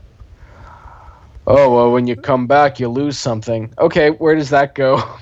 [1.47, 3.73] oh well, when you come back, you lose something.
[3.79, 5.01] Okay, where does that go?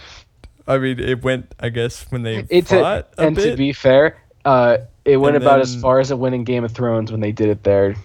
[0.68, 3.52] I mean, it went, I guess, when they It's a, fought a, and bit.
[3.52, 6.64] to be fair, uh, it went And about as far as it went in Game
[6.64, 7.96] of Thrones when they did it there.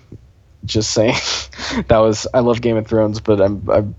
[0.64, 1.14] Just saying,
[1.88, 3.94] that was I love Game of Thrones, but I'm, I'm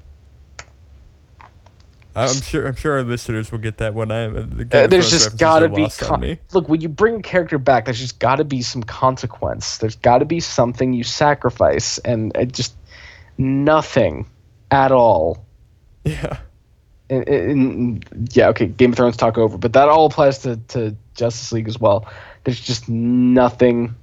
[2.17, 2.67] I'm sure.
[2.67, 4.33] I'm sure our listeners will get that when I'm.
[4.57, 7.85] The Uh, there's just got to be con- look when you bring a character back.
[7.85, 9.77] There's just got to be some consequence.
[9.77, 12.75] There's got to be something you sacrifice, and it just
[13.37, 14.25] nothing
[14.71, 15.45] at all.
[16.07, 16.37] Yeah.
[17.09, 20.95] And- and- yeah, okay, Game of Thrones talk over, but that all applies to, to
[21.15, 22.05] Justice League as well.
[22.43, 23.95] There's just nothing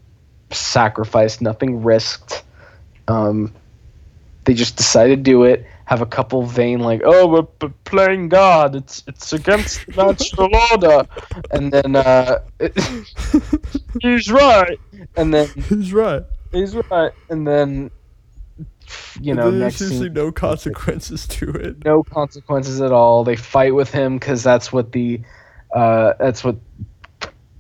[0.50, 2.42] sacrificed, nothing risked.
[3.08, 3.52] Um,
[4.44, 5.66] they just decided to do it.
[5.86, 8.74] Have a couple vain like, oh, we're p- playing God.
[8.74, 11.06] It's it's against natural order,
[11.50, 12.38] and then uh,
[14.00, 14.80] he's right,
[15.16, 16.22] and then He's right.
[16.52, 17.90] he's right, and then
[19.20, 21.84] you know there's next usually scene, no consequences to it.
[21.84, 23.24] no consequences at all.
[23.24, 25.20] They fight with him because that's what the
[25.74, 26.56] uh, that's what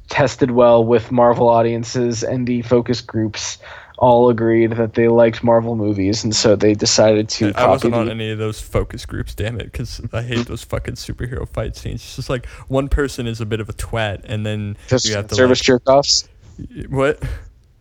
[0.08, 3.58] tested well with Marvel audiences and the focus groups
[3.98, 8.10] all agreed that they liked Marvel movies, and so they decided to I wasn't on
[8.10, 12.02] any of those focus groups, damn it, because I hate those fucking superhero fight scenes.
[12.02, 15.14] It's just like one person is a bit of a twat, and then Just you
[15.14, 16.28] have to service like, jerk offs.
[16.88, 17.22] what?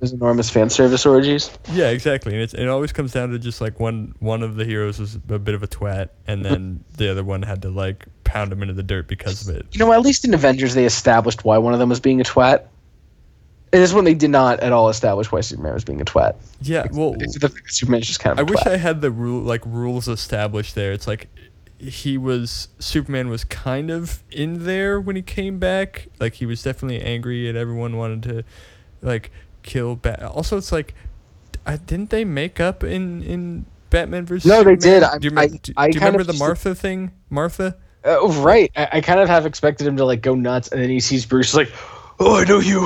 [0.04, 1.50] There's enormous fan service orgies.
[1.72, 2.34] Yeah, exactly.
[2.34, 5.16] And it's, it always comes down to just like one one of the heroes was
[5.16, 8.62] a bit of a twat, and then the other one had to like pound him
[8.62, 9.66] into the dirt because of it.
[9.72, 12.26] You know, at least in Avengers, they established why one of them was being a
[12.26, 12.66] twat.
[13.72, 16.36] And this one, they did not at all establish why Superman was being a twat.
[16.60, 17.16] Yeah, well,
[17.68, 18.50] Superman's just kind I of.
[18.50, 18.66] a wish.
[18.66, 20.92] I had the rule like rules established there.
[20.92, 21.30] It's like
[21.80, 26.10] he was Superman was kind of in there when he came back.
[26.20, 28.44] Like he was definitely angry and everyone wanted to
[29.02, 29.32] like
[29.64, 30.22] kill Bat.
[30.24, 30.94] Also, it's like
[31.66, 34.80] I didn't they make up in in Batman versus No, they Superman?
[34.80, 35.04] did.
[35.04, 37.12] I- Do you, I- do, do you remember the just- Martha thing?
[37.30, 37.76] Martha?
[38.06, 38.70] Uh, right.
[38.76, 41.26] I, I kind of have expected him to like go nuts, and then he sees
[41.26, 41.72] Bruce like,
[42.20, 42.82] "Oh, I know you.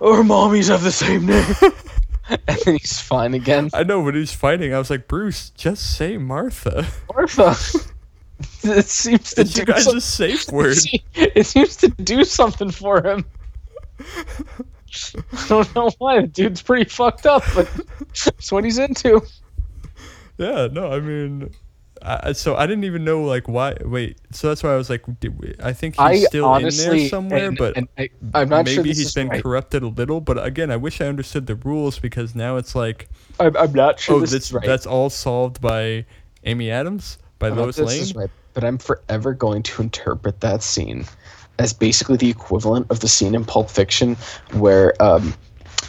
[0.00, 1.44] Our mommies have the same name."
[2.48, 3.70] and then he's fine again.
[3.72, 6.86] I know when he's fighting, I was like, Bruce, just say Martha.
[7.14, 7.50] Martha.
[8.64, 10.78] it seems to It's do you guys' some- safe word.
[11.14, 13.24] It seems to do something for him.
[15.32, 16.20] I don't know why.
[16.22, 17.68] The dude's pretty fucked up, but
[18.24, 19.22] that's what he's into.
[20.38, 21.50] Yeah, no, I mean,
[22.02, 23.76] I, so I didn't even know like why.
[23.84, 27.08] Wait, so that's why I was like, we, I think he's I still in there
[27.08, 29.42] somewhere, and- but and I, I'm not maybe sure he's been right.
[29.42, 30.20] corrupted a little.
[30.20, 33.08] But again, I wish I understood the rules because now it's like,
[33.38, 34.64] I'm, I'm not sure oh, this right.
[34.64, 36.06] that's all solved by
[36.44, 38.06] Amy Adams by I Lois Lane.
[38.14, 41.04] right, but I'm forever going to interpret that scene
[41.60, 44.16] as basically the equivalent of the scene in Pulp Fiction
[44.52, 45.34] where um,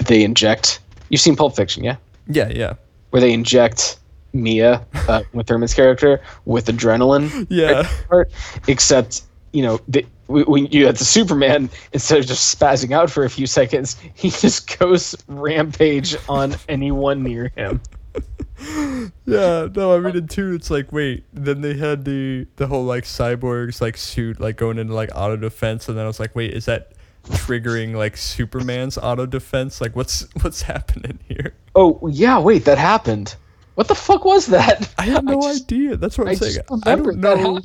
[0.06, 0.80] they inject.
[1.10, 1.95] You've seen Pulp Fiction, yeah?
[2.27, 2.73] Yeah, yeah,
[3.10, 3.98] Where they inject
[4.34, 7.48] Mia, uh, with Thurman's character, with adrenaline.
[7.49, 7.89] yeah.
[8.10, 8.31] part,
[8.68, 9.23] except
[9.53, 13.30] you know the, when you had the Superman, instead of just spazzing out for a
[13.30, 17.81] few seconds, he just goes rampage on anyone near him.
[19.26, 21.24] Yeah, no, I mean in two, it's like wait.
[21.34, 25.36] Then they had the the whole like cyborgs like suit like going into like auto
[25.38, 26.92] defense, and then I was like, wait, is that
[27.26, 29.82] triggering like Superman's auto defense?
[29.82, 31.56] Like, what's what's happening here?
[31.76, 33.36] Oh yeah, wait, that happened.
[33.76, 34.94] What the fuck was that?
[35.00, 35.96] I have no just- idea.
[35.96, 36.58] That's what I'm I saying.
[36.86, 37.62] I don't know.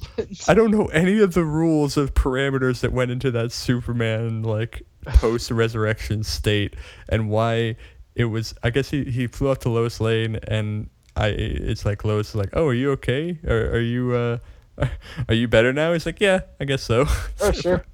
[0.48, 4.82] I don't know any of the rules of parameters that went into that Superman like
[5.04, 6.74] post resurrection state
[7.08, 7.76] and why
[8.16, 8.54] it was.
[8.62, 11.28] I guess he he flew up to Lois Lane and I.
[11.28, 13.38] It's like Lois is like, oh, are you okay?
[13.46, 14.38] Are are you uh,
[15.28, 15.92] are you better now?
[15.92, 17.06] He's like, yeah, I guess so.
[17.40, 17.84] Oh sure,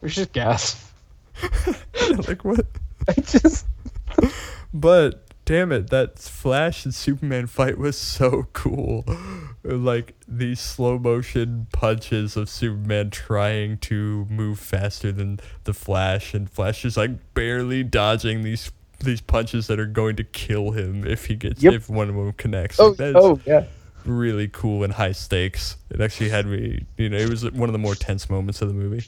[0.00, 0.90] there's just gas.
[2.28, 2.64] like what?
[3.08, 3.66] I just
[4.72, 9.04] But damn it, that Flash and Superman fight was so cool.
[9.64, 16.48] Like these slow motion punches of Superman trying to move faster than the Flash, and
[16.48, 18.70] Flash is like barely dodging these
[19.00, 21.72] these punches that are going to kill him if he gets Yep.
[21.74, 22.78] if one of them connects.
[22.80, 23.64] oh Like, oh yeah.
[24.04, 25.76] really cool and high stakes.
[25.90, 28.68] It actually had me, you know, it was one of the more tense moments of
[28.68, 29.06] the movie.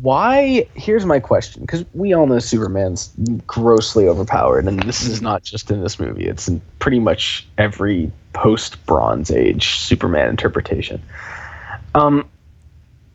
[0.00, 0.66] Why?
[0.74, 3.12] Here's my question, because we all know Superman's
[3.46, 8.10] grossly overpowered, and this is not just in this movie; it's in pretty much every
[8.32, 11.02] post Bronze Age Superman interpretation.
[11.94, 12.26] Um,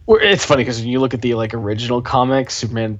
[0.08, 3.00] It's funny because when you look at the like original comics, Superman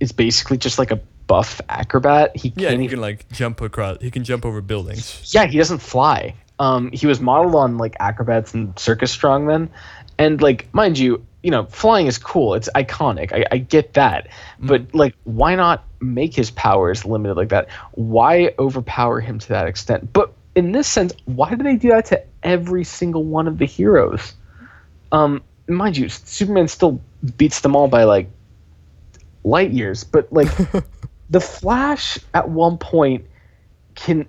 [0.00, 2.36] is basically just like a buff acrobat.
[2.36, 3.98] He Yeah, can't he can like jump across.
[4.00, 5.32] He can jump over buildings.
[5.32, 6.34] yeah, he doesn't fly.
[6.58, 9.68] Um, he was modeled on like acrobats and circus strongmen,
[10.18, 12.54] and like mind you, you know, flying is cool.
[12.54, 13.32] It's iconic.
[13.32, 14.26] I, I get that,
[14.58, 17.68] but like, why not make his powers limited like that?
[17.92, 20.12] Why overpower him to that extent?
[20.12, 23.64] But in this sense, why do they do that to every single one of the
[23.66, 24.34] heroes?
[25.12, 27.00] Um, mind you, Superman still
[27.36, 28.28] beats them all by like
[29.44, 30.48] light years, but like
[31.30, 33.26] the Flash at one point
[33.94, 34.26] can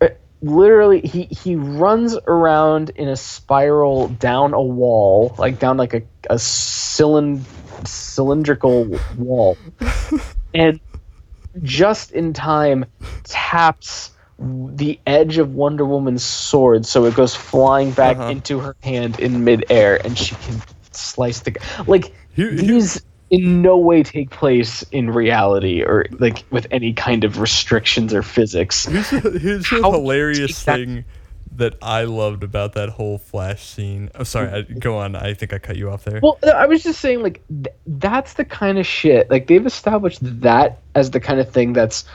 [0.00, 0.08] uh,
[0.40, 6.02] literally he he runs around in a spiral down a wall, like down like a
[6.30, 7.42] a cylind
[7.84, 9.56] cylindrical wall,
[10.54, 10.80] and
[11.62, 12.84] just in time
[13.24, 18.30] taps the edge of Wonder Woman's sword so it goes flying back Uh-huh.
[18.30, 20.60] into her hand in midair and she can
[20.90, 21.62] slice the guy.
[21.86, 26.92] like Here- here- these in no way take place in reality or like with any
[26.92, 28.84] kind of restrictions or physics.
[28.86, 31.04] Here's a, here's a How do you hilarious take that- thing
[31.56, 34.08] that I loved about that whole Flash scene.
[34.14, 34.48] Oh, sorry.
[34.48, 35.14] I, go on.
[35.14, 36.18] I think I cut you off there.
[36.22, 39.30] Well, I was just saying, like, th- that's the kind of shit.
[39.30, 42.06] Like, they've established that as the kind of thing that's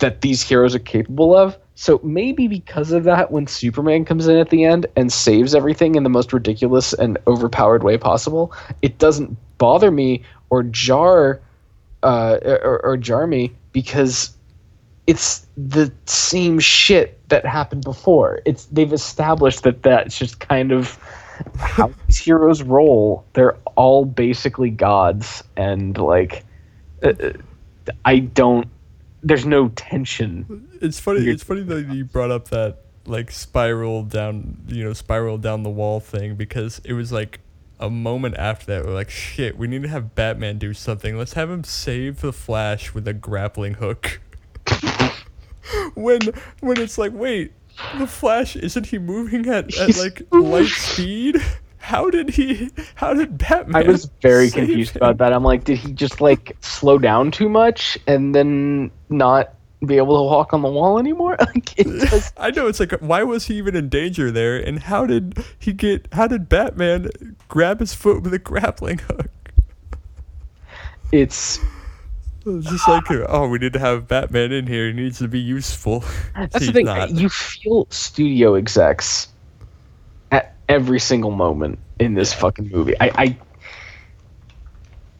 [0.00, 1.56] that these heroes are capable of.
[1.74, 5.94] So maybe because of that, when Superman comes in at the end and saves everything
[5.94, 11.40] in the most ridiculous and overpowered way possible, it doesn't bother me or jar
[12.02, 14.36] uh, or, or jar me because
[15.06, 18.40] it's the same shit that happened before.
[18.44, 20.98] It's they've established that that's just kind of
[21.56, 23.24] how these heroes roll.
[23.32, 26.44] They're all basically gods, and like,
[27.02, 27.32] uh, uh,
[28.04, 28.68] I don't.
[29.22, 30.68] There's no tension.
[30.80, 31.28] It's funny.
[31.28, 35.70] It's funny that you brought up that like spiral down, you know, spiral down the
[35.70, 37.40] wall thing because it was like
[37.78, 41.18] a moment after that we're like, shit, we need to have Batman do something.
[41.18, 44.20] Let's have him save the Flash with a grappling hook.
[45.94, 46.20] when
[46.60, 47.52] when it's like, wait,
[47.98, 51.42] the Flash isn't he moving at, at like light speed?
[51.82, 52.70] How did he?
[52.94, 53.84] How did Batman?
[53.84, 55.02] I was very confused him?
[55.02, 55.32] about that.
[55.32, 59.54] I'm like, did he just like slow down too much and then not
[59.84, 61.36] be able to walk on the wall anymore?
[61.40, 65.06] Like, just I know it's like why was he even in danger there and how
[65.06, 67.10] did he get how did Batman
[67.48, 69.30] grab his foot with a grappling hook?
[71.10, 71.58] it's
[72.46, 75.40] It's just like oh we need to have Batman in here he needs to be
[75.40, 76.04] useful.
[76.36, 76.86] That's the thing.
[76.86, 77.10] not.
[77.10, 79.31] You feel studio execs
[80.72, 82.94] every single moment in this fucking movie.
[82.98, 83.36] I, I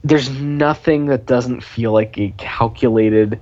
[0.03, 3.39] there's nothing that doesn't feel like a calculated,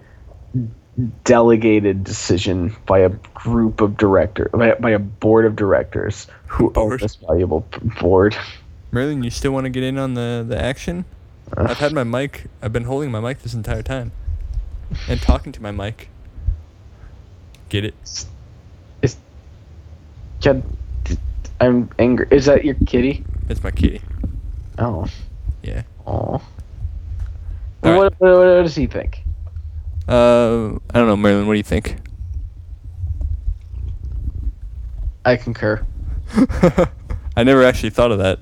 [1.24, 6.98] delegated decision by a group of directors by, by a board of directors who own
[6.98, 7.64] this valuable
[8.00, 8.36] board.
[8.90, 11.04] Merlin, you still want to get in on the the action?
[11.56, 11.68] Uh.
[11.70, 12.46] I've had my mic.
[12.60, 14.10] I've been holding my mic this entire time,
[15.08, 16.08] and talking to my mic.
[17.68, 17.94] Get it?
[19.00, 19.16] Is,
[20.42, 20.64] God,
[21.60, 22.26] I'm angry.
[22.30, 23.24] Is that your kitty?
[23.48, 24.00] It's my kitty.
[24.78, 25.06] Oh,
[25.62, 25.82] Yeah.
[26.06, 26.12] oh.
[27.82, 29.22] All What, what, what does he think?
[30.08, 31.46] Uh, I don't know, Merlin.
[31.46, 31.96] What do you think?
[35.24, 35.84] I concur.
[37.36, 38.38] I never actually thought of that.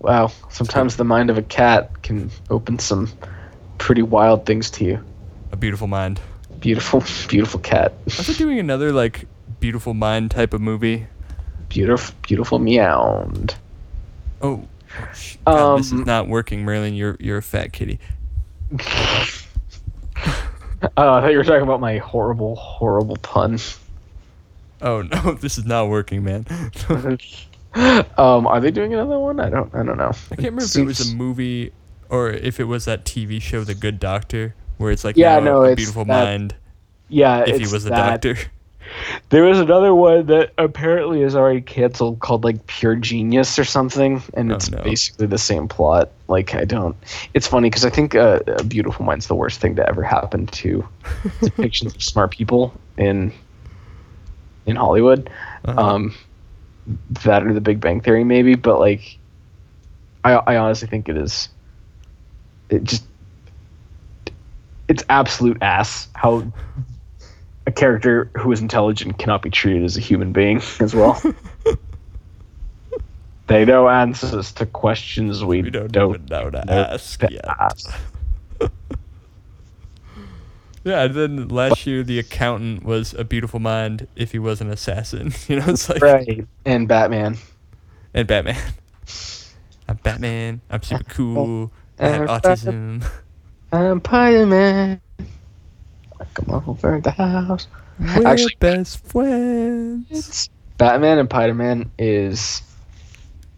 [0.00, 3.08] Wow, sometimes the mind of a cat can open some
[3.78, 5.04] pretty wild things to you.
[5.52, 6.20] A beautiful mind.
[6.60, 7.92] Beautiful, beautiful cat.
[8.18, 9.26] Are they doing another like
[9.60, 11.06] beautiful mind type of movie?
[11.72, 13.54] Beautiful, beautiful meowed.
[14.42, 14.62] Oh,
[15.46, 16.94] God, this is Um, not working, Merlin.
[16.94, 17.98] You're you're a fat kitty.
[20.96, 23.58] Oh, I thought you were talking about my horrible, horrible pun.
[24.80, 26.44] Oh no, this is not working, man.
[28.18, 29.38] um, are they doing another one?
[29.38, 30.10] I don't, I don't know.
[30.32, 31.72] I can't remember if it was a movie
[32.08, 35.62] or if it was that TV show, The Good Doctor, where it's like Yeah, no,
[35.62, 36.56] a it's beautiful that- mind
[37.08, 38.20] Yeah, if he was a that.
[38.20, 38.36] doctor.
[39.32, 44.22] There was another one that apparently is already canceled called like Pure Genius or something,
[44.34, 44.82] and Oh, it's no.
[44.82, 46.10] basically the same plot.
[46.28, 46.94] Like I don't.
[47.32, 50.48] It's funny because I think uh, a Beautiful Mind's the worst thing to ever happen
[50.48, 50.86] to
[51.40, 53.32] depictions of smart people in
[54.66, 55.30] in Hollywood.
[55.64, 55.80] Uh-huh.
[55.80, 56.14] Um,
[57.24, 59.16] that or The Big Bang Theory maybe, but like,
[60.24, 61.48] I I honestly think it is.
[62.68, 63.04] It just.
[64.88, 66.52] It's absolute ass how
[67.66, 71.20] a character who is intelligent cannot be treated as a human being as well.
[73.46, 77.90] they know answers to questions we, we don't, don't know to know ask to ask.
[80.84, 84.68] Yeah, and then last year the accountant was a beautiful mind if he was an
[84.68, 85.32] assassin.
[85.48, 86.46] You know, it's like Right.
[86.64, 87.36] And Batman.
[88.14, 88.56] and Batman.
[89.88, 90.60] I'm Batman.
[90.70, 91.72] I'm super cool.
[91.98, 93.04] I have autism.
[93.70, 95.00] I'm Spider-Man.
[96.34, 97.66] Come over the house.
[97.98, 100.48] We're Actually- best friends.
[100.78, 102.62] Batman and Spider-Man is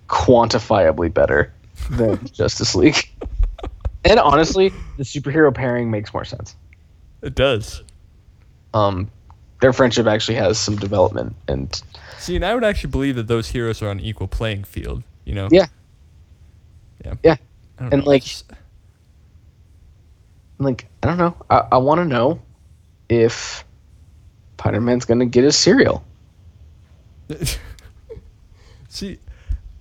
[0.09, 1.53] quantifiably better
[1.91, 3.09] than Justice League.
[4.05, 6.55] And honestly, the superhero pairing makes more sense.
[7.23, 7.83] It does.
[8.75, 9.11] Um,
[9.63, 11.81] their friendship actually has some development, and
[12.19, 15.03] See, and I would actually believe that those heroes are on equal playing field.
[15.25, 15.49] You know.
[15.51, 15.67] Yeah.
[17.05, 17.15] Yeah.
[17.23, 17.37] Yeah.
[17.79, 18.25] And, know, like-
[20.59, 21.35] like I don't know.
[21.51, 22.41] I, I want to know
[23.17, 23.65] if
[24.59, 26.05] Spider-Man's gonna get his cereal.
[28.89, 29.19] See,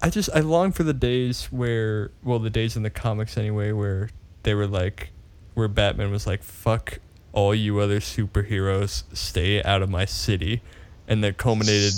[0.02, 3.72] I just I long for the days where well the days in the comics anyway
[3.72, 4.10] where
[4.44, 5.12] they were like
[5.54, 7.00] where Batman was like fuck
[7.32, 10.62] all you other superheroes stay out of my city
[11.08, 11.94] and that culminated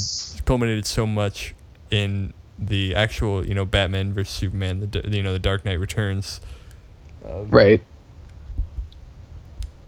[0.45, 1.55] culminated so much
[1.89, 6.41] in the actual you know Batman versus Superman the you know the Dark Knight Returns
[7.25, 7.81] Right.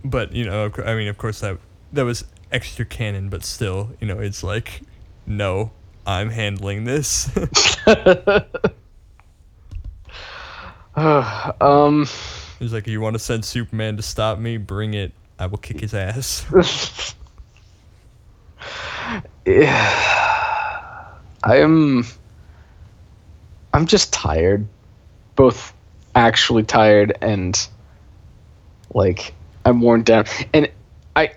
[0.10, 1.58] But you know I mean of course that
[1.94, 4.82] that was extra canon but still you know it's like
[5.26, 5.72] no
[6.06, 7.30] I'm handling this
[11.62, 12.08] um.
[12.58, 14.58] He's like, you want to send Superman to stop me?
[14.58, 15.14] Bring it.
[15.38, 16.44] I will kick his ass.
[19.46, 21.14] yeah.
[21.44, 22.04] I'm
[23.74, 24.68] I'm just tired.
[25.36, 25.72] Both
[26.16, 27.68] actually tired and
[28.92, 29.36] like
[29.68, 30.26] I'm worn down.
[30.54, 30.72] And
[31.16, 31.34] I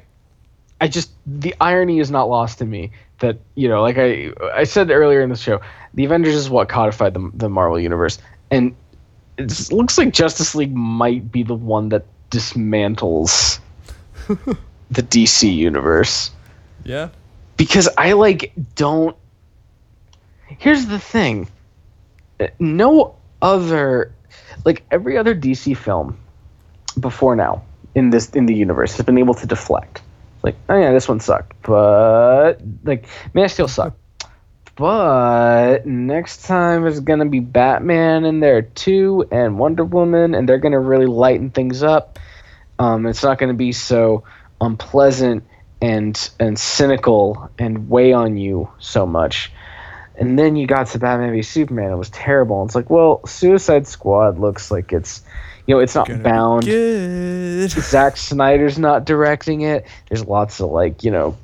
[0.81, 4.65] I just the irony is not lost to me that, you know, like I I
[4.65, 5.61] said earlier in the show,
[5.95, 8.19] the Avengers is what codified the the Marvel universe.
[8.51, 8.75] And
[9.37, 13.59] it looks like Justice League might be the one that dismantles
[14.29, 16.31] the DC universe
[16.85, 17.09] yeah.
[17.57, 19.17] because I like don't.
[20.47, 21.49] Here's the thing.
[22.39, 24.13] Uh, No other,
[24.65, 26.19] like every other DC film
[26.99, 27.63] before now
[27.95, 30.03] in this in the universe has been able to deflect.
[30.43, 33.99] Like, oh yeah, this one sucked, but like Man of Steel sucked.
[34.77, 40.59] But next time is gonna be Batman in there too, and Wonder Woman, and they're
[40.59, 42.19] gonna really lighten things up.
[42.79, 44.25] Um, it's not gonna be so
[44.61, 45.45] unpleasant
[45.83, 49.53] and and cynical and weigh on you so much.
[50.17, 51.93] And then you got to Batman v Superman.
[51.93, 52.63] It was terrible.
[52.67, 55.23] It's like, well, Suicide Squad looks like it's,
[55.71, 56.65] you know, it's not bound.
[57.69, 59.87] Zack Snyder's not directing it.
[60.09, 61.37] There's lots of like, you know,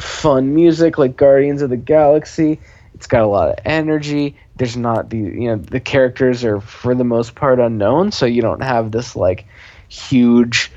[0.00, 2.58] fun music like Guardians of the Galaxy.
[2.94, 4.34] It's got a lot of energy.
[4.56, 8.40] There's not the you know the characters are for the most part unknown, so you
[8.40, 9.44] don't have this like
[9.90, 10.72] huge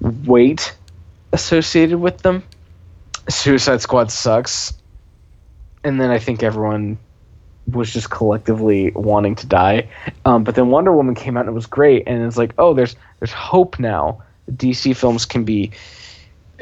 [0.00, 0.74] weight
[1.32, 2.42] associated with them.
[3.28, 4.74] Suicide Squad sucks.
[5.84, 6.98] And then I think everyone
[7.70, 9.88] was just collectively wanting to die.
[10.24, 12.74] Um, but then Wonder Woman came out and it was great, and it's like, oh,
[12.74, 14.22] there's there's hope now.
[14.50, 15.70] DC films can be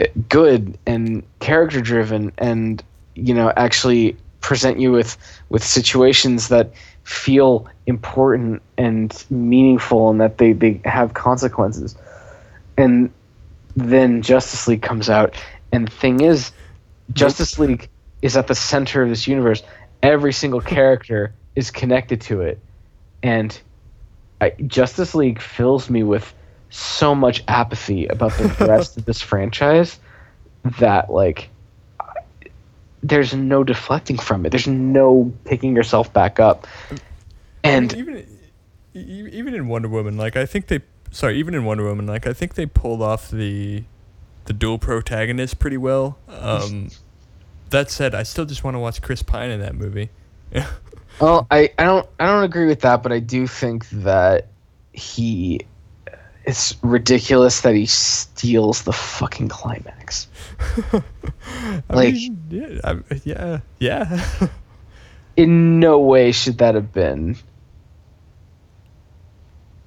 [0.00, 2.82] uh, good and character driven, and
[3.14, 5.16] you know actually present you with
[5.48, 6.70] with situations that
[7.04, 11.94] feel important and meaningful, and that they they have consequences.
[12.76, 13.10] And
[13.76, 15.34] then Justice League comes out,
[15.72, 16.50] and the thing is,
[17.12, 17.88] Justice League
[18.22, 19.62] is at the center of this universe.
[20.06, 22.60] Every single character is connected to it,
[23.24, 23.58] and
[24.40, 26.32] I, Justice League fills me with
[26.70, 29.98] so much apathy about the rest of this franchise
[30.78, 31.48] that like
[33.02, 34.50] there's no deflecting from it.
[34.50, 36.68] There's no picking yourself back up.
[37.64, 38.26] And even
[38.94, 42.28] e- even in Wonder Woman, like I think they sorry, even in Wonder Woman, like
[42.28, 43.82] I think they pulled off the
[44.44, 46.18] the dual protagonist pretty well.
[46.28, 46.90] Um,
[47.70, 50.10] that said, I still just want to watch Chris Pine in that movie.
[51.20, 54.48] well, I, I don't I don't agree with that, but I do think that
[54.93, 55.60] he
[56.44, 60.28] it's ridiculous that he steals the fucking climax.
[61.88, 64.48] Like- mean, yeah, I, yeah, yeah.
[65.36, 67.36] in no way should that have been.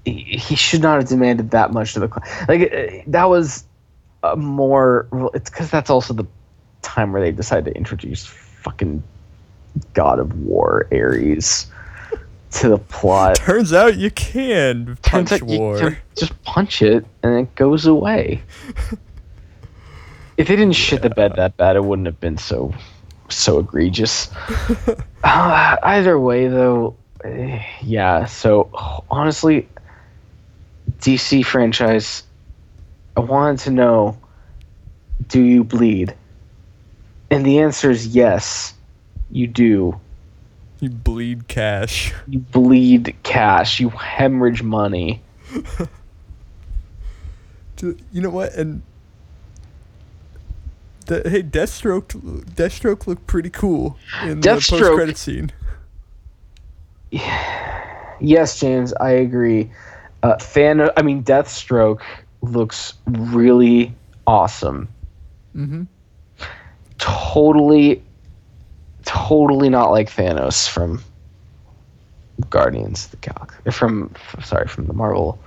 [0.06, 2.08] He, should not have demanded that much to the
[2.48, 2.72] like.
[2.74, 3.66] uh, That was
[4.24, 5.08] a more.
[5.34, 6.26] It's because that's also the
[6.82, 9.04] time where they decided to introduce fucking
[9.94, 11.68] God of War Ares
[12.52, 13.36] to the plot.
[13.38, 15.80] Turns out you can punch Turns out you war.
[15.80, 18.42] can just punch it and it goes away.
[20.38, 22.74] if they didn't shit the bed that bad, it wouldn't have been so
[23.30, 24.30] so egregious.
[25.22, 26.96] Uh, either way, though,
[27.26, 28.24] eh, yeah.
[28.24, 28.70] So
[29.12, 29.68] honestly,
[31.00, 32.24] DC franchise,
[33.18, 34.18] I wanted to know:
[35.28, 36.16] Do you bleed?
[37.32, 38.74] And the answer is yes,
[39.30, 40.00] you do.
[40.80, 42.14] You bleed cash.
[42.28, 43.80] You bleed cash.
[43.80, 45.22] You hemorrhage money.
[48.12, 48.54] You know what?
[48.56, 48.82] And
[51.06, 52.08] the, hey, Deathstroke,
[52.54, 55.52] Deathstroke looked pretty cool in the Deathstroke- post-credit scene.
[58.22, 59.72] Yes, James, I agree.
[60.24, 62.02] Uh, fan, I mean, Deathstroke
[62.42, 63.96] looks really
[64.28, 64.90] awesome.
[65.56, 65.84] Mm-hmm.
[67.00, 68.04] Totally,
[69.06, 71.02] totally not like Thanos from
[72.50, 73.72] Guardians of the Galaxy.
[73.72, 74.14] From,
[74.44, 75.40] sorry, from the Marvel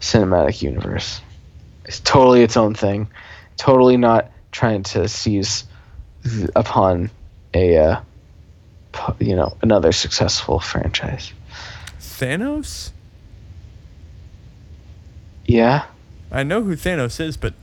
[0.00, 1.20] Cinematic Universe.
[1.84, 3.08] It's totally its own thing.
[3.56, 5.64] Totally not trying to seize
[6.54, 7.10] upon
[7.54, 8.00] a, uh,
[9.18, 11.32] you know, another successful franchise.
[11.98, 12.90] Thanos?
[15.46, 15.86] Yeah.
[16.30, 17.54] I know who Thanos is, but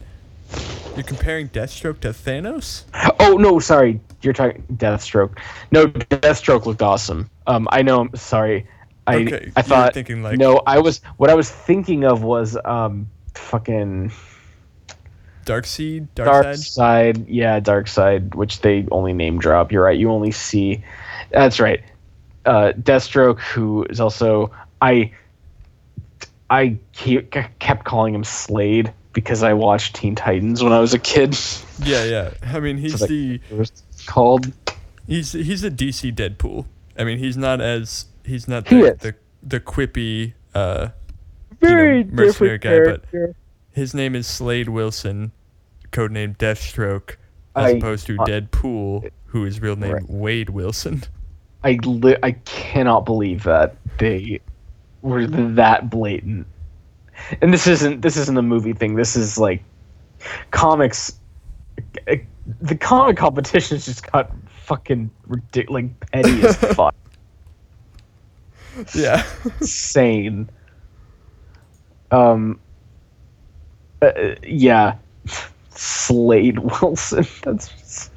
[0.99, 2.83] you're comparing Deathstroke to Thanos?
[3.19, 3.99] Oh no, sorry.
[4.21, 5.37] You're talking Deathstroke.
[5.71, 7.29] No, Deathstroke looked awesome.
[7.47, 8.01] Um, I know.
[8.01, 8.67] I'm sorry.
[9.07, 10.61] I Okay, I thought thinking, like- no.
[10.67, 14.11] I was what I was thinking of was um fucking
[15.45, 16.07] Darkseid?
[16.15, 16.57] Dark Darkseid?
[16.57, 17.27] Side.
[17.27, 19.71] Yeah, Darkseid, which they only name drop.
[19.71, 19.97] You're right.
[19.97, 20.83] You only see.
[21.31, 21.81] That's right.
[22.45, 24.51] Uh, Deathstroke, who is also
[24.81, 25.13] I.
[26.51, 31.37] I kept calling him Slade because I watched Teen Titans when I was a kid.
[31.83, 32.31] Yeah, yeah.
[32.43, 33.39] I mean, he's like- the
[34.05, 34.51] called
[35.07, 36.65] he's he's a DC Deadpool.
[36.97, 38.97] I mean, he's not as he's not the is.
[38.99, 40.89] the, the quippy uh
[41.61, 43.35] very mercenary different guy, but-
[43.71, 45.31] his name is Slade Wilson,
[45.91, 47.15] codenamed Deathstroke,
[47.55, 50.09] as I- opposed to uh, Deadpool, who is real name Right.
[50.09, 51.03] Wade Wilson.
[51.63, 54.39] I li- I cannot believe that they
[55.01, 56.47] were that blatant.
[57.41, 58.95] And this isn't this isn't a movie thing.
[58.95, 59.63] This is like
[60.51, 61.13] comics.
[62.61, 64.31] The comic competitions just got
[64.65, 66.95] fucking ridiculous, like petty as fuck,
[68.93, 69.23] Yeah.
[69.59, 70.49] insane.
[72.11, 72.59] Um.
[74.01, 74.11] uh,
[74.43, 74.95] yeah,
[75.69, 77.25] Slade Wilson.
[77.43, 78.09] That's.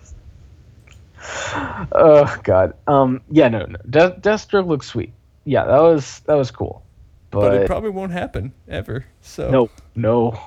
[1.93, 2.74] Oh God.
[2.87, 3.20] Um.
[3.31, 3.49] Yeah.
[3.49, 3.66] No.
[3.66, 3.77] No.
[3.89, 5.12] Death, Deathstroke looks sweet.
[5.45, 5.65] Yeah.
[5.66, 6.83] That was that was cool.
[7.33, 9.05] But But, it probably won't happen ever.
[9.23, 9.71] So no.
[9.97, 10.41] No.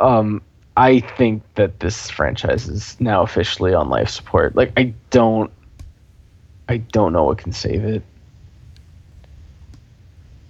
[0.00, 0.42] Um.
[0.78, 4.56] I think that this franchise is now officially on life support.
[4.56, 5.50] Like I don't.
[6.68, 8.02] I don't know what can save it.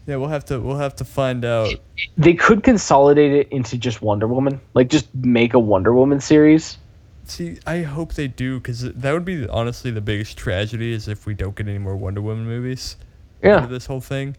[0.06, 1.74] yeah, we'll have to we'll have to find out.
[2.16, 4.60] They could consolidate it into just Wonder Woman.
[4.74, 6.78] Like just make a Wonder Woman series.
[7.24, 11.26] See, I hope they do because that would be honestly the biggest tragedy is if
[11.26, 12.96] we don't get any more Wonder Woman movies
[13.42, 13.66] Yeah.
[13.66, 14.36] this whole thing.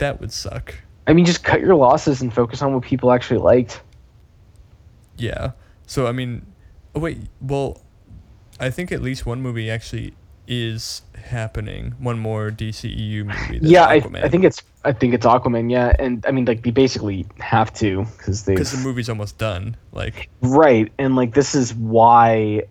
[0.00, 0.74] That would suck.
[1.06, 3.80] I mean, just cut your losses and focus on what people actually liked.
[5.16, 5.52] Yeah.
[5.86, 6.46] So I mean,
[6.94, 7.18] oh wait.
[7.40, 7.82] Well,
[8.58, 10.14] I think at least one movie actually
[10.46, 11.94] is happening.
[11.98, 13.60] One more DCEU movie.
[13.62, 14.02] yeah, I.
[14.22, 15.70] I think it's I think it's Aquaman.
[15.70, 19.36] Yeah, and I mean like they basically have to because they because the movie's almost
[19.36, 19.76] done.
[19.92, 22.62] Like, right and like this is why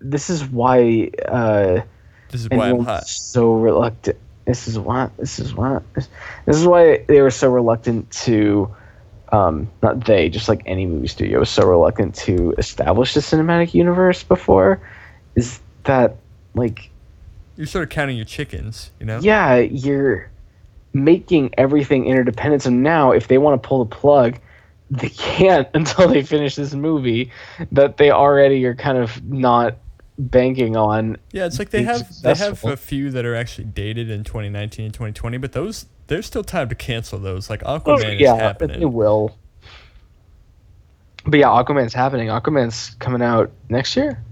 [0.00, 1.82] this is why uh
[2.30, 3.06] this is why I'm hot.
[3.06, 4.18] so reluctant.
[4.46, 6.08] This is why this is why this,
[6.46, 8.74] this is why they were so reluctant to
[9.32, 13.72] um not they just like any movie studio was so reluctant to establish the cinematic
[13.72, 14.80] universe before
[15.34, 16.16] is that
[16.54, 16.90] like
[17.56, 19.18] You're sort of counting your chickens, you know?
[19.20, 20.30] yeah, you're
[20.92, 22.62] making everything interdependent.
[22.62, 24.38] So now, if they want to pull the plug,
[24.90, 27.30] they can't until they finish this movie
[27.72, 29.76] that they already are kind of not
[30.18, 31.16] banking on.
[31.32, 34.86] Yeah, it's like they have they have a few that are actually dated in 2019
[34.86, 37.48] and 2020, but those there's still time to cancel those.
[37.50, 38.92] Like Aquaman Oh, yeah, is happening.
[38.92, 39.36] will.
[41.26, 42.28] But yeah, Aquaman's happening.
[42.28, 44.22] Aquaman's coming out next year.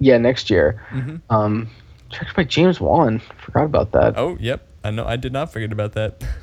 [0.00, 0.82] Yeah, next year.
[0.90, 1.70] hmm Um,
[2.10, 3.20] directed by James Wan.
[3.38, 4.18] Forgot about that.
[4.18, 4.66] Oh, yep.
[4.82, 5.06] I know.
[5.06, 6.22] I did not forget about that.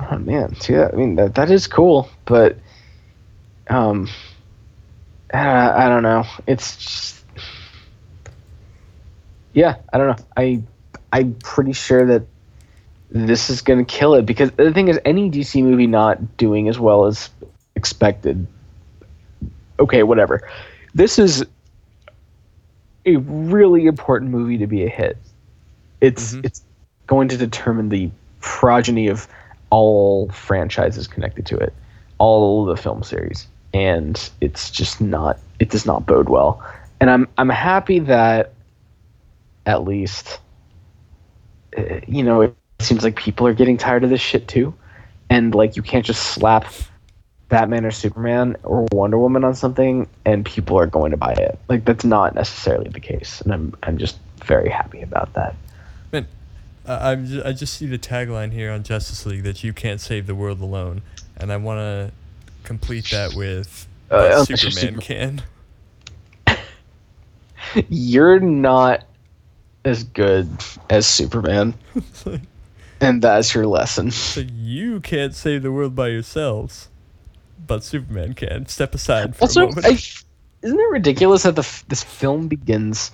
[0.00, 0.94] Oh man, see that?
[0.94, 2.56] I mean, that that is cool, but
[3.68, 4.08] um,
[5.34, 6.22] I, I don't know.
[6.46, 7.17] It's just,
[9.58, 10.24] yeah, I don't know.
[10.36, 10.62] I
[11.12, 12.22] I'm pretty sure that
[13.10, 16.78] this is gonna kill it because the thing is, any DC movie not doing as
[16.78, 17.28] well as
[17.74, 18.46] expected.
[19.80, 20.48] Okay, whatever.
[20.94, 21.44] This is
[23.04, 25.16] a really important movie to be a hit.
[26.00, 26.44] It's Mhm.
[26.44, 26.62] it's
[27.08, 29.26] going to determine the progeny of
[29.70, 31.74] all franchises connected to it,
[32.18, 35.36] all the film series, and it's just not.
[35.58, 36.62] It does not bode well.
[37.00, 38.52] And I'm I'm happy that
[39.68, 40.40] at least
[41.76, 44.74] uh, you know it seems like people are getting tired of this shit too,
[45.28, 46.66] and like you can't just slap
[47.50, 51.58] Batman or Superman or Wonder Woman on something and people are going to buy it.
[51.68, 55.54] Like that's not necessarily the case, and I'm I'm just very happy about that.
[56.12, 56.26] Man,
[56.86, 60.62] I, just see the tagline here on Justice League that you can't save the world
[60.62, 61.02] alone,
[61.36, 62.12] and I want to
[62.64, 65.42] complete that with Uh, but unless you're Superman Super- can.
[67.88, 69.04] You're not
[69.84, 70.48] as good
[70.90, 71.74] as Superman,
[72.26, 72.40] like-
[73.00, 74.10] and that's your lesson.
[74.10, 76.88] so you can't save the world by yourselves,
[77.66, 78.66] but Superman can.
[78.66, 79.86] Step aside for a Also, moment.
[79.86, 83.10] I, isn't it ridiculous that the this film begins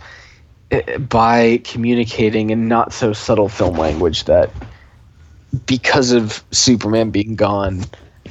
[0.73, 4.51] uh, by communicating in not so subtle film language that
[5.67, 7.85] because of Superman being gone,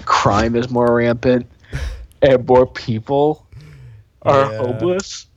[0.05, 1.45] crime is more rampant
[2.21, 3.47] and more people
[4.23, 4.57] are Yeah.
[4.57, 5.27] homeless.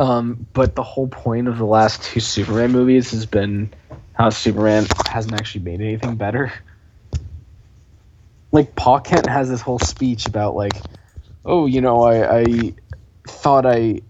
[0.00, 3.70] Um, but the whole point of the last two Superman movies has been
[4.14, 6.50] how Superman hasn't actually made anything better.
[8.50, 10.72] Like Pa Kent has this whole speech about like,
[11.44, 12.74] oh, you know, I, I
[13.28, 14.00] thought I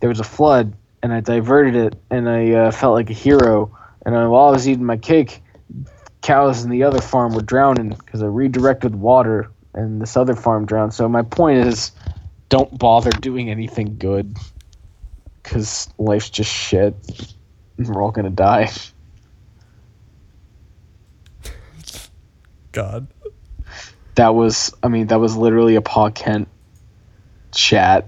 [0.00, 3.78] there was a flood and I diverted it and I uh, felt like a hero
[4.04, 5.44] and I, while I was eating my cake,
[6.22, 10.66] cows in the other farm were drowning because I redirected water and this other farm
[10.66, 10.92] drowned.
[10.92, 11.92] So my point is,
[12.48, 14.36] don't bother doing anything good
[15.42, 16.94] because life's just shit.
[17.78, 18.70] and We're all gonna die.
[22.72, 23.08] God.
[24.16, 26.48] That was, I mean, that was literally a Pa Kent
[27.52, 28.06] chat.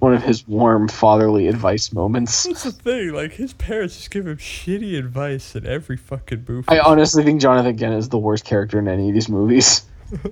[0.00, 2.44] One of his warm fatherly advice moments.
[2.44, 3.12] That's the thing.
[3.12, 6.66] Like his parents just give him shitty advice in every fucking movie.
[6.68, 9.82] I honestly think Jonathan Kent is the worst character in any of these movies.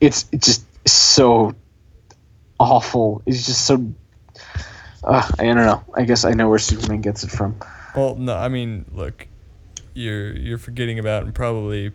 [0.00, 1.54] It's it's just so
[2.58, 3.22] awful.
[3.24, 3.94] It's just so.
[5.04, 5.82] Uh, I don't know.
[5.94, 7.56] I guess I know where Superman gets it from.
[7.96, 9.26] Well, no, I mean, look,
[9.94, 11.92] you're you're forgetting about and probably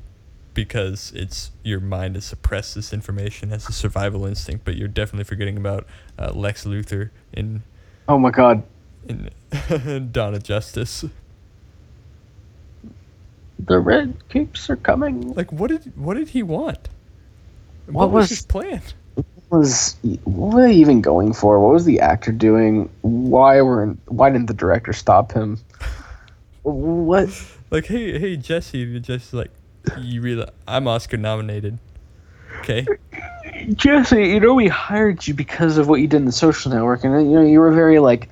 [0.54, 5.24] because it's your mind has suppressed this information as a survival instinct, but you're definitely
[5.24, 5.88] forgetting about
[6.20, 7.64] uh, Lex Luthor in
[8.10, 8.64] Oh my god.
[9.08, 9.30] in
[10.12, 11.06] Dawn of Justice.
[13.60, 15.34] The red capes are coming.
[15.34, 16.90] Like, what did what did he want?
[17.88, 18.82] What was, was- his plan?
[19.50, 19.96] Was
[20.26, 21.60] what were they even going for?
[21.62, 22.90] What was the actor doing?
[23.02, 25.58] Why weren't why didn't the director stop him?
[26.64, 27.30] What?
[27.72, 29.52] Like, hey, hey, Jesse, and Jesse's like,
[30.02, 31.78] you realize I'm Oscar nominated.
[32.60, 32.86] Okay.
[33.74, 37.04] Jesse, you know we hired you because of what you did in the Social Network,
[37.06, 38.30] and you know you were very like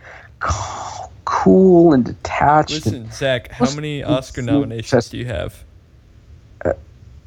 [1.25, 2.71] cool and detached.
[2.85, 5.63] and- Listen, Zack, how many Oscar nominations uh, do you have?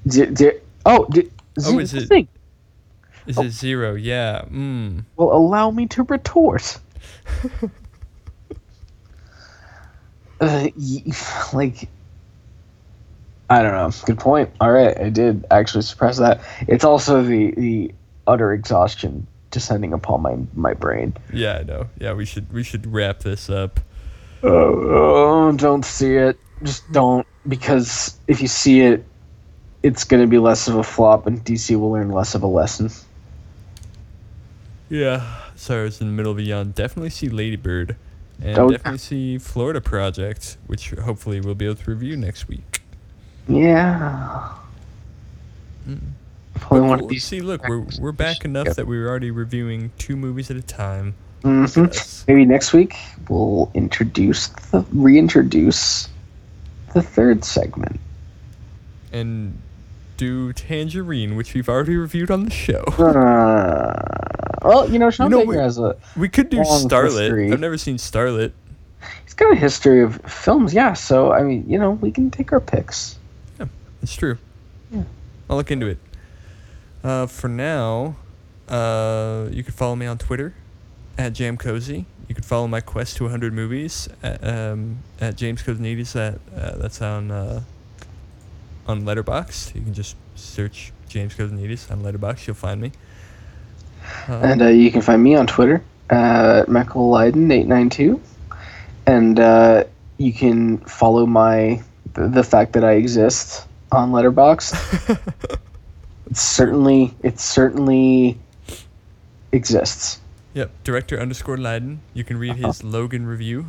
[0.07, 0.53] Di- di-
[0.87, 1.31] oh, di-
[1.65, 2.29] Oh, is it- thing.
[3.29, 3.43] Is Oh.
[3.43, 3.95] it zero?
[3.95, 4.43] Yeah.
[4.51, 5.05] Mm.
[5.17, 6.79] Well, allow me to retort.
[10.41, 10.69] uh,
[11.53, 11.89] like,
[13.51, 13.91] I don't know.
[14.07, 14.51] Good point.
[14.61, 16.41] All right, I did actually suppress that.
[16.67, 17.95] It's also the the
[18.27, 21.15] utter exhaustion descending upon my my brain.
[21.33, 21.87] Yeah, I know.
[21.99, 23.81] Yeah, we should we should wrap this up.
[24.43, 26.39] Oh, don't see it.
[26.63, 29.05] Just don't, because if you see it,
[29.83, 32.47] it's going to be less of a flop, and DC will learn less of a
[32.47, 32.91] lesson.
[34.91, 35.23] Yeah.
[35.57, 36.71] Sorry, I was in the middle of a yawn.
[36.73, 37.97] Definitely see Ladybird,
[38.43, 38.71] and Oh.
[38.71, 42.83] definitely see Florida Project, which hopefully we'll be able to review next week.
[43.49, 44.49] Yeah.
[45.89, 45.99] Mm.
[46.55, 47.25] Probably one of these.
[47.25, 50.63] see, look, we're we're back enough that we were already reviewing two movies at a
[50.63, 51.15] time.
[51.45, 51.87] Mhm.
[51.95, 52.25] Yes.
[52.27, 52.95] Maybe next week
[53.29, 56.09] we'll introduce the reintroduce
[56.95, 58.01] the third segment.
[59.13, 59.57] And
[60.19, 62.85] do Tangerine, which we've already reviewed on the show.
[62.99, 63.95] Uh,
[64.63, 67.21] well, you know, Sean You know, Baker we- has a We could do Starlet.
[67.23, 67.53] history.
[67.53, 68.53] I've never seen Starlet.
[69.25, 70.93] he's got a history of films, yeah.
[70.95, 73.17] So I mean, you know, we can take our picks.
[73.59, 73.67] Yeah,
[74.03, 74.37] it's true.
[74.91, 75.05] Yeah.
[75.49, 75.99] I'll look into it.
[77.05, 78.17] Uh, for now,
[78.69, 80.55] uh, you can follow me on Twitter
[81.17, 82.05] at JamCozy.
[82.29, 86.13] You can follow my quest to 100 movies at, um, at James Cosnides.
[86.13, 87.63] That uh, that's on uh,
[88.89, 89.75] on Letterboxd.
[89.75, 92.47] You can just search James Cosnides on Letterboxd.
[92.47, 92.93] You'll find me.
[94.29, 98.21] Uh, And uh, you can find me on Twitter at McElleiden892.
[99.07, 99.85] And uh,
[100.17, 101.83] you can follow my
[102.15, 104.75] the, the fact that I exist on Letterboxd.
[106.31, 108.37] It's certainly it certainly
[109.53, 110.21] exists.
[110.53, 112.03] yep, director underscore Leiden.
[112.13, 113.65] You can read his Logan review.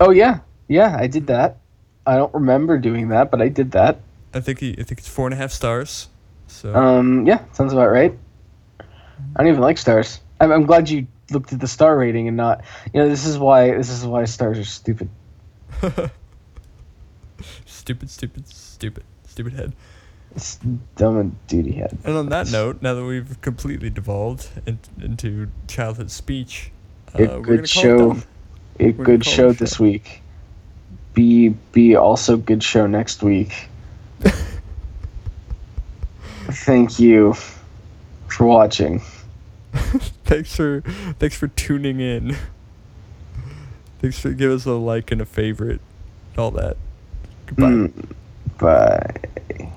[0.00, 1.58] Oh yeah, yeah, I did that.
[2.08, 4.00] I don't remember doing that, but I did that.
[4.32, 6.08] I think he, I think it's four and a half stars.
[6.46, 8.16] So Um, yeah, sounds about right.
[8.80, 8.84] I
[9.36, 10.20] don't even like stars.
[10.40, 12.62] I'm, I'm glad you looked at the star rating and not.
[12.94, 15.10] You know, this is why this is why stars are stupid.
[17.66, 19.72] stupid, stupid, stupid, stupid head.
[20.34, 20.56] It's
[20.96, 21.96] dumb and duty head.
[22.04, 26.70] And on that note, now that we've completely devolved in, into childhood speech,
[27.18, 28.18] uh, A good show.
[28.78, 29.84] A good show this show.
[29.84, 30.22] week.
[31.18, 33.68] Be be also good show next week.
[36.44, 37.34] Thank you
[38.28, 39.02] for watching.
[40.24, 40.82] thanks for
[41.18, 42.36] thanks for tuning in.
[44.00, 45.80] Thanks for give us a like and a favorite,
[46.36, 46.76] all that.
[47.46, 47.64] Goodbye.
[47.64, 48.14] Mm,
[48.60, 49.72] bye.